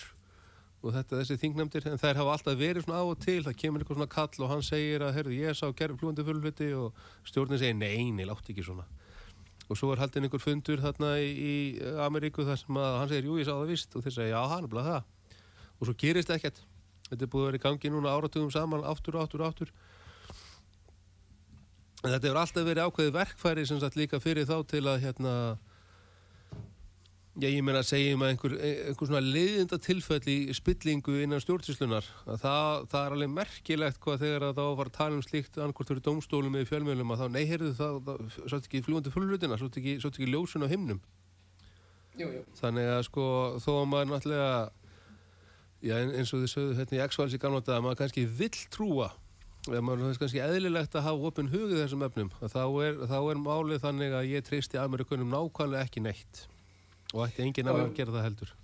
og 0.80 0.94
þetta 0.96 1.20
þessi 1.20 1.38
þingnefndir 1.42 1.88
en 1.90 2.00
þær 2.00 2.22
hafa 2.22 2.36
alltaf 2.38 2.60
verið 2.60 2.86
svona 2.86 3.02
á 3.02 3.06
og 3.10 3.18
til 3.24 3.42
það 3.44 3.58
kemur 3.60 3.84
eitthvað 3.84 4.00
svona 4.00 4.14
kall 4.14 4.46
og 4.46 4.52
hann 4.54 4.66
segir 4.66 5.04
að 5.04 5.16
herðu, 5.18 5.36
ég 5.42 5.58
sá 5.58 5.66
gerð 5.76 6.00
flúandi 6.00 6.26
fullviti 6.28 6.70
og 6.78 7.02
stjórnin 7.28 7.60
segir 7.60 7.80
nei, 7.80 8.12
nei, 8.16 8.28
látt 8.30 8.48
ekki 8.54 8.64
svona. 8.64 8.86
Og 9.70 9.78
svo 9.78 9.92
er 9.94 10.02
haldin 10.02 10.26
einhver 10.26 10.42
fundur 10.42 10.82
þarna 10.82 11.16
í, 11.22 11.30
í 11.30 11.56
Ameríku 12.06 12.46
þar 12.48 12.62
sem 12.62 12.80
að 12.80 12.96
hann 13.02 13.12
segir, 13.12 13.28
jú, 13.30 13.42
ég 13.42 13.50
sá 13.50 13.54
það 13.54 13.74
vist 13.74 13.98
og 13.98 14.06
þeir 14.06 14.16
segja, 14.16 14.32
já, 14.38 14.54
hann 14.54 14.66
er 14.66 14.72
bara 14.72 14.86
það. 14.88 15.36
Og 15.80 15.90
svo 15.90 15.98
gerist 16.00 16.32
ekkert 16.34 16.64
þetta 17.10 17.26
er 17.26 17.32
búið 17.34 17.46
að 17.46 17.50
vera 17.50 17.62
í 17.62 17.64
gangi 17.68 17.94
núna 17.94 18.16
áratugum 18.16 18.52
saman 18.54 18.86
aftur, 18.88 19.20
aftur, 19.22 19.46
aftur 19.46 19.74
en 22.04 22.14
þetta 22.14 22.30
hefur 22.30 22.42
alltaf 22.44 22.68
verið 22.68 22.86
ákveðið 22.86 23.18
verkfæri 23.18 23.66
sem 23.68 23.82
sagt 23.82 24.00
líka 24.00 24.22
fyrir 24.24 24.48
þá 24.50 24.62
til 24.70 24.86
að 24.88 25.04
hérna 25.08 25.34
Já, 27.40 27.46
ég 27.48 27.62
meina 27.64 27.80
að 27.80 27.92
segjum 27.94 28.24
að 28.26 28.32
einhver, 28.34 28.54
einhver 28.68 29.08
svona 29.08 29.20
leiðinda 29.24 29.78
tilfell 29.80 30.26
í 30.28 30.52
spillingu 30.56 31.22
innan 31.24 31.40
stjórnsýslunar 31.40 32.08
að 32.26 32.42
það, 32.42 32.88
það 32.92 33.06
er 33.06 33.16
alveg 33.16 33.32
merkilegt 33.32 34.00
hvað 34.04 34.24
þegar 34.26 34.46
að 34.48 34.58
þá 34.58 34.66
var 34.80 34.90
að 34.90 34.98
tala 34.98 35.16
um 35.16 35.24
slíkt 35.24 35.60
annarkvort 35.60 35.92
fyrir 35.92 36.04
dómstólum 36.04 36.58
eða 36.60 36.70
fjölmjölum 36.72 37.14
að 37.14 37.22
þá 37.22 37.36
nei, 37.36 37.44
heyrðu 37.48 37.72
það, 37.78 38.00
það 38.10 38.36
svo 38.42 38.60
ekki 38.60 38.82
fljúandi 38.84 39.14
fullrutina, 39.14 39.60
svo 39.62 39.70
ekki, 39.70 39.96
svo 40.02 40.12
ekki 40.12 40.28
ljósun 40.34 40.68
á 40.68 40.74
himnum 40.74 41.00
jú, 42.20 42.28
jú. 42.28 42.44
þannig 42.60 42.92
að 42.98 43.02
sko 43.08 43.30
þó 43.64 43.72
að 43.78 43.88
maður 43.94 44.12
náttúrulega 44.12 44.52
já, 45.86 45.96
eins 46.04 46.34
og 46.34 46.44
þið 46.44 46.52
sögðu 46.54 46.78
hérna 46.80 46.98
í 46.98 47.02
X-Files 47.08 47.36
í 47.36 47.42
gamla 47.42 47.64
dag 47.64 47.80
að 47.80 47.84
maður 47.88 48.00
kannski 48.04 48.26
vill 48.40 48.62
trúa 48.74 49.10
eða 49.68 49.82
maður 49.86 50.08
finnst 50.08 50.24
kannski 50.24 50.44
eðlilegt 50.44 50.96
að 50.96 51.06
hafa 51.10 51.30
opinn 51.30 51.52
hugið 51.52 51.82
þessum 51.84 52.06
efnum 52.08 52.32
að 52.40 52.56
þá 52.56 52.64
er, 52.86 53.04
þá 53.12 53.20
er 53.20 53.44
málið 53.44 53.84
þannig 53.84 54.16
að 54.20 54.32
ég 54.32 54.48
treysti 54.48 54.80
Amerikunum 54.82 55.34
nákvæmlega 55.34 55.86
ekki 55.86 56.04
neitt 56.06 56.46
og 57.14 57.26
ætti 57.28 57.46
enginn 57.46 57.70
að 57.70 57.82
Já, 57.82 57.86
já. 57.86 57.94
gera 58.00 58.16
það 58.18 58.28
heldur 58.30 58.56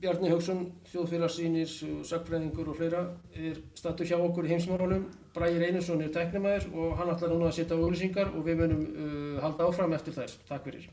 Bjarni 0.00 0.30
Haugsson, 0.32 0.62
þjóðfélagsýnir, 0.88 1.72
sagfræðingur 2.08 2.70
og 2.72 2.78
fleira 2.78 3.02
er 3.36 3.58
stattur 3.76 4.08
hjá 4.08 4.14
okkur 4.16 4.46
í 4.48 4.54
heimsmálunum. 4.54 5.02
Bræðir 5.34 5.66
Einarsson 5.66 6.00
er 6.00 6.08
tæknumæður 6.14 6.70
og 6.72 6.94
hann 6.96 7.10
ætlar 7.12 7.34
núna 7.34 7.50
að 7.50 7.58
setja 7.58 7.76
á 7.76 7.80
auglýsingar 7.84 8.30
og 8.32 8.46
við 8.46 8.62
munum 8.62 8.80
uh, 8.88 9.42
halda 9.44 9.66
áfram 9.68 9.92
eftir 9.98 10.16
þær. 10.16 10.32
Takk 10.48 10.64
fyrir. 10.70 10.86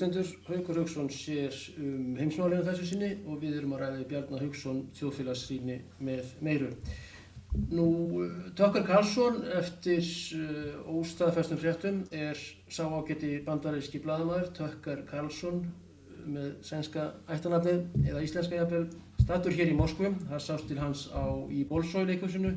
Hlustendur. 0.00 0.26
Haukur 0.48 0.76
Haugsson 0.76 1.08
sér 1.12 1.52
um 1.78 2.16
heimsmálinu 2.16 2.64
þessu 2.64 2.86
sinni 2.88 3.10
og 3.28 3.40
við 3.42 3.58
erum 3.58 3.74
að 3.76 3.82
ræða 3.84 4.06
Bjarnar 4.08 4.42
Haugsson 4.44 4.82
þjóðfélagsrýni 4.96 5.76
með 6.00 6.30
meiru. 6.40 6.70
Nú, 7.74 7.86
Tökkar 8.56 8.86
Karlsson 8.86 9.42
eftir 9.58 10.06
uh, 10.38 11.00
óstaðfestum 11.00 11.58
fréttum 11.58 12.00
er 12.14 12.38
sá 12.70 12.84
ágæti 12.86 13.40
bandaríski 13.44 14.00
blaðamæður 14.00 14.52
Tökkar 14.56 15.02
Karlsson 15.10 15.64
með 16.30 16.52
sænska 16.64 17.10
ættanafnið 17.28 18.06
eða 18.06 18.22
íslenska 18.24 18.60
jafnvel 18.60 18.86
statur 19.20 19.56
hér 19.56 19.72
í 19.72 19.76
Moskvu. 19.76 20.14
Það 20.30 20.44
sást 20.46 20.70
til 20.70 20.78
hans 20.80 21.08
á, 21.12 21.26
í 21.50 21.66
Bolsói-leikusinu, 21.68 22.54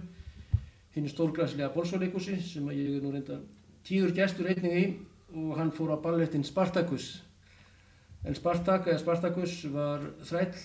hinn 0.96 1.12
stórgræslega 1.12 1.74
Bolsói-leikusi 1.74 2.38
sem 2.46 2.72
ég 2.72 3.00
er 3.00 3.04
nú 3.04 3.12
reynda 3.16 3.42
tíður 3.84 4.16
gestur 4.16 4.48
einnig 4.54 4.80
í 4.80 4.88
og 5.34 5.58
hann 5.58 5.74
fór 5.74 5.96
á 5.96 5.98
ballettin 5.98 6.46
Spartacus. 6.46 7.24
En 8.24 8.36
Spartak 8.38 8.88
eða 8.88 9.02
Spartacus 9.02 9.58
var 9.74 10.04
þræll 10.24 10.56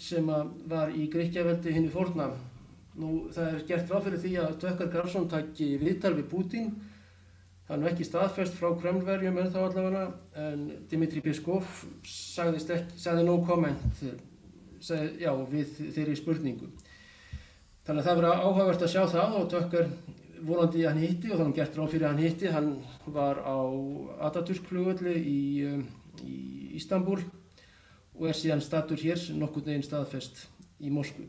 sem 0.00 0.28
var 0.68 0.92
í 0.92 1.06
Gríkjaveldi 1.12 1.72
hinn 1.72 1.88
í 1.88 1.92
fórna. 1.92 2.30
Nú 2.96 3.26
það 3.32 3.48
er 3.50 3.64
gert 3.68 3.90
ráð 3.92 4.06
fyrir 4.06 4.22
því 4.22 4.34
að 4.40 4.58
Tökkar 4.64 4.92
Karlsson 4.92 5.28
takki 5.32 5.74
viðtal 5.80 6.14
við. 6.16 6.70
Það 7.66 7.74
er 7.74 7.80
nú 7.82 7.88
ekki 7.90 8.06
staðfest 8.06 8.54
frá 8.56 8.70
Kremlverjum 8.78 9.38
en 9.42 9.50
þá 9.50 9.58
allavega 9.64 10.02
en 10.38 10.66
Dimitri 10.90 11.20
Peskov 11.24 11.66
sagði 12.06 13.24
no 13.26 13.40
comment 13.44 13.98
sagði, 14.80 15.08
já, 15.24 15.32
við 15.50 15.72
þeirri 15.96 16.14
spurningu. 16.18 16.68
Þannig 17.86 18.02
að 18.02 18.06
það 18.06 18.20
verður 18.20 18.44
áhugavert 18.44 18.84
að 18.86 18.92
sjá 18.92 19.02
það 19.10 19.34
og 19.40 19.50
Tökkar 19.50 19.90
vonandi 20.46 20.84
hann 20.86 21.00
hitti 21.00 21.30
og 21.32 21.40
þannig 21.40 21.58
gert 21.58 21.76
ráð 21.78 21.92
fyrir 21.92 22.08
hann 22.08 22.22
hitti. 22.22 22.50
Hann 22.52 22.70
var 23.14 23.40
á 23.42 23.58
Atatürk-flugöllu 24.28 25.14
í, 25.16 25.40
um, 25.70 25.84
í 26.24 26.76
Istanbul 26.78 27.18
og 28.16 28.28
er 28.30 28.38
síðan 28.38 28.64
statur 28.64 29.00
hér 29.00 29.20
nokkur 29.36 29.66
neginn 29.66 29.84
staðfest 29.84 30.46
í 30.80 30.92
Moskvu. 30.92 31.26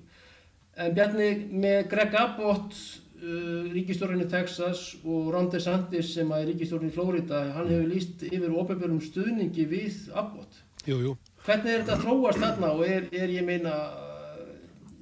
En 0.77 0.93
Bjarni, 0.95 1.29
með 1.51 1.89
Greg 1.91 2.15
Abbott 2.15 2.75
uh, 2.75 3.67
ríkistjórnin 3.73 4.25
í 4.27 4.29
Texas 4.31 4.91
og 5.03 5.31
Ron 5.33 5.49
DeSantis 5.51 6.13
sem 6.15 6.31
er 6.37 6.45
ríkistjórnin 6.51 6.91
í 6.91 6.95
Flórida, 6.95 7.43
hann 7.55 7.71
hefur 7.71 7.89
líst 7.91 8.25
yfir 8.29 8.53
ofinbjörnum 8.53 9.01
stuðningi 9.03 9.65
við 9.71 10.11
Abbott. 10.13 10.61
Jú, 10.87 10.99
jú. 11.03 11.15
Hvernig 11.47 11.73
er 11.73 11.83
þetta 11.83 12.01
þróast 12.03 12.43
þarna 12.43 12.73
og 12.75 12.85
er, 12.87 13.07
er 13.15 13.31
ég 13.33 13.45
meina, 13.47 13.73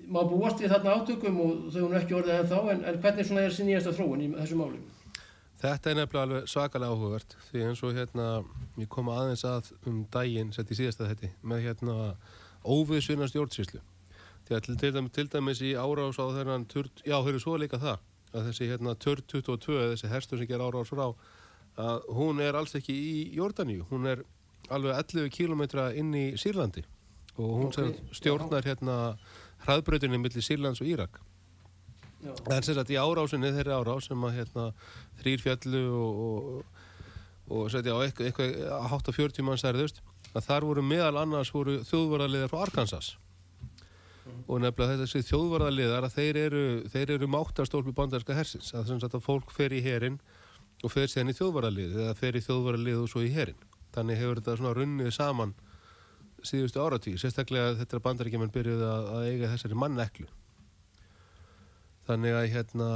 má 0.08 0.22
búast 0.26 0.62
við 0.62 0.74
þarna 0.74 0.98
átökum 1.00 1.40
og 1.44 1.70
þau 1.74 1.82
hún 1.84 1.98
ekki 2.00 2.18
orðið 2.18 2.40
en 2.40 2.52
þá, 2.52 2.58
en, 2.74 2.84
en 2.90 3.00
hvernig 3.04 3.28
svona 3.28 3.46
er 3.46 3.56
sér 3.56 3.70
nýjasta 3.70 3.94
þróun 3.98 4.24
í 4.26 4.30
þessu 4.36 4.60
máli? 4.60 4.82
Þetta 5.66 5.90
er 5.90 5.98
nefnilega 5.98 6.26
alveg 6.28 6.50
svakalega 6.52 6.94
áhugavert 6.94 7.36
því 7.48 7.62
eins 7.66 7.80
og 7.86 7.96
hérna 7.98 8.26
ég 8.78 8.90
kom 8.92 9.08
aðeins 9.10 9.42
að 9.50 9.72
um 9.90 10.04
daginn 10.14 10.52
sett 10.54 10.70
í 10.70 10.78
síðasta 10.78 11.08
þetta 11.10 11.32
með 11.42 11.64
hérna 11.66 11.96
óviðsvinna 12.62 13.30
stjórnsýslu. 13.32 13.82
Því 14.46 14.58
að 14.58 14.68
til, 14.68 14.76
til, 14.84 14.92
dæmis, 14.94 15.14
til 15.16 15.26
dæmis 15.34 15.64
í 15.66 15.72
árás 15.74 16.20
á 16.22 16.26
þennan 16.36 16.68
já, 17.02 17.18
eru 17.18 17.42
svo 17.42 17.58
líka 17.58 17.82
það 17.82 17.98
að 18.36 18.50
þessi 18.52 18.70
hérna 18.70 18.94
turt 19.02 19.26
22 19.32 19.80
þessi 19.96 20.12
herstur 20.12 20.42
sem 20.42 20.50
ger 20.52 20.62
árás 20.62 20.92
frá 20.92 21.08
að 21.82 22.10
hún 22.14 22.42
er 22.44 22.58
alls 22.60 22.76
ekki 22.78 22.94
í 22.94 23.16
Jórdaníu 23.36 23.88
hún 23.90 24.06
er 24.12 24.22
alveg 24.70 25.00
11 25.02 25.32
kilometra 25.34 25.90
inn 25.98 26.14
í 26.14 26.28
Sýrlandi. 26.38 26.86
Og 27.36 27.50
hún 27.58 27.72
Ok, 27.72 27.80
okay, 27.80 28.14
stjórnar 28.14 28.68
hérna 28.70 28.98
hraðbrautinni 29.66 30.22
millir 30.22 30.46
Sýrlands 30.46 30.84
og 30.84 30.94
Írak 30.94 31.18
En 32.26 32.66
sem 32.66 32.78
sagt 32.78 32.94
í 32.94 33.00
árásinni 33.00 33.52
þeirri 33.56 33.76
árás 33.76 34.10
sem 34.10 34.26
að 34.28 34.40
hérna 34.40 34.66
þrýr 35.22 35.44
fjallu 35.44 35.84
og, 36.00 36.24
og, 36.24 36.80
og 37.52 37.68
setja 37.74 37.98
á 37.98 38.00
eitthvað, 38.06 38.32
eitthvað 38.32 38.56
að 38.78 38.88
hátta 38.94 39.16
40 39.16 39.48
mann 39.48 39.62
særðust 39.62 40.02
að 40.36 40.48
þar 40.48 40.68
voru 40.70 40.86
meðal 40.86 41.22
annars 41.22 41.54
voru 41.56 41.78
þjóðvarðarliðar 41.88 42.52
frá 42.52 42.64
Arkansas. 42.66 43.14
Og 44.50 44.58
nefnilega 44.62 45.04
þessi 45.04 45.22
þjóðvarðarliðar 45.30 46.08
að 46.08 46.18
þeir 46.18 46.40
eru, 46.42 46.66
þeir 46.92 47.14
eru 47.16 47.30
máttarstólpi 47.30 47.94
bandarska 47.96 48.36
hersins. 48.36 48.74
Að 48.74 48.90
sem 48.90 49.00
sagt 49.02 49.16
að 49.16 49.24
fólk 49.26 49.54
fer 49.54 49.74
í 49.74 49.84
herin 49.86 50.18
og 50.84 50.92
fer 50.92 51.08
síðan 51.10 51.32
í 51.32 51.38
þjóðvarðarlið 51.38 51.96
eða 52.04 52.18
fer 52.20 52.36
í 52.36 52.44
þjóðvarðarlið 52.46 53.02
og 53.04 53.12
svo 53.12 53.24
í 53.26 53.32
herin 53.34 53.62
þannig 53.96 54.20
hefur 54.20 54.42
þetta 54.42 54.58
svona 54.60 54.74
runnið 54.76 55.14
saman 55.16 55.54
síðustu 56.46 56.82
áratíð, 56.84 57.20
sérstaklega 57.22 57.78
þetta 57.80 57.98
er 57.98 58.04
bandaríkjumenn 58.06 58.54
byrjuð 58.54 58.84
að, 58.86 59.08
að 59.16 59.30
eiga 59.32 59.52
þessari 59.54 59.80
manneklu 59.82 60.28
Þannig 62.06 62.36
að 62.38 62.52
hérna 62.54 62.90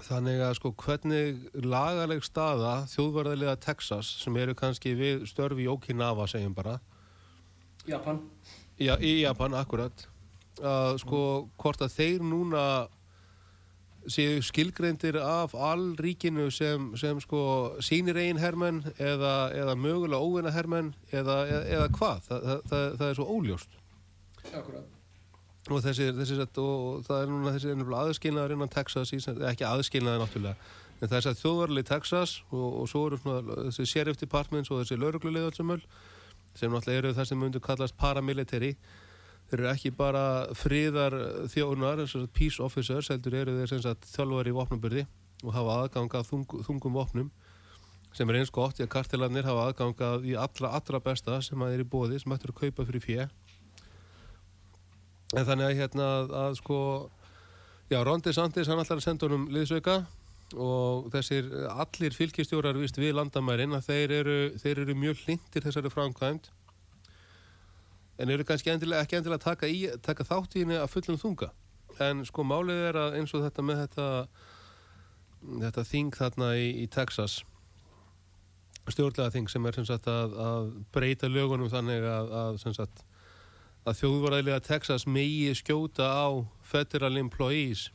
þannig 0.00 0.40
að 0.44 0.54
sko 0.56 0.72
hvernig 0.80 1.42
lagaleg 1.60 2.22
staða 2.24 2.86
þjóðvarðarlega 2.92 3.58
Texas 3.60 4.14
sem 4.22 4.36
eru 4.40 4.54
kannski 4.56 4.94
við 4.96 5.26
störfi 5.28 5.66
í 5.66 5.70
Okinawa 5.70 6.28
segjum 6.30 6.54
bara 6.56 6.78
Japan. 7.88 8.22
Já, 8.80 8.94
í 9.00 9.20
Japan, 9.22 9.56
akkurat 9.56 10.06
að 10.60 10.98
sko 11.00 11.20
hvort 11.60 11.84
að 11.84 11.94
þeir 11.96 12.24
núna 12.24 12.64
séu 14.08 14.40
skilgreindir 14.44 15.18
af 15.20 15.52
all 15.54 15.92
ríkinu 16.00 16.48
sem, 16.52 16.90
sem 16.96 17.20
sko 17.20 17.42
sínir 17.84 18.16
eigin 18.20 18.40
hermenn 18.40 18.80
eða, 18.96 19.50
eða 19.56 19.76
mögulega 19.76 20.20
óvinna 20.20 20.52
hermenn 20.54 20.94
eða, 21.12 21.36
eða, 21.44 21.60
eða 21.76 21.90
hvað, 21.98 22.22
það, 22.28 22.48
það, 22.70 22.86
það 22.96 23.06
er 23.08 23.18
svo 23.18 23.28
óljóst 23.36 23.76
Akkurat. 24.56 24.99
Og 25.68 25.82
þessi, 25.84 26.10
þessi 26.16 26.38
sett, 26.38 26.60
og 26.62 27.02
það 27.04 27.24
er 27.24 27.32
núna 27.32 27.54
þessi 27.56 27.74
aðskilnaður 28.00 28.54
innan 28.56 28.72
Texas 28.72 29.12
ekki 29.12 29.66
aðskilnaður 29.68 30.24
náttúrulega 30.24 30.56
en 31.00 31.08
það 31.08 31.16
er 31.16 31.24
sett 31.24 31.40
þjóðvarli 31.40 31.84
Texas 31.88 32.32
og, 32.52 32.66
og 32.82 32.88
svo 32.90 33.04
eru 33.08 33.18
svona 33.20 33.58
þessi 33.68 33.86
sheriff 33.88 34.20
departments 34.20 34.70
og 34.72 34.82
þessi 34.82 34.98
laurugluleiðalsumöl 35.00 35.80
sem 36.58 36.72
náttúrulega 36.72 37.02
eru 37.02 37.12
það 37.16 37.28
sem 37.30 37.40
myndu 37.40 37.62
kallast 37.64 37.96
paramilitary. 38.00 38.74
Þeir 39.50 39.62
eru 39.62 39.70
ekki 39.72 39.92
bara 39.96 40.24
þess 42.04 42.18
að 42.20 42.28
peace 42.36 42.62
officers 42.62 43.10
heldur 43.10 43.38
eru 43.40 43.56
þeir 43.58 43.72
þjálfari 44.12 44.52
í 44.52 44.56
vopnabyrði 44.58 45.06
og 45.40 45.54
hafa 45.56 45.78
aðgang 45.84 46.18
að 46.20 46.28
þung, 46.28 46.58
þungum 46.66 46.98
vopnum 47.00 47.30
sem 48.14 48.28
er 48.28 48.40
eins 48.40 48.50
gott 48.52 48.76
því 48.76 48.84
að 48.84 48.92
kartelarnir 48.92 49.46
hafa 49.46 49.68
aðgang 49.70 50.02
að 50.04 50.26
í 50.28 50.36
allra, 50.38 50.72
allra 50.76 51.00
besta 51.02 51.38
sem 51.46 51.62
að 51.62 51.76
er 51.76 51.84
í 51.84 51.88
bóði 51.88 52.18
sem 52.20 52.34
ættur 52.34 52.52
að 52.52 52.60
kaupa 52.64 52.86
fyrir 52.88 53.04
fjö 53.04 53.26
En 55.36 55.46
þannig 55.46 55.68
að 55.68 55.76
hérna 55.78 56.06
að, 56.18 56.32
að 56.42 56.56
sko, 56.58 56.78
já, 57.92 58.00
Rondi 58.06 58.32
Sandis 58.34 58.70
hann 58.70 58.80
ætlar 58.82 58.98
að 58.98 59.06
senda 59.06 59.28
honum 59.28 59.46
liðsauka 59.54 60.00
og 60.58 61.10
þessir 61.12 61.46
allir 61.70 62.14
fylgistjórar 62.16 62.78
vist 62.80 62.98
við 62.98 63.14
landamærin 63.14 63.76
að 63.76 63.86
þeir 63.86 64.14
eru, 64.16 64.38
þeir 64.58 64.80
eru 64.82 64.96
mjög 64.98 65.20
hlindir 65.22 65.62
þessari 65.62 65.92
framkvæmt 65.92 66.50
en 68.20 68.32
eru 68.34 68.44
kannski 68.44 68.72
endilega, 68.72 69.04
ekki 69.04 69.18
endilega 69.20 69.42
taka, 69.44 69.68
í, 69.70 69.86
taka 70.04 70.26
þátt 70.28 70.56
í 70.56 70.64
henni 70.64 70.76
að 70.76 70.90
fullum 70.92 71.20
þunga. 71.20 71.50
En 72.04 72.24
sko 72.28 72.44
málið 72.44 72.82
er 72.90 72.98
að 73.00 73.16
eins 73.20 73.32
og 73.36 73.44
þetta 73.46 73.64
með 73.64 73.84
þetta, 73.84 74.08
þetta 75.64 75.84
þing 75.88 76.18
þarna 76.18 76.50
í, 76.58 76.66
í 76.84 76.88
Texas, 76.92 77.38
stjórnlega 78.90 79.32
þing 79.32 79.48
sem 79.52 79.68
er 79.68 79.78
sem 79.78 79.86
sagt 79.88 80.10
að, 80.10 80.34
að 80.42 80.68
breyta 80.92 81.30
lögunum 81.30 81.70
þannig 81.72 82.04
að, 82.10 82.34
að 82.42 82.60
sem 82.64 82.76
sagt 82.76 83.04
að 83.88 83.98
þjóðvaræðilega 84.02 84.60
Texas 84.66 85.06
megi 85.08 85.54
skjóta 85.56 86.10
á 86.10 86.28
federal 86.62 87.16
employees. 87.20 87.88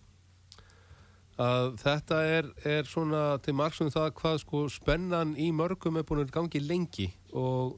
Að 1.36 1.74
þetta 1.82 2.20
er, 2.32 2.52
er 2.64 2.88
svona 2.88 3.24
til 3.44 3.56
margsum 3.60 3.92
það 3.92 4.14
hvað 4.22 4.38
sko 4.46 4.66
spennan 4.72 5.34
í 5.36 5.50
mörgum 5.52 6.00
er 6.00 6.06
búin 6.08 6.24
að 6.24 6.32
gangi 6.38 6.62
lengi 6.64 7.10
og, 7.36 7.76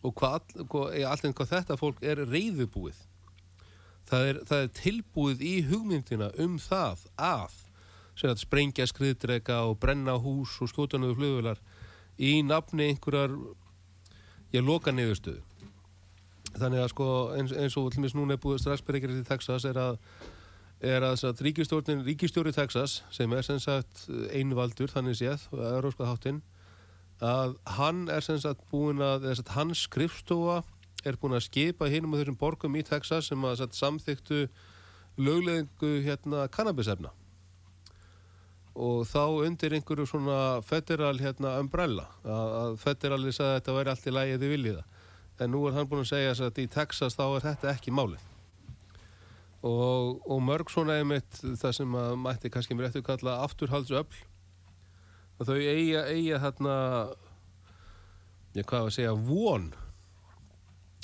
og 0.00 0.14
hvað, 0.16 0.54
hvað, 0.72 0.94
allt 1.10 1.26
einn 1.28 1.36
hvað 1.36 1.52
þetta 1.52 1.76
fólk 1.80 2.00
er 2.00 2.24
reyðubúið 2.24 3.02
það 4.08 4.30
er, 4.30 4.40
það 4.48 4.64
er 4.64 4.72
tilbúið 4.78 5.44
í 5.44 5.54
hugmyndina 5.68 6.30
um 6.40 6.56
það 6.62 7.04
að 7.20 7.60
að 8.24 8.38
sprengja 8.38 8.86
skriðdrega 8.86 9.64
og 9.68 9.78
brenna 9.82 10.14
hús 10.22 10.54
og 10.62 10.70
skjóta 10.70 11.00
niður 11.00 11.18
flugvilar 11.18 11.62
í 12.22 12.36
nafni 12.46 12.92
einhverjar 12.92 13.34
ég 14.54 14.62
loka 14.62 14.94
niðurstöðu 14.94 15.42
þannig 16.58 16.84
að 16.84 16.90
sko 16.92 17.10
eins, 17.34 17.52
eins 17.52 17.76
og 17.80 17.92
til 17.94 18.04
núna 18.14 18.36
er 18.36 18.42
búið 18.42 18.62
straxbergir 18.62 19.12
í 19.14 19.26
Texas 19.26 19.66
er 19.68 19.80
að 19.80 19.98
er 20.84 21.04
að 21.06 21.16
satt, 21.22 21.40
ríkistjórnin, 21.44 22.02
ríkistjóri 22.04 22.52
Texas 22.52 23.02
sem 23.14 23.32
er 23.32 23.46
sem 23.46 23.60
sagt 23.62 24.04
einvaldur 24.34 24.90
þannig 24.92 25.16
séð, 25.20 25.46
euróska 25.54 26.08
háttinn 26.08 26.42
að 27.24 27.54
hann 27.78 28.06
er 28.12 28.24
sem 28.26 28.40
sagt 28.42 28.64
búin 28.72 29.02
að, 29.04 29.28
eða 29.28 29.38
sagt 29.38 29.54
hans 29.54 29.84
skrifstofa 29.86 30.62
er 31.04 31.18
búin 31.20 31.36
að 31.36 31.46
skipa 31.46 31.88
hinum 31.92 32.14
og 32.14 32.22
þessum 32.22 32.38
borgum 32.40 32.76
í 32.76 32.84
Texas 32.84 33.30
sem 33.30 33.44
að 33.44 33.60
satt, 33.62 33.76
samþyktu 33.78 34.46
lögleðingu 35.20 35.92
hérna 36.04 36.48
kannabisefna. 36.50 37.12
Og 38.74 39.04
þá 39.06 39.46
undir 39.46 39.76
einhverju 39.76 40.08
svona 40.10 40.38
federal 40.66 41.14
hérna 41.22 41.58
umbrella 41.62 42.08
að, 42.26 42.54
að 42.58 42.78
federali 42.82 43.32
sagði 43.32 43.52
að 43.52 43.60
þetta 43.60 43.76
væri 43.76 43.92
allt 43.92 44.08
í 44.08 44.14
lægi 44.16 44.40
þið 44.42 44.54
viljiða 44.56 44.84
en 45.40 45.50
nú 45.50 45.64
er 45.66 45.74
hann 45.76 45.88
búin 45.90 46.04
að 46.04 46.12
segja 46.12 46.36
að 46.46 46.62
í 46.62 46.68
Texas 46.70 47.18
þá 47.18 47.24
er 47.26 47.46
þetta 47.48 47.72
ekki 47.74 47.94
máli 47.94 48.20
og, 49.64 50.20
og 50.28 50.42
mörg 50.44 50.70
svona 50.70 50.98
einmitt 51.00 51.40
það 51.42 51.76
sem 51.80 51.98
að 51.98 52.16
mætti 52.20 52.52
kannski 52.52 52.76
mér 52.76 52.90
eftir 52.90 53.06
kalla 53.06 53.40
afturhaldsöfl 53.46 54.22
og 55.38 55.48
þau 55.48 55.56
eiga, 55.58 56.04
eiga 56.12 56.40
hérna 56.42 56.76
ég 58.54 58.66
hvað 58.68 58.88
að 58.88 58.94
segja 58.98 59.14
von 59.18 59.72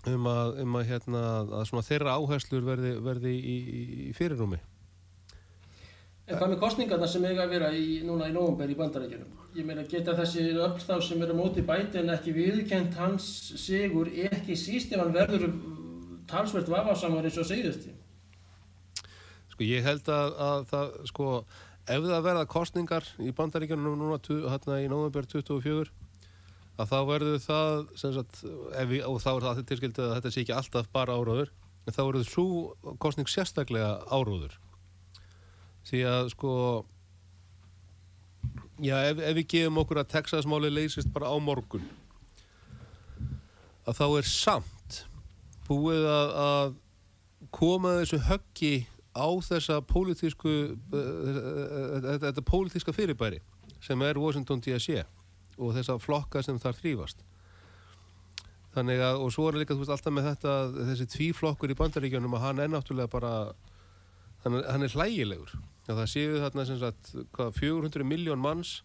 um 0.08 0.28
að, 0.30 0.60
um 0.62 0.76
að 0.78 0.90
hérna 0.92 1.22
að 1.60 1.88
þeirra 1.88 2.16
áherslur 2.20 2.64
verði, 2.64 2.92
verði 3.04 3.32
í, 3.36 3.56
í, 3.56 4.12
fyrirrúmi 4.16 4.60
En 6.30 6.38
hvað 6.38 6.52
með 6.52 6.60
kostningarna 6.62 7.06
sem 7.10 7.24
eiga 7.26 7.42
að 7.42 7.54
vera 7.56 7.68
í, 7.74 7.86
núna 8.06 8.28
í 8.30 8.34
nóvumber 8.34 8.70
í 8.70 8.76
bandarækjunum? 8.78 9.30
Ég 9.56 9.66
meina, 9.66 9.82
geta 9.90 10.14
þessi 10.14 10.44
öll 10.54 10.76
þá 10.78 10.92
sem 11.02 11.24
eru 11.26 11.34
móti 11.34 11.64
bæti 11.66 11.98
en 11.98 12.12
ekki 12.14 12.34
viðkent 12.36 12.94
hans 13.00 13.26
sigur 13.58 14.06
ekki 14.30 14.54
síst 14.58 14.94
ef 14.94 15.02
hann 15.02 15.16
verður 15.16 15.48
talsvert 16.30 16.70
vafasamar 16.70 17.26
eins 17.26 17.40
og 17.42 17.48
segðusti? 17.48 17.96
Sko 19.50 19.66
ég 19.66 19.82
held 19.82 20.06
að, 20.14 20.38
að 20.46 20.68
það, 20.70 20.94
sko, 21.10 21.32
ef 21.82 22.06
það 22.06 22.24
verða 22.28 22.46
kostningar 22.54 23.10
í 23.18 23.34
bandaríkjunum 23.34 23.98
núna 23.98 24.20
hérna 24.22 24.78
í 24.84 24.86
november 24.92 25.26
24 25.34 25.90
að 26.80 26.94
þá 26.94 26.98
verður 27.10 27.44
það, 27.44 27.84
sagt, 27.98 28.42
við, 28.88 29.02
og 29.04 29.20
þá 29.20 29.30
er 29.34 29.46
það 29.48 29.62
tilskildið 29.68 30.06
að 30.06 30.16
þetta 30.16 30.32
sé 30.32 30.44
ekki 30.44 30.56
alltaf 30.56 30.90
bara 30.94 31.18
áróður, 31.18 31.50
en 31.84 31.96
þá 31.96 32.02
verður 32.06 32.28
svo 32.30 32.94
kostning 33.02 33.28
sérstaklega 33.28 33.98
áróður. 34.08 34.54
Því 35.88 36.02
að, 36.06 36.28
sko, 36.34 36.52
já, 38.84 38.96
ef, 39.08 39.22
ef 39.24 39.38
við 39.38 39.48
gefum 39.54 39.80
okkur 39.82 40.02
að 40.02 40.12
Texas-máli 40.12 40.70
leysist 40.72 41.10
bara 41.14 41.32
á 41.32 41.36
morgun, 41.40 41.86
að 43.88 43.96
þá 43.98 44.06
er 44.20 44.28
samt 44.28 45.00
búið 45.70 46.06
að, 46.10 46.32
að 46.44 46.74
koma 47.54 47.96
þessu 48.00 48.20
höggi 48.26 48.74
á 49.16 49.28
þessa 49.42 49.80
pólitísku 49.86 50.52
uh, 50.74 52.04
þetta 52.22 52.44
pólitíska 52.46 52.94
fyrirbæri 52.94 53.40
sem 53.82 54.02
er 54.06 54.20
Washington 54.20 54.60
D.C. 54.62 55.02
og 55.58 55.74
þessa 55.74 55.98
flokka 56.02 56.42
sem 56.46 56.58
þar 56.62 56.78
þrýfast 56.78 57.24
þannig 58.74 59.02
að 59.02 59.24
og 59.24 59.32
svo 59.34 59.48
er 59.50 59.58
líka 59.58 59.74
þú 59.74 59.82
veist 59.82 59.94
alltaf 59.96 60.14
með 60.14 60.28
þetta 60.30 60.54
þessi 60.92 61.08
tvíflokkur 61.16 61.72
í 61.72 61.78
bandaríkjunum 61.78 62.36
að 62.38 62.44
hann 62.46 62.62
er 62.62 62.70
náttúrulega 62.70 63.10
bara 63.10 63.32
hann 64.44 64.60
hann 64.64 64.86
er 64.86 64.94
hlægilegur. 64.94 65.52
Og 65.88 65.96
það 65.98 66.12
séu 66.12 66.38
þarna 66.38 66.66
sem 66.68 66.78
sagt 66.80 67.12
hvað, 67.34 67.52
400 67.58 68.06
miljón 68.06 68.42
manns 68.42 68.80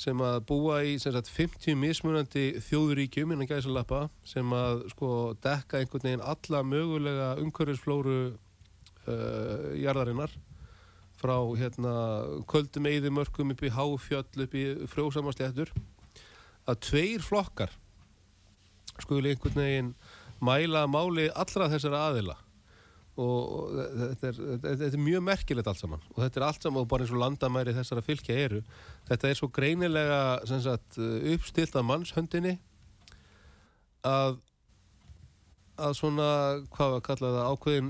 sem 0.00 0.20
að 0.24 0.38
búa 0.48 0.78
í 0.86 0.94
sem 1.00 1.12
sagt 1.12 1.28
50 1.28 1.76
mismunandi 1.76 2.44
þjóðuríkjum 2.64 3.34
innan 3.34 3.48
gæsalappa 3.48 4.06
sem 4.24 4.54
að 4.56 4.86
sko 4.94 5.10
dekka 5.44 5.80
einhvern 5.80 6.06
veginn 6.06 6.24
alla 6.24 6.62
mögulega 6.64 7.34
umhverfisflóru 7.42 8.20
uh, 8.30 9.66
jarðarinnar 9.76 10.32
frá 11.20 11.36
hérna 11.58 11.92
köldum 12.48 12.88
eðimörkum 12.88 13.52
upp 13.52 13.64
í 13.66 13.72
háfjöll 13.76 14.46
upp 14.46 14.56
í 14.56 14.64
frjósamasléttur 14.88 15.74
að 16.70 16.80
tveir 16.86 17.24
flokkar 17.24 17.74
skuli 19.00 19.34
einhvern 19.34 19.60
veginn 19.60 19.92
mæla 20.40 20.86
máli 20.88 21.28
allra 21.28 21.68
þessara 21.72 22.06
aðila 22.08 22.38
og 23.18 23.72
þetta 23.74 24.28
er, 24.30 24.36
þetta 24.64 24.90
er 24.90 25.02
mjög 25.02 25.24
merkilegt 25.26 25.70
allt 25.70 25.82
saman. 25.82 26.04
Og 26.14 26.22
þetta 26.22 26.40
er 26.40 26.46
allt 26.46 26.66
saman 26.66 26.84
og 26.84 26.90
bara 26.90 27.04
eins 27.04 27.14
og 27.14 27.22
landamæri 27.22 27.74
þessara 27.76 28.04
fylgja 28.06 28.36
eru. 28.46 28.60
Þetta 29.10 29.28
er 29.28 29.40
svo 29.40 29.50
greinilega 29.52 30.20
sagt, 30.46 31.00
uppstilt 31.34 31.76
af 31.76 31.88
mannshöndinni 31.88 32.56
að 34.06 34.38
að 35.80 35.94
svona, 35.96 36.30
hvað 36.74 36.94
var 36.94 37.04
kallað 37.06 37.36
það 37.36 37.50
ákveðin 37.54 37.86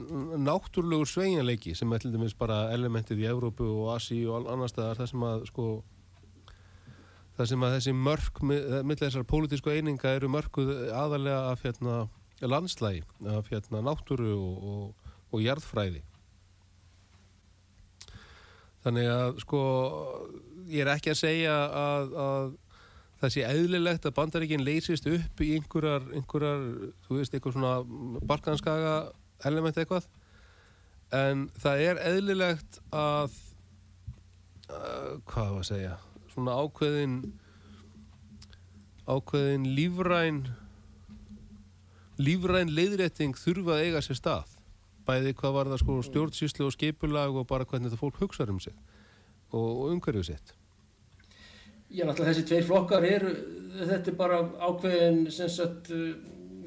náttúrlegur 0.46 1.08
sveinjanleiki 1.10 1.72
sem 1.74 1.90
er 1.92 2.02
til 2.02 2.12
dæmis 2.14 2.36
bara 2.38 2.68
elementið 2.74 3.24
í 3.24 3.28
Evrópu 3.30 3.66
og 3.66 3.94
Asi 3.96 4.20
og 4.30 4.46
annar 4.52 4.70
staðar 4.70 5.00
það 5.00 5.10
sem 5.10 5.24
að 5.26 5.46
sko 5.50 5.66
það 7.38 7.50
sem 7.50 7.66
að 7.66 7.74
þessi 7.76 7.94
mörk 7.96 8.42
millir 8.46 9.02
þessar 9.02 9.26
pólitísku 9.28 9.72
eininga 9.74 10.14
eru 10.18 10.30
mörkuð 10.32 10.72
aðalega 10.94 11.42
af 11.50 11.64
hérna 11.66 11.96
landslægi, 12.40 13.02
af 13.28 13.50
hérna 13.52 13.82
náttúru 13.84 14.30
og, 14.36 14.68
og, 14.72 14.99
og 15.30 15.42
jarðfræði. 15.44 16.02
Þannig 18.84 19.10
að 19.12 19.40
sko 19.42 19.60
ég 20.70 20.84
er 20.84 20.92
ekki 20.94 21.12
að 21.12 21.20
segja 21.20 21.56
að, 21.76 22.14
að 22.24 22.52
það 23.20 23.34
sé 23.34 23.44
eðlilegt 23.48 24.06
að 24.08 24.16
bandaríkinn 24.16 24.64
leysist 24.64 25.08
upp 25.10 25.42
í 25.44 25.50
einhverjar, 25.58 26.06
einhverjar 26.16 26.64
þú 27.06 27.18
veist, 27.18 27.34
einhver 27.36 27.56
svona 27.56 27.74
barkanskaga 28.30 28.94
element 29.48 29.80
eitthvað. 29.80 30.08
En 31.16 31.48
það 31.60 31.84
er 31.88 32.00
eðlilegt 32.06 32.80
að 32.94 33.34
uh, 34.70 35.18
hvað 35.28 35.52
var 35.56 35.60
að 35.60 35.68
segja 35.72 35.96
svona 36.30 36.54
ákveðin 36.62 37.16
ákveðin 39.10 39.66
lífræn 39.74 40.44
lífræn 42.20 42.70
leiðrétting 42.76 43.34
þurfa 43.40 43.76
að 43.76 43.88
eiga 43.88 44.02
sér 44.04 44.20
stað 44.20 44.59
bæði 45.06 45.34
hvað 45.38 45.56
var 45.56 45.70
það 45.72 45.82
sko 45.82 45.98
stjórnsýslu 46.08 46.66
og 46.68 46.74
skipulag 46.76 47.36
og 47.36 47.46
bara 47.50 47.66
hvernig 47.68 47.90
þetta 47.90 48.00
fólk 48.00 48.20
hugsaður 48.22 48.56
um 48.56 48.64
sig 48.64 48.74
og, 49.50 49.68
og 49.68 49.86
umhverjuð 49.94 50.32
sitt 50.32 50.56
Já, 51.90 52.04
náttúrulega 52.06 52.30
þessi 52.30 52.46
tveir 52.46 52.66
flokkar 52.68 53.04
eru, 53.06 53.30
þetta 53.80 54.12
er 54.12 54.18
bara 54.18 54.36
ákveðin 54.62 55.24
sem 55.34 55.48
sagt 55.50 55.88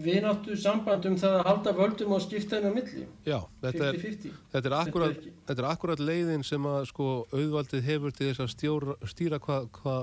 vináttu 0.04 0.58
samband 0.60 1.06
um 1.08 1.16
það 1.20 1.38
að 1.38 1.48
halda 1.48 1.74
völdum 1.78 2.16
og 2.16 2.22
skipta 2.26 2.58
henni 2.58 2.72
á 2.72 2.76
milli. 2.76 3.06
Já, 3.24 3.38
þetta 3.62 3.92
50 3.94 4.02
-50. 4.02 4.28
er, 4.28 4.38
þetta 4.52 4.70
er, 4.70 4.76
akkurat, 4.82 5.16
Þetta 5.16 5.30
er 5.30 5.48
þetta 5.48 5.64
er 5.64 5.70
akkurat 5.70 6.00
leiðin 6.00 6.44
sem 6.44 6.66
að 6.66 6.86
sko 6.92 7.08
auðvaldið 7.32 7.88
hefur 7.88 8.12
til 8.12 8.28
þess 8.28 8.44
að 8.44 8.54
stjóra, 8.56 8.96
stýra 9.08 9.40
hvað 9.40 9.70
hva, 9.80 9.96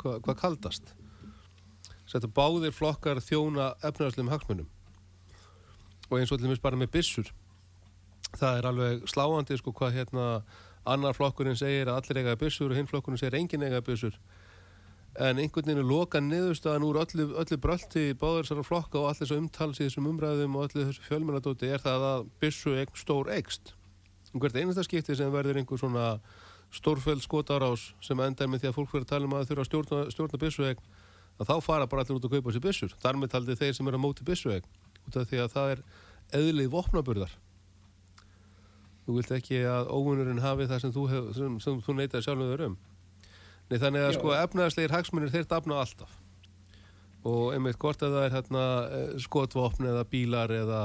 hva, 0.00 0.18
hva 0.24 0.34
kaldast. 0.34 0.94
Þetta 2.08 2.30
báðir 2.30 2.72
flokkar 2.72 3.20
þjóna 3.20 3.74
efnaðarslegum 3.82 4.30
hagsmunum 4.30 4.68
og 6.10 6.18
eins 6.20 6.30
og 6.30 6.38
til 6.38 6.46
dæmis 6.46 6.62
bara 6.62 6.76
með 6.76 6.92
byssur 6.94 7.32
það 8.38 8.58
er 8.58 8.68
alveg 8.70 9.04
sláandi 9.10 9.58
sko 9.58 9.74
hvað 9.76 9.98
hérna 9.98 10.28
annar 10.84 11.16
flokkurinn 11.16 11.58
segir 11.58 11.88
að 11.88 12.00
allir 12.00 12.22
eiga 12.22 12.40
byssur 12.40 12.72
og 12.72 12.78
hinn 12.78 12.88
flokkurinn 12.90 13.20
segir 13.20 13.38
enginn 13.38 13.64
eiga 13.64 13.80
byssur. 13.84 14.16
En 15.14 15.38
einhvern 15.38 15.68
veginn 15.68 15.80
er 15.84 15.86
loka 15.86 16.18
niðurstaðan 16.20 16.84
úr 16.88 16.98
öllu, 17.04 17.28
öllu 17.38 17.58
brölti 17.62 18.08
báður 18.18 18.42
þessara 18.42 18.66
flokka 18.66 18.98
og 18.98 19.08
allir 19.12 19.22
þessu 19.22 19.38
umtals 19.38 19.78
í 19.78 19.86
þessum 19.86 20.08
umræðum 20.10 20.58
og 20.58 20.66
allir 20.66 20.88
þessu 20.90 21.06
fjölmennadóti 21.06 21.70
er 21.70 21.84
það 21.84 22.06
að 22.08 22.26
byssu 22.42 22.74
eign 22.74 22.98
stór 22.98 23.30
eigst 23.36 23.74
og 24.34 24.42
hvert 24.42 24.58
einasta 24.58 24.82
skipti 24.82 25.14
sem 25.14 25.30
verður 25.30 25.60
einhver 25.60 25.78
svona 25.78 26.08
stórföld 26.74 27.22
skotárás 27.22 27.92
sem 28.02 28.18
endar 28.24 28.50
með 28.50 28.64
því 28.64 28.70
að 28.72 28.76
fólk 28.80 28.90
fyrir 28.90 29.06
að 29.06 29.12
tala 29.12 29.28
um 29.28 29.36
að 29.38 29.46
þurfa 29.52 29.62
að 29.62 29.68
stjórna, 29.70 30.00
stjórna 30.10 30.40
byssu 30.42 30.66
eign 30.66 30.82
að 31.38 31.50
þá 31.52 31.54
fara 31.62 31.86
bara 31.90 32.02
allir 32.02 32.18
út 32.18 32.26
að 32.26 32.34
kaupa 32.34 32.54
sér 32.54 32.64
byssur. 32.64 32.96
Þar 33.02 33.20
með 33.20 33.32
taldi 33.34 33.56
þeir 33.58 33.76
sem 33.78 33.90
eru 33.90 34.00
að 34.00 34.02
móti 34.02 34.26
byssu 34.26 34.50
eign 34.54 34.66
út 35.06 35.18
af 35.20 35.30
því 35.30 35.42
að 35.44 35.54
það 35.54 35.74
er 35.76 35.84
eðlið 36.40 36.70
vopnaburðar 36.74 37.38
þú 39.04 39.16
vilt 39.18 39.32
ekki 39.36 39.62
að 39.68 39.88
óvinnurinn 39.92 40.42
hafi 40.42 40.68
það 40.70 40.82
sem 40.82 40.92
þú, 40.94 41.06
hef, 41.12 41.30
sem, 41.36 41.56
sem 41.62 41.80
þú 41.84 41.96
neytar 41.98 42.24
sjálfum 42.24 42.52
þau 42.52 42.68
um. 42.68 42.76
Nei, 43.70 43.78
þannig 43.80 44.04
að 44.04 44.14
sko 44.18 44.36
efnaðarslegir 44.36 44.94
hagsmunir 44.94 45.32
þeir 45.32 45.48
dafna 45.48 45.80
alltaf. 45.80 46.20
Og 47.24 47.54
einmitt 47.56 47.80
hvort 47.80 48.02
að 48.04 48.18
það 48.18 48.26
er 48.26 48.36
hérna, 48.36 48.62
eh, 48.92 49.12
skotvopn 49.24 49.88
eða 49.88 50.04
bílar 50.08 50.52
eða, 50.52 50.80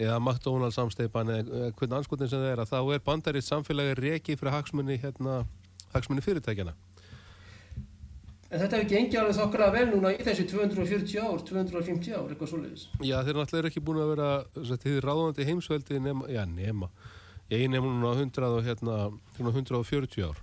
eða 0.00 0.18
McDonalds 0.22 0.78
samsteipan 0.80 1.32
eða 1.34 1.70
hvernig 1.76 1.98
anskotin 2.00 2.30
sem 2.30 2.40
það 2.40 2.52
er 2.54 2.62
að 2.64 2.72
þá 2.72 2.80
er 2.94 3.06
bandarið 3.08 3.48
samfélagi 3.48 3.96
reki 4.00 4.38
fyrir 4.40 4.56
hagsmunni 4.56 5.00
hérna, 5.02 5.42
hagsmunni 5.92 6.24
fyrirtækjana 6.24 6.76
En 8.48 8.62
þetta 8.62 8.78
hefur 8.78 8.88
gengið 8.88 9.18
alveg 9.20 9.34
þokkala 9.36 9.66
vel 9.74 9.88
núna 9.90 10.10
í 10.14 10.22
þessi 10.24 10.46
240 10.48 11.18
ár, 11.20 11.42
250 11.44 12.14
ár, 12.16 12.30
eitthvað 12.32 12.48
svoleiðis. 12.48 12.84
Já, 13.04 13.18
þeir 13.26 13.36
náttúrulega 13.36 13.58
eru 13.60 13.68
ekki 13.68 13.82
búin 13.84 13.98
að 14.00 14.12
vera 14.14 14.28
því 14.56 14.94
ráðandi 15.04 15.46
heimsveldi 15.50 16.00
nema, 16.00 16.30
já, 16.32 16.40
nema 16.48 16.88
ég 17.54 17.68
nema 17.72 17.88
núna 17.88 18.14
100 18.16 18.48
og 18.48 18.64
hérna 18.66 18.96
svona 19.36 19.52
140 19.54 20.26
ár. 20.28 20.40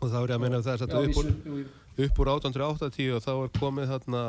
Og 0.00 0.08
þá 0.08 0.16
er 0.20 0.32
ég 0.32 0.36
að 0.36 0.44
er 0.72 0.80
Já, 0.80 0.86
þetta 0.86 1.02
upp 1.04 1.20
úr 1.20 1.68
upp 2.00 2.22
úr 2.22 2.30
1880 2.32 3.12
og 3.16 3.24
þá 3.24 3.32
er 3.34 3.52
komið 3.58 3.90
þarna 3.90 4.22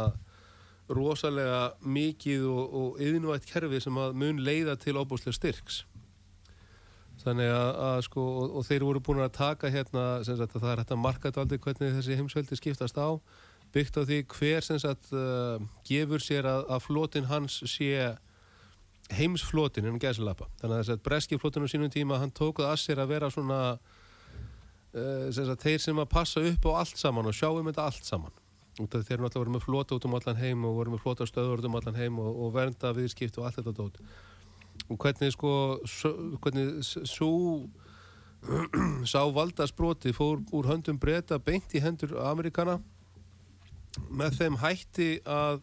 rosalega 0.92 1.62
mikið 1.88 2.50
og, 2.52 2.74
og 2.76 3.00
yðinvægt 3.00 3.48
kerfi 3.48 3.80
sem 3.80 4.02
að 4.02 4.18
mun 4.20 4.42
leiða 4.44 4.76
til 4.80 4.98
óbúslega 5.00 5.38
styrks. 5.38 5.86
Þannig 7.22 7.52
að, 7.54 7.70
að 7.86 8.02
sko 8.10 8.26
og, 8.26 8.58
og 8.60 8.66
þeir 8.68 8.86
voru 8.88 9.04
búin 9.06 9.24
að 9.24 9.38
taka 9.38 9.72
hérna 9.72 10.06
sagt 10.42 10.58
að 10.58 10.66
það 10.66 10.74
er 10.74 10.82
að 10.82 10.84
þetta 10.84 11.00
aldrei 11.38 11.62
hvernig 11.62 11.96
þessi 12.00 12.18
heimsveldi 12.20 12.58
skiptast 12.60 12.98
á 12.98 13.22
byggt 13.72 14.00
á 14.00 14.04
því 14.04 14.20
hver 14.28 14.66
sem 14.66 14.80
sagt 14.82 15.12
uh, 15.16 15.62
gefur 15.88 16.24
sér 16.24 16.48
að, 16.50 16.66
að 16.76 16.84
flotin 16.88 17.30
hans 17.30 17.62
sé 17.70 17.94
heimsflotin 19.18 19.86
innan 19.88 20.00
gæsalappa. 20.02 20.48
Þannig 20.62 20.82
að 20.86 20.94
að 20.96 21.04
breski 21.08 21.38
flotin 21.42 21.66
á 21.66 21.72
sínum 21.72 21.92
tíma 21.94 22.20
hann 22.22 22.32
tók 22.36 22.62
það 22.62 22.72
að 22.74 22.80
sér 22.84 23.02
að 23.04 23.12
vera 23.14 23.30
svona 23.34 23.60
uh, 24.96 25.28
sem 25.34 25.46
sagt, 25.48 25.66
þeir 25.66 25.84
sem 25.84 26.00
að 26.04 26.10
passa 26.14 26.44
upp 26.52 26.68
á 26.68 26.72
allt 26.84 26.98
saman 27.02 27.30
og 27.32 27.36
sjáum 27.38 27.68
þetta 27.70 27.86
allt 27.90 28.08
saman. 28.08 28.34
Út 28.80 28.96
af 28.96 29.04
þeir 29.04 29.18
eru 29.18 29.26
náttúrulega 29.28 29.44
voru 29.44 29.56
með 29.58 29.66
flota 29.68 29.96
út 29.98 30.06
um 30.08 30.16
allan 30.18 30.40
heim 30.40 30.66
og 30.66 30.78
voru 30.80 30.94
með 30.96 31.02
flota 31.04 31.28
stöður 31.28 31.60
út 31.62 31.68
um 31.70 31.76
allan 31.82 31.98
heim 32.00 32.20
og, 32.24 32.30
og 32.46 32.54
vernda 32.56 32.94
viðskipt 32.96 33.38
og 33.42 33.48
allt 33.50 33.60
þetta 33.60 33.74
dót. 33.82 34.00
Og 34.88 34.98
hvernig 35.04 35.34
sko 35.36 35.52
s- 35.86 36.40
hvernig 36.42 36.80
svo 36.88 37.32
sá 39.12 39.22
valdasbroti 39.36 40.14
fór 40.18 40.40
úr 40.56 40.70
höndum 40.72 40.98
breyta 40.98 41.38
beint 41.38 41.76
í 41.78 41.82
hendur 41.84 42.16
Amerikana 42.26 42.80
með 44.10 44.40
þeim 44.40 44.56
hætti 44.64 45.10
að 45.28 45.60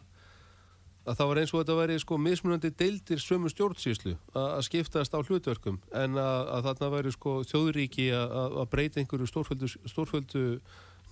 að 1.09 1.17
það 1.17 1.29
var 1.29 1.39
eins 1.41 1.53
og 1.53 1.61
þetta 1.61 1.77
væri 1.79 1.97
sko 2.03 2.17
mismunandi 2.21 2.69
deildir 2.77 3.21
sömu 3.23 3.49
stjórnsýslu 3.49 4.13
að 4.37 4.61
skiptast 4.67 5.15
á 5.15 5.19
hlutverkum 5.19 5.79
en 5.97 6.19
að, 6.21 6.41
að 6.53 6.67
þarna 6.67 6.89
væri 6.93 7.13
sko 7.15 7.33
þjóðuríki 7.49 8.07
að, 8.13 8.59
breyta 8.69 9.01
einhverju 9.01 9.29
stórföldu, 9.29 9.69
stórföldu 9.89 10.43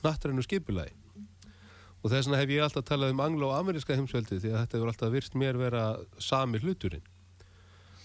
nattrænu 0.04 0.46
skipulagi. 0.46 0.94
Og 2.04 2.12
þess 2.12 2.28
vegna 2.28 2.42
hef 2.44 2.54
ég 2.54 2.64
alltaf 2.64 2.86
talað 2.86 3.16
um 3.16 3.24
anglo 3.26 3.50
og 3.50 3.58
ameríska 3.58 3.98
heimsveldi 3.98 4.38
því 4.38 4.52
að 4.54 4.60
þetta 4.62 4.78
hefur 4.78 4.92
alltaf 4.92 5.14
virst 5.16 5.40
mér 5.40 5.58
vera 5.58 5.86
sami 6.22 6.62
hluturinn. 6.62 7.06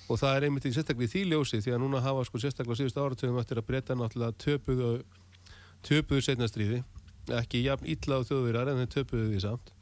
Og 0.09 0.19
það 0.21 0.39
er 0.39 0.47
einmitt 0.49 0.67
í 0.67 0.73
sérstaklega 0.73 1.13
því 1.13 1.27
ljósi 1.29 1.61
því 1.61 1.77
að 1.77 1.85
núna 1.85 2.01
hafa 2.05 2.25
sko 2.29 2.41
sérstaklega 2.41 2.81
síðust 2.81 2.99
áratöfum 2.99 3.39
eftir 3.43 3.61
að 3.61 3.69
breyta 3.69 3.99
náttúrulega 3.99 4.39
töpuðu 4.41 4.95
töpuðu 5.83 6.25
setnastríði 6.25 6.83
ekki 7.37 7.63
jafn 7.67 7.89
illa 7.91 8.19
á 8.19 8.27
þjóðurar 8.27 8.71
en 8.73 8.83
þeir 8.83 8.93
töpuðu 8.97 9.31
því 9.31 9.41
samt 9.45 9.73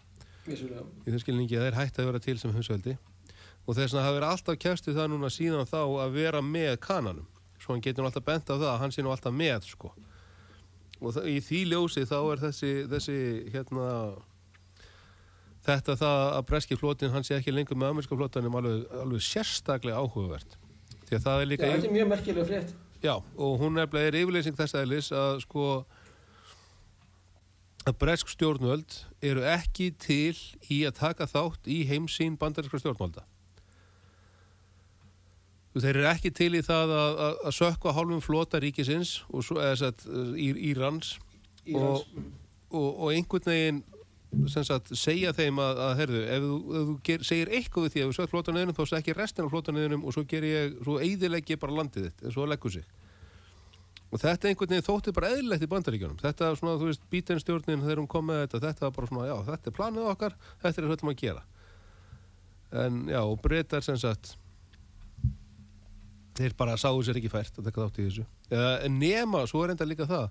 Vissulega. 0.47 0.84
í 1.05 1.12
þeim 1.12 1.22
skilningi 1.24 1.59
að 1.59 1.66
þeir 1.66 1.78
hætti 1.80 2.03
að 2.03 2.11
vera 2.11 2.22
til 2.24 2.38
sem 2.41 2.55
heimsveldi 2.55 2.97
og 3.66 3.76
þess 3.76 3.93
vegna 3.93 4.07
hafa 4.07 4.16
verið 4.16 4.30
alltaf 4.30 4.61
kjæstu 4.64 4.95
það 4.97 5.11
núna 5.12 5.30
síðan 5.32 5.68
þá 5.68 5.80
að 5.84 6.16
vera 6.16 6.41
með 6.45 6.78
kananum 6.86 7.28
svo 7.61 7.74
hann 7.74 7.84
getur 7.84 8.09
alltaf 8.09 8.24
bent 8.24 8.49
á 8.49 8.55
það 8.57 8.70
að 8.72 8.80
hann 8.84 8.95
sé 8.95 9.05
nú 9.05 9.12
alltaf 9.12 9.36
með 9.36 9.68
sko 9.68 9.93
og 11.01 11.14
það, 11.14 11.28
í 11.28 11.36
því 11.45 11.61
ljósi 11.72 12.07
þá 12.09 12.18
er 12.20 12.43
þessi, 12.47 12.72
þessi 12.91 13.18
hérna 13.53 13.86
þetta 15.66 15.97
það 16.01 16.22
að 16.38 16.47
breski 16.49 16.78
flotin 16.80 17.12
hann 17.14 17.26
sé 17.26 17.36
ekki 17.36 17.55
lengur 17.55 17.78
með 17.78 17.95
amerska 17.95 18.16
flotanum 18.16 18.57
alveg, 18.61 18.84
alveg 19.03 19.24
sérstaklega 19.24 20.01
áhugavert 20.01 20.57
því 21.09 21.18
að 21.18 21.26
það 21.26 21.43
er 21.43 21.45
Já, 21.45 21.51
líka 21.53 21.70
þetta 21.70 21.88
er 21.88 21.97
mjög 21.97 22.11
merkilega 22.14 22.49
frétt. 22.49 22.74
Já, 23.01 23.14
og 23.16 23.55
hún 23.61 23.80
er 23.80 24.16
yfirleysing 24.20 24.57
þess 24.59 24.76
aðlis 24.76 25.09
að 25.16 25.41
sko 25.45 25.66
að 27.89 27.97
bresk 28.03 28.28
stjórnvöld 28.28 28.97
eru 29.24 29.45
ekki 29.49 29.91
til 30.01 30.37
í 30.68 30.83
að 30.89 30.99
taka 31.01 31.28
þátt 31.31 31.68
í 31.70 31.83
heimsýn 31.89 32.37
bandarískra 32.41 32.83
stjórnvalda. 32.83 33.24
Þeir 35.70 36.01
eru 36.01 36.09
ekki 36.11 36.33
til 36.35 36.51
í 36.59 36.64
það 36.66 36.93
að, 36.97 37.20
að, 37.24 37.39
að 37.47 37.57
sökka 37.57 37.95
hálfum 37.95 38.22
flota 38.24 38.59
ríkisins 38.61 39.20
og 39.31 39.47
svo, 39.47 39.61
eða 39.62 39.78
sett, 39.85 40.03
í, 40.35 40.51
Írans. 40.72 41.14
Írans. 41.62 42.05
og, 42.74 42.89
og 42.91 43.12
einhvern 43.14 43.47
veginn 43.47 43.83
sagt, 44.51 44.93
segja 44.99 45.33
þeim 45.35 45.59
að, 45.62 45.81
að 45.85 45.93
herðu, 46.01 46.22
ef 46.22 46.45
þú, 46.45 46.57
ef 46.81 46.89
þú 46.89 46.97
ger, 47.07 47.24
segir 47.26 47.53
eitthvað 47.55 47.87
við 47.87 47.95
því 47.95 48.03
að 48.03 48.11
þú 48.11 48.16
sökt 48.18 48.35
flótaneðunum 48.35 48.76
þá 48.76 48.99
ekki 48.99 49.14
restin 49.18 49.47
af 49.47 49.55
flótaneðunum 49.55 50.05
og 50.05 50.14
svo 50.14 50.24
ger 50.31 50.47
ég, 50.47 50.76
svo 50.85 50.99
eigðilegg 51.03 51.55
ég 51.55 51.62
bara 51.62 51.78
landið 51.81 52.09
þitt 52.09 52.26
en 52.26 52.35
svo 52.35 52.47
leggur 52.51 52.74
sig 52.74 52.87
og 54.11 54.18
þetta 54.18 54.50
einhvern 54.50 54.74
veginn 54.74 54.86
þótti 54.86 55.14
bara 55.14 55.30
eðlilegt 55.36 55.64
í 55.64 55.70
bandaríkjunum. 55.70 56.18
Þetta 56.18 56.52
svona, 56.58 56.76
þú 56.80 56.90
veist, 56.90 57.02
bítenstjórnin 57.12 57.84
þegar 57.84 58.02
hún 58.02 58.11
kom 58.11 58.26
með 58.26 58.42
þetta, 58.44 58.62
þetta 58.66 58.86
var 58.86 58.94
bara 58.96 59.11
svona, 59.11 59.26
já, 59.30 59.36
þetta 59.50 59.70
er 59.70 59.76
planið 59.76 60.12
okkar 60.12 60.38
þetta 60.64 60.70
er 60.72 60.88
þetta 60.90 61.08
maður 61.08 61.18
að 61.18 61.24
gera. 61.24 61.44
En 62.84 63.02
já, 63.11 63.20
og 63.20 63.36
breytar 63.42 63.86
sem 63.86 63.98
sagt 64.00 64.34
þeir 66.40 66.56
bara 66.58 66.78
sáu 66.80 66.98
sér 67.04 67.20
ekki 67.20 67.30
fært 67.30 67.58
að 67.58 67.68
taka 67.68 67.86
þátt 67.86 68.00
í 68.00 68.08
þessu. 68.08 68.26
En 68.86 68.98
nema, 68.98 69.44
svo 69.50 69.62
er 69.64 69.74
enda 69.74 69.86
líka 69.86 70.08
það 70.11 70.28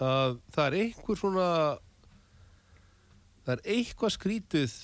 að 0.00 0.38
það 0.54 0.66
er 0.66 0.76
einhver 0.80 1.18
svona 1.20 1.46
það 3.44 3.52
er 3.54 3.62
eitthvað 3.74 4.14
skrítið 4.16 4.76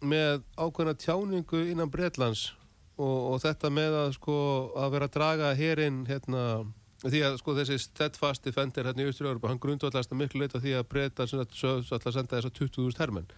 með 0.00 0.42
ákveðna 0.56 0.96
tjáningu 0.98 1.62
innan 1.70 1.92
Breitlands 1.92 2.48
og, 2.96 3.34
og 3.34 3.42
þetta 3.44 3.70
með 3.72 3.96
að 4.00 4.12
sko 4.16 4.36
að 4.80 4.94
vera 4.94 5.08
að 5.08 5.16
draga 5.16 5.50
hérinn 5.58 6.02
hérna 6.08 6.44
því 7.08 7.20
að 7.24 7.36
sko 7.40 7.54
þessi 7.56 7.78
steadfast 7.80 8.44
defender 8.44 8.88
hérna 8.88 9.04
í 9.04 9.10
Ístur-Európa, 9.10 9.48
hann 9.48 9.60
grundvallast 9.62 10.12
að 10.12 10.20
miklu 10.20 10.42
leita 10.42 10.60
því 10.60 10.74
að 10.76 10.88
breyta 10.90 11.24
alltaf 11.24 11.40
að 11.96 12.16
senda 12.16 12.36
þess 12.36 12.50
að 12.50 12.56
20.000 12.58 13.00
hermenn. 13.00 13.30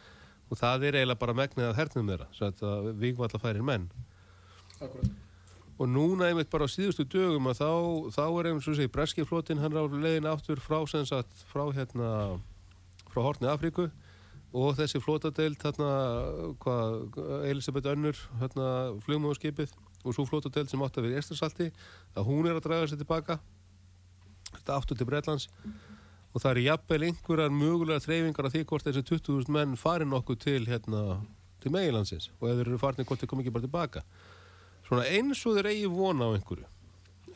Og 0.51 0.59
það 0.59 0.89
er 0.89 0.99
eiginlega 0.99 1.21
bara 1.21 1.37
megnið 1.37 1.69
að 1.69 1.79
hernum 1.79 2.11
þeirra 2.11 2.27
sagt 2.37 2.65
að 2.67 2.89
vikvalla 3.01 3.43
færir 3.43 3.67
menn. 3.67 3.91
Akkurat. 4.83 5.13
og 5.79 5.89
núna 5.89 6.29
einmitt 6.29 6.51
bara 6.51 6.67
á 6.67 6.71
síðustu 6.71 7.05
dögum 7.11 7.49
að 7.51 7.61
þá, 7.63 7.71
þá 8.15 8.25
er 8.27 8.49
einmitt 8.49 8.65
svo 8.65 8.75
að 8.75 8.81
segja 8.81 8.93
breskiflótin 8.93 9.63
hann 9.63 9.73
er 9.73 9.83
á 9.83 9.87
leiðin 9.91 10.29
aftur 10.31 10.61
frá 10.63 10.83
sem 10.91 11.07
sagt 11.09 11.43
frá 11.51 11.65
hérna 11.75 12.11
frá 13.11 13.23
Hortni 13.23 13.49
Afríku. 13.51 13.89
Og 14.53 14.77
þessi 14.77 15.01
flótadeild 15.01 15.63
hérna 15.65 15.89
hvað 16.61 17.17
Elisabeth 17.49 17.89
Önnur 17.95 18.19
hérna 18.43 18.67
flugmóðskipið 19.07 19.73
og 20.03 20.17
svo 20.17 20.27
flótadeild 20.29 20.71
sem 20.71 20.83
átti 20.83 21.01
að 21.01 21.09
vera 21.09 21.17
í 21.17 21.23
Estersalti 21.23 21.69
að 22.17 22.29
hún 22.29 22.49
er 22.49 22.59
að 22.59 22.67
draga 22.67 22.91
sér 22.91 23.01
tilbaka. 23.03 23.39
Þetta 24.53 24.77
aftur 24.77 24.99
til 24.99 25.09
Breitlands 25.09 25.49
og 26.33 26.41
það 26.41 26.51
er 26.53 26.63
jafnvel 26.67 27.07
einhverjar 27.09 27.55
mögulega 27.55 28.05
þreyfingar 28.05 28.49
af 28.49 28.55
því 28.55 28.65
hvort 28.69 28.87
þessi 28.89 29.05
20.000 29.09 29.57
menn 29.57 29.79
fari 29.81 30.09
nokkuð 30.09 30.39
til 30.45 30.63
hérna 30.69 31.03
til 31.63 31.73
meilandsins 31.75 32.31
og 32.41 32.49
ef 32.51 32.57
þeir 32.59 32.69
eru 32.69 32.79
farin 32.83 33.07
hvort 33.07 33.23
þeir 33.23 33.31
kom 33.31 33.43
ekki 33.43 33.55
bara 33.55 33.67
tilbaka. 33.67 34.05
Svona 34.89 35.09
eins 35.09 35.43
og 35.47 35.59
þeir 35.59 35.71
eigi 35.73 35.91
vona 35.93 36.29
á 36.29 36.35
einhverju. 36.35 36.71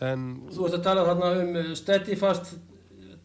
En 0.05 0.25
Þú 0.53 0.67
ert 0.67 0.81
að 0.81 0.89
tala 0.89 1.05
þarna 1.07 1.29
um 1.43 1.77
steadfast 1.79 2.57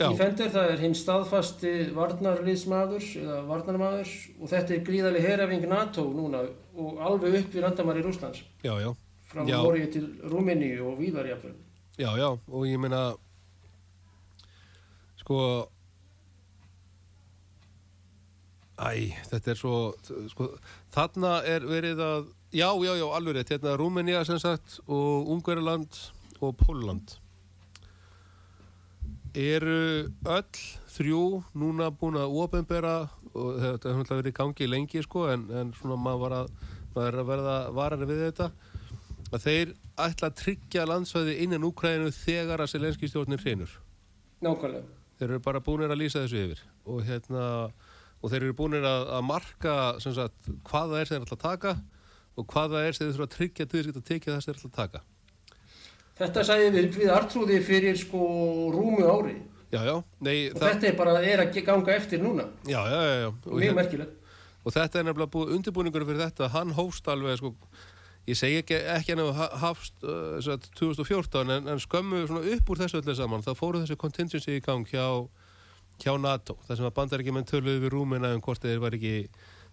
Já. 0.01 0.07
defender, 0.09 0.49
það 0.49 0.71
er 0.73 0.81
hinn 0.81 0.95
staðfasti 0.97 1.71
varnarliðsmaður 1.95 3.07
eða 3.21 3.39
varnarmaður 3.49 4.13
og 4.39 4.51
þetta 4.51 4.75
er 4.75 4.85
gríðarlega 4.87 5.33
herafing 5.33 5.67
NATO 5.69 6.05
núna 6.15 6.43
og 6.79 7.01
alveg 7.05 7.41
upp 7.41 7.55
við 7.55 7.65
landamæri 7.65 8.05
Rúslands 8.05 8.41
já, 8.63 8.73
já, 8.81 8.89
frá. 9.31 9.43
Nóri 9.47 9.85
til 9.93 10.07
Rúmini 10.31 10.73
og 10.83 10.99
víðar 10.99 11.29
jafnvel. 11.31 11.55
já, 11.97 12.09
já 12.17 12.29
og 12.31 12.65
ég 12.67 12.79
meina 12.79 13.01
sko 15.21 15.67
æ, 18.81 19.13
þetta 19.29 19.51
er 19.53 19.59
svo 19.59 19.75
sko, 20.31 20.47
þarna 20.93 21.33
er 21.45 21.65
verið 21.69 22.01
að 22.01 22.29
já, 22.51 22.69
já, 22.73 22.93
já, 22.97 23.05
alveg 23.15 23.35
rétt, 23.37 23.51
hérna 23.53 23.77
Rúmenía 23.79 24.23
sem 24.25 24.39
sagt 24.41 24.79
og 24.87 25.29
Ungverjaland 25.29 25.99
og 26.41 26.55
Pólland 26.57 27.17
eru 29.37 30.09
öll 30.27 30.63
þrjú 30.91 31.21
núna 31.55 31.91
búin 31.95 32.17
að 32.19 32.33
ofinbera 32.43 32.95
og 33.31 33.61
þetta 33.61 33.93
hefur 33.93 34.09
verið 34.17 34.33
í 34.33 34.37
gangi 34.41 34.67
lengi 34.67 35.03
sko 35.05 35.29
en, 35.31 35.45
en 35.55 35.71
svona 35.77 35.95
maður 35.95 36.25
var 36.25 36.37
að, 36.41 36.51
maður 36.95 37.07
er 37.13 37.21
að 37.21 37.29
verða 37.29 37.55
varari 37.77 38.09
við 38.09 38.25
þetta 38.25 38.49
að 39.31 39.45
þeir 39.45 39.71
ætla 40.05 40.29
að 40.31 40.37
tryggja 40.41 40.87
landsvæði 40.89 41.37
innan 41.45 41.67
Úkræðinu 41.67 42.11
þegar 42.15 42.63
að 42.63 42.73
selenski 42.73 43.09
stjórnir 43.11 43.41
hreinur. 43.43 43.77
Nákvæmlega. 44.43 44.99
Þeir 45.19 45.29
eru 45.29 45.43
bara 45.45 45.61
búinir 45.63 45.93
að 45.93 46.01
lýsa 46.01 46.23
þessu 46.25 46.41
yfir 46.47 46.63
og, 46.89 47.03
hérna, 47.05 47.45
og 48.21 48.31
þeir 48.33 48.47
eru 48.47 48.57
búinir 48.57 48.87
að, 48.87 49.07
að 49.17 49.25
marka 49.27 49.75
sagt, 50.01 50.51
hvað 50.67 50.95
það 50.95 50.99
er 50.99 51.09
sem 51.09 51.15
þeir 51.17 51.27
ætla 51.27 51.37
að 51.37 51.45
taka 51.45 51.75
og 52.37 52.47
hvað 52.49 52.75
það 52.75 52.87
er 52.87 52.97
sem 52.97 53.05
þeir 53.05 53.15
þurfa 53.15 53.27
að 53.29 53.35
tryggja 53.37 53.67
til 53.69 53.83
þess 53.85 54.01
að 54.01 54.09
tekið 54.09 54.33
það 54.33 54.41
sem 54.41 54.51
þeir 54.53 54.59
ætla 54.61 54.71
að 54.71 54.79
taka. 54.81 55.03
Þetta 56.21 56.43
sagði 56.45 56.73
við, 56.75 56.89
við 56.97 57.13
Artrúði 57.13 57.61
fyrir 57.65 57.97
sko 57.97 58.25
rúmu 58.73 59.05
ári 59.07 59.37
Já, 59.71 59.79
já, 59.87 59.93
nei, 60.19 60.49
og 60.51 60.59
þetta 60.59 60.87
er 60.89 60.95
bara 60.99 61.13
er 61.23 61.45
að 61.45 61.61
ganga 61.63 61.93
eftir 61.95 62.19
núna. 62.19 62.43
já, 62.67 62.81
já. 62.91 63.29
Og, 63.29 63.53
Mjög 63.53 63.61
hérna, 63.63 63.75
merkilegt. 63.77 64.17
og 64.65 64.73
þetta 64.75 64.99
er 64.99 65.05
nefnilega 65.07 65.55
undirbúningur 65.55 66.05
fyrir 66.05 66.23
þetta, 66.25 66.49
hann 66.51 66.73
hófst 66.75 67.07
alveg 67.07 67.37
sko, 67.39 67.53
ég 68.29 68.37
segi 68.37 68.59
ekki, 68.61 68.77
ekki 68.95 69.15
hann 69.15 69.23
hefur 69.23 69.55
hafst 69.61 70.05
uh, 70.05 70.37
satt, 70.43 70.67
2014 70.77 71.55
en, 71.55 71.69
en 71.73 71.81
skömmu 71.81 72.23
upp 72.27 72.73
úr 72.73 72.83
þessu 72.83 73.01
öllu 73.01 73.15
saman 73.17 73.45
þá 73.45 73.53
fóru 73.57 73.81
þessu 73.81 73.97
contingency 74.01 74.57
í 74.57 74.63
gang 74.65 74.85
hjá, 74.89 75.05
hjá 76.01 76.13
NATO, 76.21 76.59
þar 76.67 76.79
sem 76.79 76.89
að 76.89 76.97
bandaríkjumenn 76.99 77.49
töluðu 77.49 77.85
við 77.85 77.95
rúmina 77.95 78.33
um 78.35 78.43
hvort 78.45 78.61
þeir 78.65 78.83
var 78.83 78.97
ekki 78.97 79.15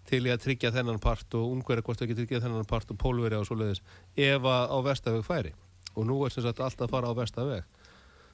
til 0.09 0.23
í 0.25 0.33
að 0.33 0.45
tryggja 0.47 0.73
þennan 0.73 1.01
part 1.03 1.37
og 1.37 1.51
ungverja 1.53 1.85
hvort 1.85 2.01
þeir 2.01 2.09
ekki 2.09 2.21
tryggja 2.23 2.43
þennan 2.45 2.69
part 2.69 2.89
og 2.89 3.01
pólveri 3.01 3.37
og 3.37 3.45
svoleiðis 3.45 3.83
ef 4.17 4.47
að 4.49 4.73
á 4.73 4.77
vestaveg 4.87 5.27
færi 5.27 5.53
og 5.93 6.07
nú 6.09 6.23
er 6.25 6.33
sem 6.33 6.45
sagt 6.45 6.63
allt 6.63 6.81
að 6.81 6.95
fara 6.95 7.11
á 7.11 7.13
vestaveg 7.17 7.67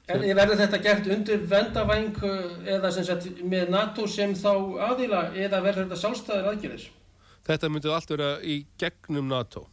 En 0.06 0.22
verður 0.38 0.60
þetta 0.60 0.78
gert 0.84 1.08
undir 1.10 1.40
vendavæng 1.50 2.18
uh, 2.22 2.50
eða 2.76 2.92
sem 2.94 3.06
sagt 3.08 3.40
með 3.42 3.72
NATO 3.74 4.04
sem 4.06 4.36
þá 4.38 4.52
aðila 4.92 5.22
eða 5.34 5.58
verður 5.64 5.88
þetta 5.88 5.98
sjálfstæðir 5.98 6.46
aðgerðis? 6.52 6.84
Þetta 7.46 7.70
myndi 7.70 7.90
allt 7.90 8.12
vera 8.12 8.28
í 8.42 8.60
gegnum 8.78 9.26
NATO. 9.30 9.64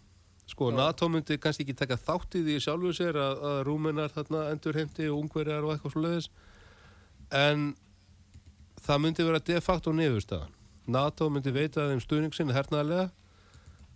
Sko, 0.49 0.71
Já. 0.71 0.75
NATO 0.77 1.07
myndi 1.09 1.37
kannski 1.39 1.63
ekki 1.63 1.77
taka 1.79 1.97
þátt 1.97 2.35
í 2.39 2.43
því 2.43 2.57
sjálfu 2.65 2.91
sér 2.97 3.19
að, 3.19 3.43
að 3.49 3.59
rúmenar 3.69 4.11
þarna 4.11 4.43
endur 4.51 4.77
heimti 4.77 5.07
og 5.09 5.21
ungverjar 5.21 5.63
og 5.63 5.73
eitthvað 5.73 5.95
svo 5.95 6.03
leiðis. 6.03 6.29
En 7.33 7.71
það 8.83 9.03
myndi 9.05 9.27
vera 9.27 9.43
de 9.47 9.59
facto 9.63 9.93
niðurstaðan. 9.95 10.55
NATO 10.91 11.29
myndi 11.31 11.53
veita 11.55 11.87
þeim 11.87 12.01
stuðningsinn 12.03 12.51
hernaðarlega 12.51 13.09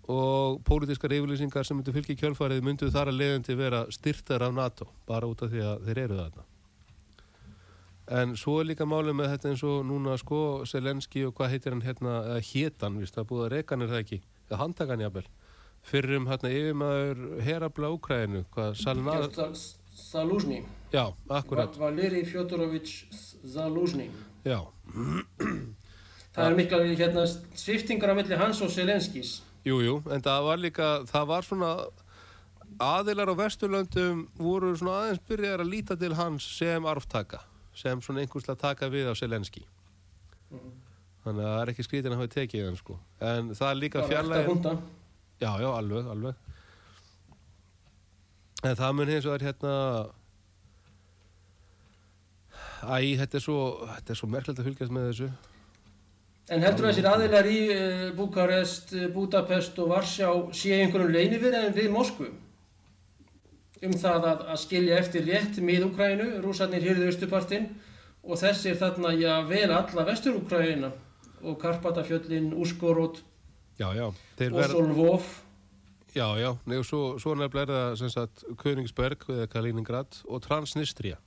og 0.07 0.61
pólitískar 0.63 1.11
yfirlýsingar 1.17 1.67
sem 1.67 1.75
myndi 1.75 1.91
fylgja 1.91 2.15
kjölfarið 2.21 2.63
myndu 2.63 2.87
þar 2.91 3.11
að 3.11 3.17
leiðandi 3.21 3.57
vera 3.59 3.81
styrtar 3.91 4.45
af 4.47 4.53
NATO, 4.55 4.87
bara 5.07 5.27
út 5.27 5.43
af 5.43 5.51
því 5.51 5.65
að 5.67 5.89
þeir 5.89 5.99
eru 6.05 6.19
þarna. 6.21 6.45
En 8.17 8.37
svo 8.39 8.61
er 8.61 8.69
líka 8.69 8.87
málið 8.87 9.17
með 9.19 9.33
þetta 9.33 9.49
eins 9.51 9.65
og 9.67 9.81
núna 9.83 10.15
sko 10.21 10.39
Selenski 10.63 11.25
og 11.27 11.33
hvað 11.35 11.51
heitir 11.51 11.75
hann 11.75 11.83
hérna, 11.83 12.13
hétan, 12.39 13.01
víst, 13.01 13.17
það 13.17 13.25
er 13.25 13.29
búið 13.33 13.43
að 13.43 13.51
reykan 13.57 13.83
er 13.83 13.91
það 13.91 14.03
ekki, 14.05 14.19
eða 14.47 14.59
handtakan 14.61 15.03
jafnvel, 15.03 15.25
fyrir 15.83 16.17
um 16.17 16.27
hérna 16.27 16.49
yfirmaður 16.51 17.21
herabla 17.45 17.91
Úkræðinu, 17.95 18.45
hvað 18.55 18.73
Salina, 18.81 19.29
Zaluzny. 19.97 20.63
já, 20.93 21.13
akkurat, 21.29 21.77
Valeri 21.77 22.23
Fjodorovic 22.25 23.05
Zaluzny. 23.45 24.09
já, 24.45 24.59
Það 26.37 26.45
er 26.51 26.55
mikla 26.55 26.79
hérna, 26.93 27.23
sviftingar 27.57 28.11
á 28.13 28.15
milli 28.15 28.35
hans 28.37 28.61
og 28.61 28.69
Selenskis. 28.69 29.41
jú, 29.65 29.79
jú, 29.81 29.95
en 30.11 30.21
það 30.21 30.43
var 30.45 30.57
líka, 30.57 30.89
það 31.09 31.25
var 31.27 31.41
svona, 31.41 31.71
aðilar 32.79 33.31
á 33.33 33.35
Vesturlöndum 33.39 34.27
voru 34.37 34.75
svona 34.77 34.99
aðeins 35.01 35.23
byrjar 35.27 35.63
að 35.63 35.71
líta 35.71 35.97
til 35.97 36.13
hans 36.13 36.43
sem 36.57 36.85
arftaka, 36.85 37.39
sem 37.73 38.01
svona 38.01 38.21
einhverslega 38.21 38.59
taka 38.59 38.89
við 38.89 39.09
á 39.09 39.13
Selenski. 39.17 39.65
Þannig 41.25 41.43
að 41.43 41.51
það 41.51 41.61
er 41.61 41.71
ekki 41.73 41.83
skrítin 41.83 42.13
að 42.13 42.21
hafa 42.21 42.33
tekið 42.37 42.65
hann 42.67 42.77
sko. 42.79 42.99
En 43.19 43.49
það 43.57 43.69
er 43.71 43.79
líka 43.81 44.03
fjarlægin... 44.07 44.79
Já, 45.37 45.51
já, 45.61 45.69
alveg, 45.69 46.07
alveg. 46.09 46.35
En 48.65 48.77
það 48.77 48.95
mun 48.97 49.11
hins 49.11 49.27
vegar 49.27 49.43
hérna 49.45 49.73
Æ, 52.81 53.17
þetta 53.19 53.37
er 53.37 53.43
svo 53.43 53.59
þetta 53.85 54.13
er 54.13 54.17
svo 54.17 54.29
merkilegt 54.31 54.61
að 54.61 54.67
fylgjast 54.69 54.93
með 54.93 55.07
þessu 55.11 55.29
En 56.47 56.63
heldur 56.63 56.87
þessir 56.87 57.07
aðilar 57.09 57.47
í 57.51 57.57
uh, 57.75 58.03
Búkarest, 58.15 58.93
uh, 58.95 59.07
Budapest 59.13 59.77
og 59.83 59.91
Varsjá 59.91 60.29
sé 60.55 60.77
einhverjum 60.77 61.11
leini 61.11 61.41
við 61.41 61.57
en 61.59 61.73
við 61.75 61.89
Moskvu? 61.91 62.29
Um 63.83 63.93
það 63.93 64.29
að, 64.31 64.45
að 64.53 64.61
skilja 64.63 65.01
eftir 65.01 65.27
rétt 65.27 65.59
mið 65.61 65.89
Úkrænu, 65.89 66.29
rúsarnir 66.41 66.85
hýrðu 66.87 67.11
austupartinn 67.11 67.67
og 68.23 68.39
þessir 68.39 68.79
þarna, 68.79 69.11
já, 69.19 69.33
vel 69.49 69.69
alla 69.69 70.07
vestur 70.07 70.39
Úkræna 70.39 70.93
og 71.43 71.59
Karpatafjöllin, 71.61 72.53
Úskorót 72.57 73.21
Já, 73.77 73.91
já, 73.93 74.07
og 74.09 74.39
verða 74.39 74.71
Solvov. 74.73 75.27
Já, 76.15 76.27
já, 76.39 76.49
nei, 76.65 76.79
og 76.81 76.85
svo, 76.87 77.01
svo 77.21 77.35
nefnilega 77.37 77.67
er 77.67 77.73
það 77.75 77.95
sem 77.99 78.09
sagt 78.09 78.43
Königsberg 78.57 79.27
eða 79.29 79.49
Kaliningrad 79.51 80.21
og 80.25 80.41
Transnistria 80.41 81.19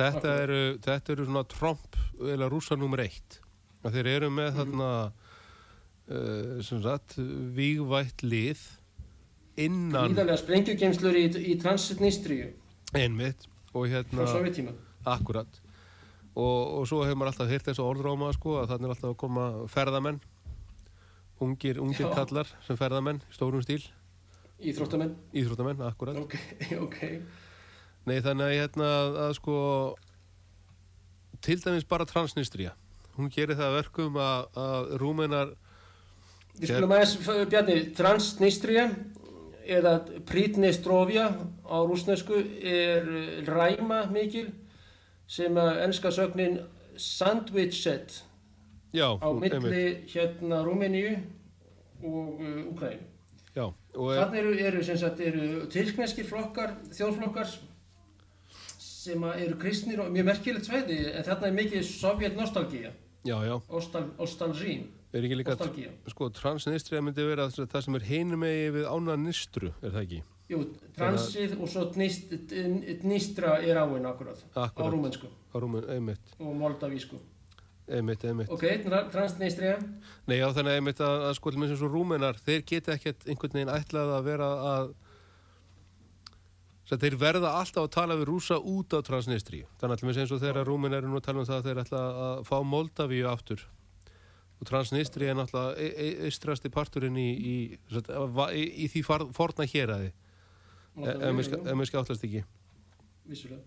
Þetta 0.00 0.34
eru, 0.46 0.60
þetta 0.80 1.12
eru 1.14 1.24
svona 1.28 1.46
Trump 1.50 1.96
eða 2.24 2.48
rúsa 2.48 2.76
nummer 2.78 3.02
eitt. 3.04 3.40
Þeir 3.84 4.08
eru 4.14 4.30
með 4.32 4.54
þarna 4.56 4.90
uh, 5.10 6.60
sem 6.64 6.80
sagt 6.84 7.18
vígvætt 7.56 8.24
lið 8.24 8.62
innan 9.60 10.14
Íðarlega 10.14 10.38
sprengjugeimslur 10.40 11.18
í, 11.20 11.26
í 11.52 11.56
Transnistríu. 11.60 12.52
Einmitt 12.96 13.44
og 13.74 13.84
frá 13.84 13.92
hérna 13.92 14.28
Sovjetíma. 14.30 14.72
akkurat. 15.04 15.60
Og, 16.30 16.80
og 16.80 16.88
svo 16.88 17.02
hefur 17.04 17.20
maður 17.20 17.34
alltaf 17.34 17.52
heyrt 17.52 17.68
þessu 17.68 17.84
orðróma 17.84 18.30
sko, 18.32 18.56
að 18.62 18.72
þannig 18.72 18.88
er 18.88 18.94
alltaf 18.94 19.10
að 19.12 19.18
koma 19.20 19.46
ferðamenn 19.68 20.20
ungir, 21.40 21.80
ungir 21.80 22.10
kallar 22.14 22.50
sem 22.66 22.78
ferðamenn, 22.78 23.22
stórum 23.32 23.62
stíl 23.64 23.82
Íþróttamenn. 24.60 25.14
íþróttamenn, 25.32 25.80
akkurat 25.86 26.18
Ok, 26.20 26.36
ok. 26.86 26.98
Nei, 28.08 28.18
þannig 28.24 28.46
að 28.46 28.54
hérna 28.58 28.90
að, 29.00 29.18
að 29.24 29.34
sko 29.38 29.56
til 31.40 31.58
dæmis 31.62 31.88
bara 31.88 32.08
Transnistria 32.08 32.74
hún 33.16 33.32
gerir 33.32 33.58
það 33.58 33.70
að 33.70 33.78
verkum 33.80 34.20
að, 34.20 34.46
að 34.60 34.92
rúmenar 35.00 35.56
Við 36.60 36.72
skulum 36.74 36.92
aðeins, 36.92 37.14
Bjarni, 37.48 37.76
Transnistria 37.96 38.88
eða 39.70 39.94
Pridnestrovia 40.28 41.28
á 41.64 41.78
rúsnesku 41.86 42.40
er 42.60 43.06
ræma 43.46 44.02
mikil 44.12 44.48
sem 45.30 45.56
að 45.60 45.84
enska 45.86 46.10
sögnin 46.12 46.58
sandwich 47.00 47.76
set 47.78 48.24
já, 48.92 49.08
á 49.16 49.28
milli 49.34 49.84
hérna 50.10 50.62
Rúmeníu 50.66 51.16
og 52.02 52.40
uh, 52.40 52.62
Ukraínu. 52.74 53.06
Þannig 53.90 54.38
eru, 54.38 54.52
eru, 54.62 54.82
eru 55.26 55.46
tyrkneskir 55.72 56.26
flokkar, 56.28 56.76
þjóðflokkar 56.94 57.50
sem 59.00 59.24
eru 59.32 59.56
kristnir 59.60 60.02
og 60.04 60.10
mjög 60.14 60.28
merkilegt 60.28 60.68
svæði 60.68 60.98
en 61.10 61.24
þarna 61.26 61.48
er 61.48 61.56
mikið 61.56 61.86
sovjet 61.88 62.36
nostalgía, 62.38 62.92
já, 63.26 63.36
já, 63.46 63.54
ostal, 63.68 64.04
ostalgín, 64.20 64.84
er 65.12 65.26
ekki 65.26 65.38
líka 65.40 65.56
sko, 66.12 66.28
Transnistria 66.36 67.00
myndi 67.02 67.24
vera 67.26 67.48
það 67.50 67.86
sem 67.86 67.96
er 67.98 68.06
hinum 68.10 68.44
megi 68.44 68.68
við 68.76 68.86
ána 68.92 69.16
nistru, 69.18 69.72
er 69.80 69.96
það 69.96 70.04
ekki? 70.04 70.20
Jú, 70.50 70.60
transið 70.96 71.52
og 71.62 71.68
svo 71.70 71.84
Dnist, 71.94 72.32
Dnistra 73.04 73.56
er 73.62 73.78
áinn 73.78 74.06
akkurat, 74.10 74.40
á 74.54 74.66
Akkurat. 74.66 74.90
rúmensku 74.90 75.30
Á 75.30 75.56
rúmen, 75.62 75.86
einmitt, 75.90 76.34
og 76.38 76.54
moldavísku. 76.58 77.18
Einmitt, 77.90 78.24
einmitt 78.24 78.50
Ok, 78.54 78.64
tra- 78.86 79.04
Transnistria, 79.12 79.76
Nei, 80.30 80.38
já, 80.38 80.46
þannig 80.56 80.78
einmitt 80.78 81.00
að, 81.04 81.24
að 81.28 81.36
sko, 81.38 81.52
eins 81.56 81.82
og 81.84 81.94
rúmenar, 81.94 82.38
þeir 82.46 82.64
geta 82.66 82.94
ekkert 82.96 83.26
einhvern 83.26 83.56
veginn 83.58 83.72
ætlað 83.74 84.12
að 84.16 84.28
vera 84.30 84.50
að 84.74 84.92
þeir 86.98 87.16
verða 87.20 87.50
alltaf 87.60 87.84
að 87.86 87.92
tala 87.94 88.16
við 88.18 88.28
rúsa 88.32 88.56
út 88.58 88.94
á 88.96 88.98
Transnistríu. 89.06 89.66
Þannig 89.78 90.02
að 90.02 90.22
eins 90.24 90.32
og 90.34 90.40
þeirra 90.42 90.64
rúmen 90.66 90.96
eru 90.96 91.10
nú 91.10 91.20
að 91.20 91.26
tala 91.28 91.42
um 91.42 91.46
það 91.46 91.60
að 91.60 91.68
þeir 91.68 91.82
ætla 91.84 92.00
að 92.26 92.40
fá 92.48 92.56
Moldavíu 92.66 93.28
aftur. 93.30 93.62
Og 94.60 94.66
Transnistríu 94.68 95.30
er 95.30 95.38
náttúrulega 95.38 95.78
e- 95.78 95.94
e- 95.94 96.26
eistrasti 96.26 96.68
parturinn 96.72 97.16
í, 97.16 97.28
í, 97.30 97.54
í, 97.78 98.64
í, 98.84 98.88
því 98.92 99.04
forna 99.06 99.68
héræði, 99.70 100.10
ef 100.98 101.76
mér 101.78 101.88
skjáttlast 101.88 102.26
ekki. 102.26 102.42
vissulega. 103.30 103.62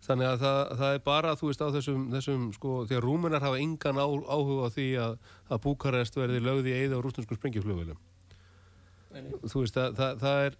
Þannig 0.00 0.26
að 0.30 0.38
það, 0.40 0.60
það 0.80 0.94
er 0.96 1.02
bara, 1.04 1.34
þú 1.36 1.48
veist, 1.50 1.60
á 1.60 1.68
þessum, 1.74 2.04
þessum 2.14 2.44
sko, 2.56 2.70
því 2.88 2.96
að 2.96 3.04
rúmenar 3.04 3.44
hafa 3.44 3.58
engan 3.60 4.00
á, 4.00 4.06
áhuga 4.08 4.64
á 4.64 4.68
því 4.72 4.86
að, 4.96 5.18
að 5.52 5.60
Búkarest 5.66 6.16
verði 6.16 6.40
lögði 6.40 6.72
eða 6.78 7.00
á. 7.92 7.98
Nei, 9.10 9.20
nei. 9.26 9.30
Þú 9.44 9.60
veist, 9.66 9.76
það, 9.76 9.94
það, 9.98 10.16
það 10.24 10.40
er 10.46 10.56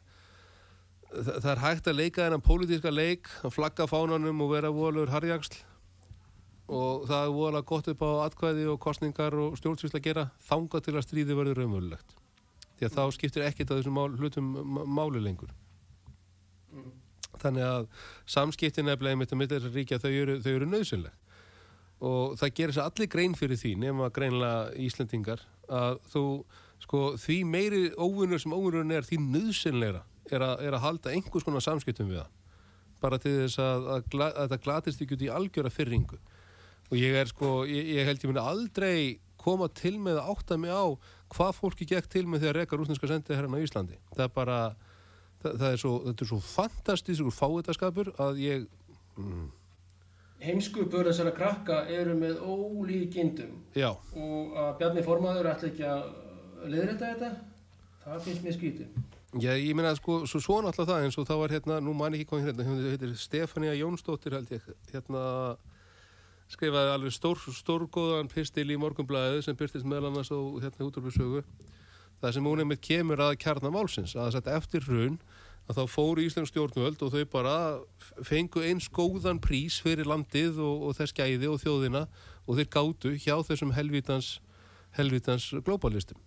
það, 1.10 1.32
það 1.40 1.50
er 1.54 1.62
hægt 1.64 1.88
að 1.90 1.98
leika 2.02 2.24
þennan 2.26 2.44
pólitíska 2.46 2.92
leik, 2.92 3.32
að 3.46 3.54
flagga 3.56 3.88
fánanum 3.90 4.44
og 4.44 4.52
vera 4.52 4.70
volur 4.74 5.10
harjaksl 5.14 5.56
og 6.70 7.08
það 7.08 7.24
er 7.24 7.32
voðalega 7.34 7.66
gott 7.66 7.88
upp 7.90 8.02
á 8.06 8.10
atkvæði 8.28 8.66
og 8.70 8.76
kostningar 8.84 9.34
og 9.34 9.56
stjórnsvísla 9.58 9.98
að 9.98 10.04
gera 10.06 10.26
þanga 10.46 10.80
til 10.86 10.94
að 10.94 11.06
stríði 11.08 11.34
verður 11.34 11.64
raunverulegt. 11.64 12.12
Því 12.78 12.86
að 12.86 12.94
þá 12.94 13.02
skiptir 13.16 13.46
ekkert 13.48 13.72
að 13.72 13.80
þessum 13.80 13.96
mál, 13.98 14.12
hlutum 14.20 14.52
má- 14.76 14.84
máli 14.86 15.22
lengur. 15.24 15.50
Þannig 17.40 17.66
að 17.66 17.88
samskiptin 18.28 18.88
nefnilega 18.88 19.16
einmitt 19.16 19.34
að 19.34 19.40
mitt 19.40 19.54
þessar 19.54 19.76
ríkja 19.76 20.00
þau 20.02 20.10
eru, 20.10 20.38
eru 20.52 20.68
nöðsynleg 20.70 21.16
og 22.00 22.36
það 22.40 22.52
gerir 22.56 22.76
sér 22.76 22.86
allir 22.88 23.08
grein 23.12 23.36
fyrir 23.36 23.60
því 23.60 23.74
nema 23.82 24.08
greinlega 24.16 24.70
Íslendingar 24.80 25.42
að 25.68 25.98
þú, 26.08 26.24
sko, 26.80 27.00
því 27.20 27.36
meiri 27.44 27.80
óvinnur 28.00 28.40
sem 28.40 28.54
óvinnurinn 28.56 28.94
er 28.96 29.04
því 29.04 29.18
nöðsynlegra 29.26 30.00
er, 30.32 30.44
er 30.44 30.76
að 30.76 30.84
halda 30.86 31.12
einhvers 31.12 31.44
konar 31.44 31.64
samskiptum 31.64 32.08
við 32.08 32.22
það 32.22 32.36
bara 33.00 33.20
til 33.20 33.34
þess 33.42 33.60
að, 33.64 33.88
að, 33.96 34.14
að 34.26 34.40
þetta 34.40 34.60
glatist 34.64 35.04
ekki 35.04 35.16
út 35.16 35.26
í 35.26 35.32
algjöra 35.32 35.72
fyrringu 35.72 36.20
og 36.90 36.96
ég 36.98 37.16
er 37.20 37.28
sko, 37.30 37.52
ég, 37.68 37.92
ég 37.98 38.08
held 38.08 38.24
ég 38.24 38.32
muni 38.32 38.42
aldrei 38.42 38.96
koma 39.40 39.70
til 39.72 39.96
með 40.02 40.20
að 40.20 40.32
átta 40.34 40.58
mig 40.60 40.72
á 40.72 40.84
hvað 41.32 41.56
fólki 41.56 41.88
gekk 41.88 42.08
til 42.12 42.26
með 42.28 42.42
því 42.42 42.50
að 42.50 42.56
reka 42.58 42.78
rúsneska 42.78 43.08
sendi 43.08 43.36
hérna 43.36 43.60
á 43.60 43.64
Íslandi. 43.64 43.98
Það 44.16 44.24
er 44.26 44.32
bara, 44.34 44.58
það, 45.42 45.56
það 45.62 45.70
er 45.70 45.80
svo 45.82 45.94
þetta 46.06 46.24
er 46.26 46.30
svo 46.32 46.40
fantastískur 46.50 47.34
fáitaskapur 47.36 48.12
að 48.20 48.44
ég 48.44 48.68
Heimskupur 50.40 51.04
þessara 51.04 51.34
krakka 51.36 51.82
eru 51.92 52.14
með 52.16 52.38
ólíkindum. 52.40 53.58
Já, 53.76 53.90
og 53.92 54.54
að 54.56 54.70
Bjarni 54.80 55.02
Formaður 55.04 55.50
ætla 55.50 55.68
ekki 55.68 55.84
að 55.84 56.06
leiðrætta 56.70 57.10
þetta, 57.10 57.30
það 58.06 58.22
finnst 58.24 58.46
mér 58.46 58.56
skrítið. 58.56 58.94
Já, 59.38 59.50
ég 59.54 59.76
meina 59.78 59.92
sko, 59.94 60.22
svo 60.26 60.40
svo 60.42 60.56
náttúrulega 60.64 60.94
það 60.94 61.04
eins 61.06 61.18
og 61.20 61.26
það 61.28 61.42
var 61.42 61.52
hérna, 61.54 61.76
nú 61.84 61.92
man 61.94 62.16
ekki 62.16 62.30
hvað 62.32 62.48
hérna, 62.48 62.66
hún 62.66 62.80
heitir 62.88 63.12
Stefania 63.20 63.76
Jónsdóttir 63.78 64.34
held 64.38 64.48
ég, 64.56 64.64
hérna 64.90 65.24
skrifaði 66.50 66.94
alveg 66.96 67.14
stór, 67.14 67.38
stórgóðan 67.54 68.32
pistil 68.32 68.66
í 68.72 68.78
morgunblæðu 68.80 69.44
sem 69.44 69.60
meðal 69.84 70.08
annars 70.08 70.32
á 70.34 70.40
hérna 70.64 70.88
útrófisögu 70.88 71.44
það 72.20 72.34
sem 72.36 72.48
hún 72.50 72.64
einmitt 72.64 72.82
kemur 72.84 73.22
að 73.24 73.38
kjarna 73.42 73.72
málsins 73.74 74.16
að 74.16 74.36
þetta 74.38 74.56
eftir 74.60 74.86
hrun 74.88 75.20
að 75.70 75.78
þá 75.78 75.92
fóru 75.92 76.24
Íslands 76.24 76.50
stjórnvöld 76.50 77.02
og 77.04 77.12
þau 77.14 77.24
bara 77.30 77.56
fengu 78.26 78.62
eins 78.66 78.88
góðan 78.90 79.40
prís 79.42 79.78
fyrir 79.82 80.08
landið 80.08 80.58
og, 80.58 80.88
og 80.88 80.96
þess 80.98 81.14
gæði 81.14 81.50
og 81.50 81.60
þjóðina 81.62 82.06
og 82.46 82.58
þeir 82.58 82.70
gátu 82.74 83.14
hjá 83.14 83.36
þessum 83.46 83.74
helvítans 83.76 84.38
helvítans 84.98 85.52
globalistum 85.62 86.18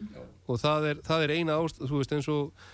Já. 0.00 0.22
og 0.48 0.60
það 0.60 0.88
er, 0.90 1.04
það 1.04 1.26
er 1.26 1.34
eina 1.36 1.58
ást 1.60 1.82
þú 1.82 2.00
veist 2.00 2.16
eins 2.16 2.30
og 2.32 2.64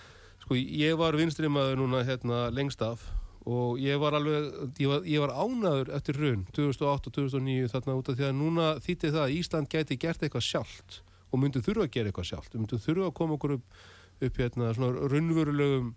sko, 0.43 0.55
ég 0.55 0.95
var 0.99 1.17
vinstrimaður 1.19 1.79
núna 1.81 2.03
hérna 2.07 2.47
lengst 2.51 2.83
af 2.83 3.03
og 3.43 3.79
ég 3.83 3.99
var 3.99 4.15
alveg 4.15 4.79
ég 4.79 4.91
var, 4.91 5.07
ég 5.07 5.23
var 5.23 5.35
ánaður 5.35 5.91
eftir 5.97 6.19
raun 6.19 6.45
2008 6.55 7.11
og 7.11 7.15
2009 7.19 7.71
þarna 7.73 7.97
út 7.99 8.11
af 8.11 8.19
því 8.19 8.29
að 8.29 8.37
núna 8.39 8.67
þýtti 8.83 9.11
það 9.11 9.25
að 9.25 9.35
Ísland 9.39 9.71
gæti 9.71 9.99
gert 9.99 10.23
eitthvað 10.23 10.47
sjálft 10.47 11.01
og 11.33 11.41
myndi 11.41 11.63
þurfa 11.65 11.87
að 11.87 11.95
gera 11.95 12.11
eitthvað 12.11 12.29
sjálft. 12.29 12.55
Myndi 12.59 12.79
þurfa 12.85 13.09
að 13.09 13.17
koma 13.19 13.37
okkur 13.39 13.57
upp, 13.57 13.81
upp 14.29 14.39
hérna 14.39 14.71
svona 14.77 15.09
raunverulegum 15.11 15.91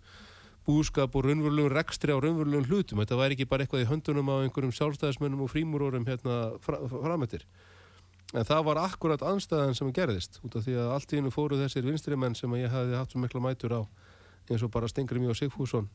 búskap 0.66 1.14
og 1.14 1.28
raunverulegum 1.28 1.74
rekstri 1.76 2.16
á 2.16 2.18
raunverulegum 2.18 2.66
hlutum. 2.70 3.04
Þetta 3.04 3.20
væri 3.20 3.36
ekki 3.36 3.48
bara 3.52 3.66
eitthvað 3.66 3.84
í 3.84 3.90
höndunum 3.92 4.32
á 4.32 4.36
einhverjum 4.42 4.74
sjálfstæðismönnum 4.80 5.44
og 5.46 5.52
frímúrórum 5.52 6.08
hérna 6.08 6.40
fra, 6.64 6.80
framöttir 6.90 7.46
En 8.34 8.42
það 8.42 8.64
var 8.66 8.80
akkurat 8.82 9.22
anstæðan 9.22 9.76
sem 9.78 9.92
gerðist 9.94 10.40
út 10.42 10.56
af 10.58 10.64
því 10.66 10.74
að 10.82 10.92
allt 10.96 11.12
í 11.12 11.20
hennu 11.20 11.30
fóru 11.30 11.58
þessir 11.60 11.86
vinstri 11.86 12.16
menn 12.18 12.34
sem 12.34 12.50
ég 12.58 12.72
hafði 12.72 12.96
haft 12.98 13.14
svo 13.14 13.22
mikla 13.22 13.42
mætur 13.44 13.76
á 13.78 13.80
eins 14.50 14.64
og 14.66 14.72
bara 14.74 14.88
Stengri 14.90 15.22
mjög 15.22 15.38
Sigfússon. 15.38 15.86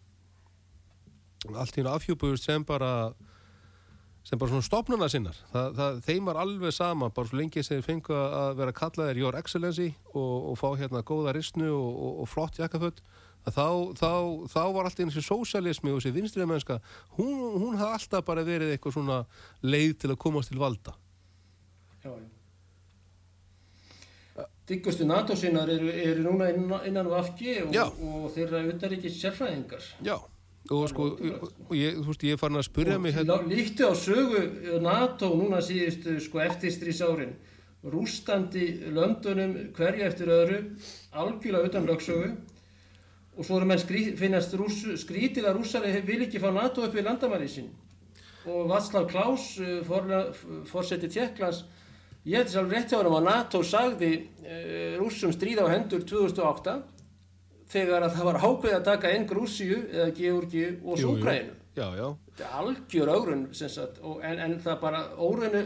Allt 1.52 1.76
í 1.76 1.82
hennu 1.82 1.92
afhjúpuðust 1.92 2.48
sem 2.48 2.64
bara 2.64 3.12
sem 4.24 4.40
bara 4.40 4.52
svona 4.52 4.66
stopnuna 4.66 5.10
sinnar 5.10 5.38
það, 5.52 5.68
það, 5.80 6.00
þeim 6.06 6.30
var 6.30 6.40
alveg 6.44 6.76
sama 6.76 7.10
bara 7.10 7.30
svo 7.30 7.40
lengi 7.40 7.64
sem 7.66 7.80
þeir 7.80 7.88
fengu 7.88 8.16
að 8.18 8.56
vera 8.62 8.76
kallaðir 8.78 9.22
Your 9.24 9.38
Excellency 9.40 9.90
og, 10.14 10.52
og 10.52 10.60
fá 10.62 10.68
hérna 10.80 11.04
góða 11.08 11.36
ristnu 11.38 11.72
og, 11.74 11.92
og, 11.92 12.20
og 12.24 12.30
flott 12.30 12.60
jakkaföld 12.62 13.02
þá, 13.48 13.68
þá, 13.98 14.12
þá 14.54 14.62
var 14.76 14.86
allt 14.86 15.00
í 15.00 15.06
hennu 15.06 15.16
þessi 15.16 15.26
sósialismi 15.30 15.94
og 15.94 16.02
þessi 16.02 16.14
vinstri 16.20 16.46
mennska 16.50 16.78
hún, 17.18 17.34
hún 17.58 17.80
hafði 17.80 17.98
alltaf 17.98 18.28
bara 18.28 18.46
verið 18.46 18.76
eitthvað 18.76 19.00
svona 19.00 19.24
leið 19.66 19.98
til 20.04 20.14
að 20.14 20.22
komast 20.22 20.54
til 20.54 20.62
valda 20.62 20.94
Já, 22.02 22.10
já. 22.10 22.30
Diggustu 24.72 25.06
NATO-sinnar 25.06 25.70
eru, 25.70 25.90
eru 25.92 26.22
núna 26.24 26.48
innan, 26.54 26.86
innan 26.88 27.08
og, 27.12 27.40
Já. 27.74 27.84
og 27.90 28.30
þeirra 28.32 28.62
utaríkis 28.72 29.18
sérfræðingar. 29.20 29.84
Já, 30.06 30.16
og 30.70 30.89
sko, 30.91 31.07
ég, 31.74 31.97
þú 31.97 32.05
veist, 32.12 32.26
ég 32.28 32.36
er 32.36 32.39
farin 32.39 32.59
að 32.59 32.68
spyrja 32.68 32.99
mig 33.01 33.16
hérna, 33.16 33.39
Líktu 33.49 33.89
á 33.89 33.93
sögu 33.97 34.43
NATO 34.84 35.32
núna 35.34 35.62
síðustu 35.66 36.20
sko 36.22 36.43
eftirstrís 36.43 37.01
árin. 37.01 37.34
Rústandi 37.82 38.68
löndunum 38.93 39.55
hverju 39.74 40.05
eftir 40.05 40.30
öðru, 40.30 40.59
algjörlega 41.18 41.72
utan 41.72 41.88
lögsögu 41.89 42.30
og 43.38 43.47
svo 43.47 43.57
eru 43.57 43.68
menn 43.70 43.80
skrí, 43.82 44.12
finnast 44.20 44.53
rúss, 44.59 44.84
skrítið 45.01 45.47
að 45.49 45.57
rússari 45.57 45.93
vil 46.05 46.22
ekki 46.28 46.41
fá 46.43 46.51
NATO 46.53 46.84
upp 46.86 46.93
við 46.93 47.07
landamæri 47.07 47.47
sín. 47.49 47.72
Og 48.45 48.68
Václav 48.70 49.07
Klaus, 49.09 49.53
fórseti 50.70 51.09
Tjekklands, 51.09 51.64
ég 52.26 52.38
held 52.38 52.49
þess 52.49 52.59
alveg 52.62 52.76
rétt 52.76 52.93
hjá 52.93 52.99
hann 52.99 53.16
að 53.18 53.28
NATO 53.30 53.62
sagði 53.66 54.12
uh, 54.20 54.97
rússum 54.99 55.34
stríða 55.34 55.66
á 55.66 55.74
hendur 55.74 56.03
2008 56.05 56.76
þegar 57.72 58.06
að 58.08 58.16
það 58.18 58.28
var 58.30 58.40
ákveð 58.48 58.76
að 58.78 58.86
taka 58.90 59.12
einn 59.16 59.28
Grúsíu 59.30 59.78
eða 59.92 60.10
Georgi 60.18 60.66
og 60.84 61.02
já, 61.76 61.88
já, 61.96 62.08
Þetta 62.36 62.48
er 62.48 62.58
algjör 62.60 63.44
sem 63.56 63.70
og, 64.04 64.18
en, 64.28 64.40
en 64.40 64.58
það 64.60 64.80
bara 64.82 65.04
órunu, 65.18 65.62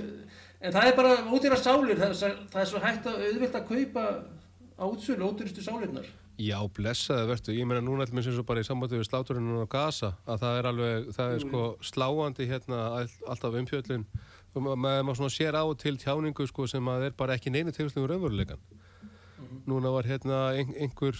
en 0.61 0.75
það 0.75 0.89
er 0.91 0.95
bara 0.99 1.15
ódýra 1.33 1.57
sálir, 1.57 1.97
það, 1.97 2.13
það 2.51 2.61
er 2.61 2.69
svo 2.69 2.81
hægt 2.83 3.09
að 3.09 3.25
auðvilt 3.29 3.57
að 3.57 3.67
kaupa 3.71 4.05
á 4.75 4.83
útsölu 4.85 5.25
ódýristu 5.31 5.63
sálirnar. 5.65 6.05
Já, 6.35 6.57
blessaði 6.75 7.29
verður. 7.29 7.55
Ég 7.55 7.67
meina 7.69 7.79
núna 7.85 8.03
allmest 8.03 8.27
eins 8.27 8.39
og 8.41 8.45
bara 8.49 8.59
í 8.59 8.67
sambandi 8.67 8.97
við 8.99 9.07
sláturinn 9.07 9.53
á 9.55 9.71
Gaza 9.71 10.09
að 10.27 10.41
það 10.41 10.57
er 10.59 10.67
alveg, 10.71 11.05
það 11.15 11.35
er 11.35 11.43
sko 11.45 11.61
sláandi 11.79 12.47
hérna 12.49 12.79
all, 12.99 13.13
alltaf 13.31 13.55
umfjöllin 13.61 14.03
og 14.55 14.65
ma- 14.67 14.75
maður 14.75 15.21
svona 15.21 15.31
sér 15.31 15.55
á 15.55 15.63
og 15.63 15.77
til 15.79 15.95
tjáningu 16.01 16.43
sko 16.51 16.67
sem 16.67 16.91
að 16.91 17.07
er 17.07 17.15
bara 17.15 17.37
ekki 17.39 17.53
neinu 17.55 17.71
tegustum 17.71 18.03
raunveruleikan. 18.11 18.59
Núna 19.65 19.93
var 19.95 20.03
hérna 20.11 20.41
ein, 20.59 20.75
einhver 20.75 21.15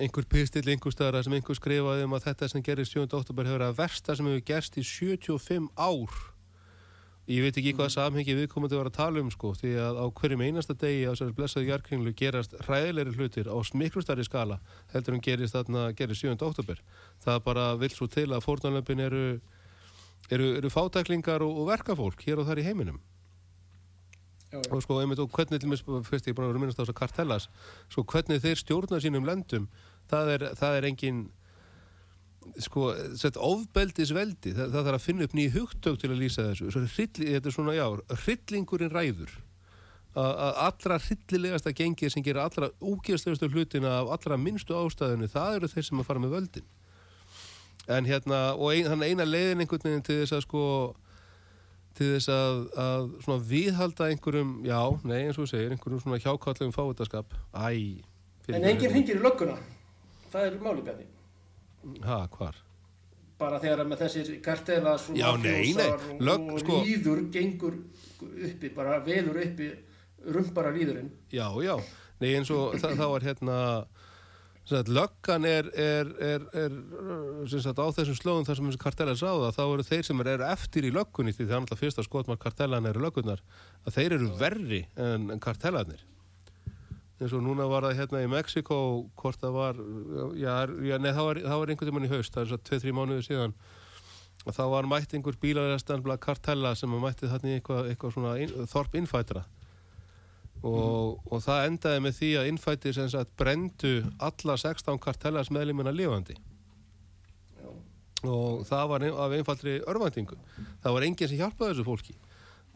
einhver 0.00 0.26
pistill 0.28 0.68
einhver 0.72 0.94
staðar 0.94 1.24
sem 1.24 1.34
einhver 1.36 1.58
skrifaði 1.58 2.06
um 2.06 2.16
að 2.16 2.28
þetta 2.28 2.48
sem 2.52 2.64
gerist 2.64 2.94
7. 2.96 3.08
oktober 3.12 3.48
hefur 3.48 3.64
að 3.66 3.78
versta 3.80 4.16
sem 4.16 4.28
hefur 4.28 4.44
gerst 4.48 4.78
í 4.80 4.84
75 4.86 5.68
ár 5.76 6.20
ég 7.30 7.44
veit 7.44 7.58
ekki 7.60 7.74
hvað 7.78 7.92
samhengi 7.94 8.34
viðkomandi 8.34 8.78
var 8.78 8.90
að 8.90 8.96
tala 8.96 9.22
um 9.22 9.30
sko 9.30 9.52
því 9.58 9.74
að 9.84 10.00
á 10.02 10.06
hverjum 10.18 10.42
einasta 10.42 10.74
degi 10.74 11.04
á 11.06 11.12
þessari 11.12 11.36
blessaðu 11.38 11.68
jarkringlu 11.68 12.14
gerast 12.18 12.56
hræðilegri 12.66 13.14
hlutir 13.18 13.50
á 13.52 13.56
miklu 13.78 14.02
stærri 14.02 14.26
skala 14.26 14.58
heldur 14.94 15.18
en 15.18 15.24
gerist 15.24 15.54
þarna 15.54 15.90
gerist 15.98 16.24
7. 16.24 16.34
oktober 16.40 16.82
það 17.22 17.42
bara 17.46 17.68
vil 17.78 17.92
svo 17.94 18.08
til 18.10 18.30
að 18.32 18.44
fórnarlöfin 18.46 19.04
eru 19.06 19.24
eru, 20.30 20.54
eru 20.58 20.70
fátæklingar 20.70 21.44
og, 21.44 21.62
og 21.62 21.70
verkafólk 21.70 22.26
hér 22.26 22.42
og 22.42 22.48
þar 22.48 22.62
í 22.62 22.66
heiminum 22.66 23.00
Já, 24.52 24.58
já. 24.60 24.72
og 24.72 24.82
sko 24.84 24.98
einmitt 25.00 25.20
og 25.22 25.30
hvernig 25.32 25.60
til 25.62 25.70
mér 25.70 25.80
fyrst 26.04 26.26
ég 26.28 26.34
er 26.34 26.36
búin 26.36 26.48
að 26.48 26.52
vera 26.52 26.62
minnast 26.62 26.80
á 26.80 26.84
þess 26.84 26.92
að 26.92 26.98
kartellas 26.98 27.46
sko 27.88 28.04
hvernig 28.04 28.42
þeir 28.42 28.58
stjórna 28.60 28.98
sínum 29.00 29.24
löndum 29.24 29.70
það 30.12 30.34
er, 30.34 30.44
það 30.60 30.76
er 30.76 30.88
engin 30.90 31.22
sko, 32.60 32.90
sett 33.16 33.38
ofbeldisveldi 33.40 34.52
það, 34.52 34.74
það 34.74 34.90
þarf 34.90 34.98
að 34.98 35.06
finna 35.06 35.28
upp 35.28 35.38
nýju 35.38 35.54
hugtök 35.56 36.02
til 36.02 36.10
að 36.10 36.20
lýsa 36.20 36.50
þessu 36.50 36.68
Svo 36.74 36.84
hrylli, 36.84 37.30
þetta 37.32 37.48
er 37.48 37.56
svona, 37.56 37.78
já, 37.78 37.86
hryllingurinn 38.26 38.92
ræður 38.92 39.32
að 40.12 40.58
allra 40.66 40.98
hryllilegasta 41.00 41.72
gengið 41.72 42.12
sem 42.12 42.24
gera 42.24 42.44
allra 42.44 42.68
úgeðslegustu 42.84 43.48
hlutina 43.48 43.94
af 44.02 44.10
allra 44.18 44.36
minnstu 44.36 44.76
ástæðinu, 44.76 45.30
það 45.32 45.54
eru 45.56 45.70
þeir 45.72 45.86
sem 45.86 46.02
að 46.02 46.08
fara 46.10 46.20
með 46.20 46.34
völdin 46.36 46.66
en 47.88 48.06
hérna, 48.06 48.42
og 48.54 48.74
ein, 48.74 48.90
hann 48.90 49.02
eina 49.02 49.24
leiðin 49.24 49.64
einhvern 49.64 49.88
veginn 49.88 50.04
til 50.06 50.18
þess 50.20 50.36
að 50.36 50.44
sko 50.44 50.64
til 51.98 52.08
þess 52.14 52.28
að, 52.32 52.58
að 52.82 53.06
svona 53.24 53.44
viðhalda 53.50 54.08
einhverjum, 54.12 54.52
já, 54.66 54.80
nei, 55.04 55.18
eins 55.26 55.38
og 55.38 55.44
þú 55.44 55.50
segir 55.52 55.74
einhverjum 55.74 56.02
svona 56.04 56.20
hjákallegum 56.24 56.74
fáutaskap 56.76 57.36
æ, 57.52 58.02
En 58.50 58.64
enginn 58.66 58.90
hringir 58.90 59.20
í 59.20 59.22
lögguna. 59.22 59.54
Það 60.32 60.46
er 60.48 60.54
máli 60.64 60.82
bjarni. 60.82 61.04
ha, 62.06 62.16
hvar? 62.32 62.56
Bara 63.38 63.58
þegar 63.62 63.86
með 63.90 64.00
þessir 64.04 64.30
kartela 64.42 64.96
Já, 65.18 65.28
nei, 65.38 65.72
nei, 65.74 65.88
og, 65.90 66.22
lögg, 66.22 66.48
og 66.52 66.60
sko- 66.62 66.80
líður 66.86 67.22
gengur 67.34 67.76
uppi, 68.22 68.70
bara 68.74 69.00
veður 69.04 69.40
uppi 69.44 69.70
rumpara 70.32 70.70
líðurinn. 70.74 71.10
Já, 71.34 71.48
já, 71.62 71.76
nei 72.22 72.34
eins 72.36 72.50
og 72.54 72.76
það, 72.78 72.96
það 73.00 73.10
var 73.14 73.26
hérna 73.26 73.56
löggan 74.70 75.44
er, 75.44 75.66
er, 75.74 76.12
er, 76.22 76.46
er 76.54 77.50
sagt, 77.50 77.80
á 77.82 77.86
þessum 77.90 78.16
slóðum 78.16 78.46
þar 78.46 78.58
sem 78.58 78.70
þessi 78.70 78.82
kartellar 78.84 79.18
sáða, 79.18 79.50
þá 79.56 79.62
eru 79.64 79.86
þeir 79.88 80.06
sem 80.06 80.22
eru 80.22 80.46
eftir 80.46 80.86
í 80.86 80.92
löggunni, 80.94 81.34
því 81.34 81.48
það 81.48 81.56
er 81.56 81.60
alltaf 81.64 81.82
fyrsta 81.82 82.04
skotmark 82.06 82.40
kartellan 82.42 82.86
eru 82.86 83.02
löggunnar, 83.02 83.42
að 83.82 83.98
þeir 83.98 84.16
eru 84.18 84.30
verri 84.38 84.86
en, 84.94 85.34
kartellarnir 85.42 86.06
eins 87.22 87.34
og 87.36 87.42
núna 87.44 87.68
var 87.70 87.86
það 87.86 88.00
hérna 88.00 88.22
í 88.24 88.30
Mexiko 88.30 88.76
hvort 89.18 89.38
það 89.42 89.54
var 89.54 89.78
já, 90.38 90.54
já 90.88 90.96
nei, 90.98 91.12
það 91.12 91.28
var, 91.28 91.40
var 91.62 91.72
einhvern 91.72 91.90
tímann 91.90 92.08
í 92.08 92.12
haust 92.12 92.34
það 92.34 92.42
er 92.42 92.50
svo 92.50 92.60
2-3 92.70 92.94
mánuði 92.96 93.26
síðan 93.28 93.56
og 94.42 94.56
þá 94.56 94.62
var 94.72 94.88
mætt 94.90 95.14
einhver 95.14 95.38
bílarestanbla 95.42 96.18
kartella 96.22 96.74
sem 96.78 96.90
mætti 96.90 97.30
þarna 97.30 97.52
í 97.52 97.58
eitthvað, 97.60 97.90
eitthvað 97.92 98.14
svona 98.16 98.32
inn, 98.42 98.54
þorp 98.70 98.96
innfætra 98.98 99.44
og, 100.62 101.22
og 101.26 101.42
það 101.42 101.68
endaði 101.68 102.02
með 102.04 102.18
því 102.18 102.30
að 102.38 102.48
innfætti 102.52 102.94
sem 102.94 103.08
sagt 103.10 103.32
brendu 103.38 103.94
alla 104.22 104.56
16 104.60 105.00
kartellas 105.02 105.50
meðlumina 105.54 105.94
lifandi. 105.94 106.36
Já. 107.58 107.70
og 108.30 108.62
það 108.68 108.84
var 108.92 109.06
af 109.10 109.34
einfaldri 109.38 109.80
örvæntingu. 109.90 110.38
Það 110.84 110.94
var 110.96 111.06
enginn 111.08 111.32
sem 111.32 111.40
hjálpaði 111.40 111.74
þessu 111.74 111.88
fólki. 111.88 112.14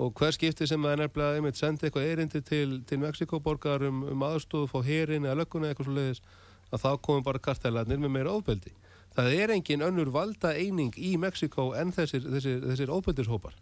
Og 0.02 0.10
hver 0.18 0.34
skipti 0.34 0.66
sem 0.68 0.82
er 0.84 0.98
nefnilega 1.00 1.38
einmitt 1.38 1.56
sendi 1.56 1.86
eitthvað 1.86 2.10
erindi 2.10 2.42
til, 2.44 2.82
til 2.84 3.00
Mexikoborgar 3.00 3.86
um, 3.86 4.02
um 4.12 4.26
aðstofu 4.26 4.68
fá 4.68 4.82
herin 4.84 5.24
eða 5.24 5.38
lögguna 5.40 5.70
eitthvað 5.70 5.88
svo 5.88 5.94
leiðis 5.96 6.20
að 6.74 6.82
þá 6.82 6.90
komum 7.06 7.24
bara 7.24 7.40
kartellarnir 7.40 8.02
með 8.02 8.12
meira 8.18 8.34
ofbeldi. 8.34 8.74
Það 9.16 9.32
er 9.38 9.54
engin 9.54 9.86
önnur 9.86 10.10
valda 10.12 10.52
eining 10.58 10.92
í 10.98 11.14
Mexiko 11.16 11.70
en 11.78 11.94
þessir, 11.96 12.26
þessir, 12.34 12.60
þessir 12.66 12.92
ofbeldishópar 12.92 13.54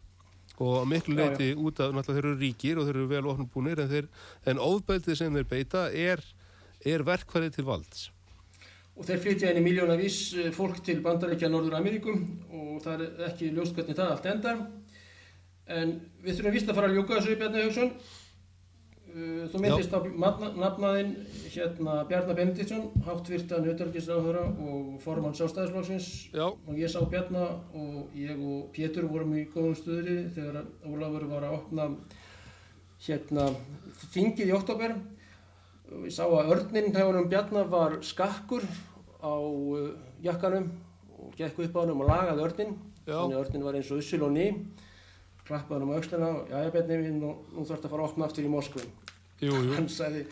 og 0.59 0.81
að 0.81 0.91
miklu 0.93 1.17
Já, 1.17 1.21
já. 1.21 1.29
leiti 1.29 1.49
út 1.59 1.81
af, 1.83 1.95
náttúrulega 1.95 2.21
þeir 2.21 2.29
eru 2.31 2.41
ríkir 2.41 2.79
og 2.79 2.89
þeir 2.89 2.97
eru 2.97 3.07
vel 3.11 3.31
ofnbúnir 3.33 3.81
en, 3.83 3.91
þeir, 3.91 4.11
en 4.47 4.63
ofbeldið 4.63 5.19
sem 5.19 5.39
þeir 5.39 5.49
beita 5.51 5.87
er, 5.91 6.23
er 6.87 7.07
verkfærið 7.07 7.57
til 7.57 7.67
valds 7.67 8.11
Og 8.95 9.07
þeir 9.09 9.23
flytja 9.25 9.51
inn 9.51 9.59
í 9.59 9.65
miljónavís 9.65 10.17
fólk 10.55 10.77
til 10.87 11.01
Bandaríkja 11.03 11.49
Norður 11.51 11.81
Ameríku 11.81 12.13
og 12.55 12.77
það 12.85 13.01
er 13.03 13.25
ekki 13.27 13.49
ljóst 13.51 13.75
hvernig 13.75 13.97
það 13.99 14.13
allt 14.13 14.29
endar. 14.31 14.61
En 15.67 15.97
við 16.23 16.37
þurfum 16.37 16.55
vist 16.55 16.71
að 16.71 16.79
fara 16.79 16.91
að 16.93 17.01
ljúka 17.01 17.17
þessu 17.17 17.35
Bjarni 17.41 17.65
Hauksson. 17.65 17.91
Uh, 19.15 19.45
Þú 19.47 19.61
myndist 19.63 19.93
á 19.95 20.03
nafnaðinn 20.03 21.13
hérna 21.47 22.01
Bjarnar 22.09 22.35
Benediktsson, 22.35 22.89
háttvirtan 23.07 23.63
auðvitaðgisráðhöra 23.63 24.41
og 24.59 24.97
formann 25.05 25.37
sjálfstæðisflokksins. 25.39 26.09
Já, 26.35 26.49
og 26.51 26.81
ég 26.81 26.91
sá 26.91 26.99
Bjarnar 27.07 27.53
og 27.79 28.17
ég 28.19 28.41
og 28.43 28.73
Pétur 28.75 29.07
vorum 29.07 29.37
í 29.39 29.45
góðum 29.53 29.77
stuðri 29.79 30.17
þegar 30.35 30.65
Ólafur 30.83 31.29
var 31.31 31.47
að 31.47 31.55
opna 31.61 31.87
hérna 33.07 33.45
þingið 34.17 34.51
í 34.51 34.57
oktober 34.57 34.97
og 34.99 36.09
ég 36.09 36.17
sá 36.17 36.25
að 36.27 36.51
örninn 36.57 36.91
hjá 36.91 37.05
honum 37.05 37.31
Bjarnar 37.31 37.71
var 37.71 37.95
skakkur 38.03 38.67
á 39.23 39.31
uh, 39.31 39.93
jakkanum 40.27 40.73
og 41.21 41.39
gekk 41.39 41.63
upp 41.69 41.79
á 41.79 41.83
honum 41.85 42.03
og 42.03 42.11
lagaði 42.11 42.49
örninn. 42.49 42.75
Þannig 43.07 43.39
að 43.39 43.45
örninn 43.45 43.69
var 43.71 43.79
eins 43.79 43.95
og 43.95 44.03
ussil 44.03 44.27
og 44.27 44.35
ný 44.35 44.51
klappaði 45.49 45.81
honum 45.81 45.95
á 45.95 45.99
öxlina 46.01 46.29
og 46.31 46.51
já, 46.51 46.59
ég 46.65 46.73
Bjarni, 46.73 47.13
nú, 47.21 47.33
nú 47.53 47.65
þarf 47.69 47.85
að 47.85 47.95
fara 47.95 48.03
að 48.05 48.11
opna 48.11 48.29
aftur 48.29 48.45
í 48.45 48.53
jú 49.45 49.75
hann 49.75 49.89
sagði 49.91 50.25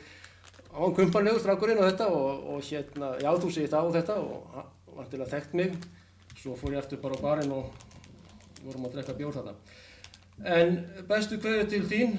á 0.72 0.78
hann 0.80 0.94
kumpanlegur 0.96 1.42
strákurinn 1.42 1.80
og 1.82 1.88
þetta 1.90 2.06
og, 2.16 2.44
og 2.54 2.62
hérna, 2.64 3.12
já 3.20 3.30
þú 3.36 3.50
segir 3.52 3.72
það 3.72 3.88
og 3.88 3.96
þetta 3.98 4.16
og 4.22 4.54
hann 4.56 4.70
var 4.96 5.10
til 5.10 5.20
að 5.20 5.32
þekkt 5.34 5.56
mig. 5.58 5.74
Svo 6.40 6.56
fór 6.58 6.76
ég 6.76 6.80
eftir 6.82 7.00
bara 7.02 7.18
á 7.18 7.24
barinn 7.24 7.52
og 7.52 7.70
vorum 8.62 8.88
að 8.88 8.96
drekka 8.96 9.16
bjór 9.18 9.36
þarna. 9.36 9.54
En 10.48 10.78
bestu 11.08 11.38
kveðu 11.42 11.68
til 11.70 11.82
þín 11.90 12.16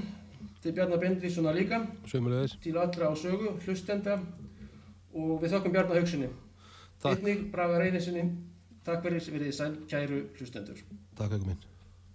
til 0.63 0.75
Bjarnar 0.75 1.01
Bendvíssona 1.01 1.51
líka 1.55 1.81
Sömulegis 2.07 2.55
til 2.63 2.77
allra 2.77 3.11
á 3.11 3.13
sögu, 3.19 3.57
hlustenda 3.65 4.19
og 5.11 5.35
við 5.41 5.57
þökkum 5.57 5.75
Bjarnar 5.75 5.99
Haugsinni 5.99 6.31
einnig 7.03 7.49
Braga 7.51 7.81
Reynisinni 7.81 8.29
takk 8.87 9.03
fyrir 9.03 9.29
verið 9.33 9.53
sæl 9.59 9.75
kæru 9.91 10.25
hlustendur. 10.37 10.79
Takk 11.19 11.35
ekki 11.35 11.51
minn 11.51 11.72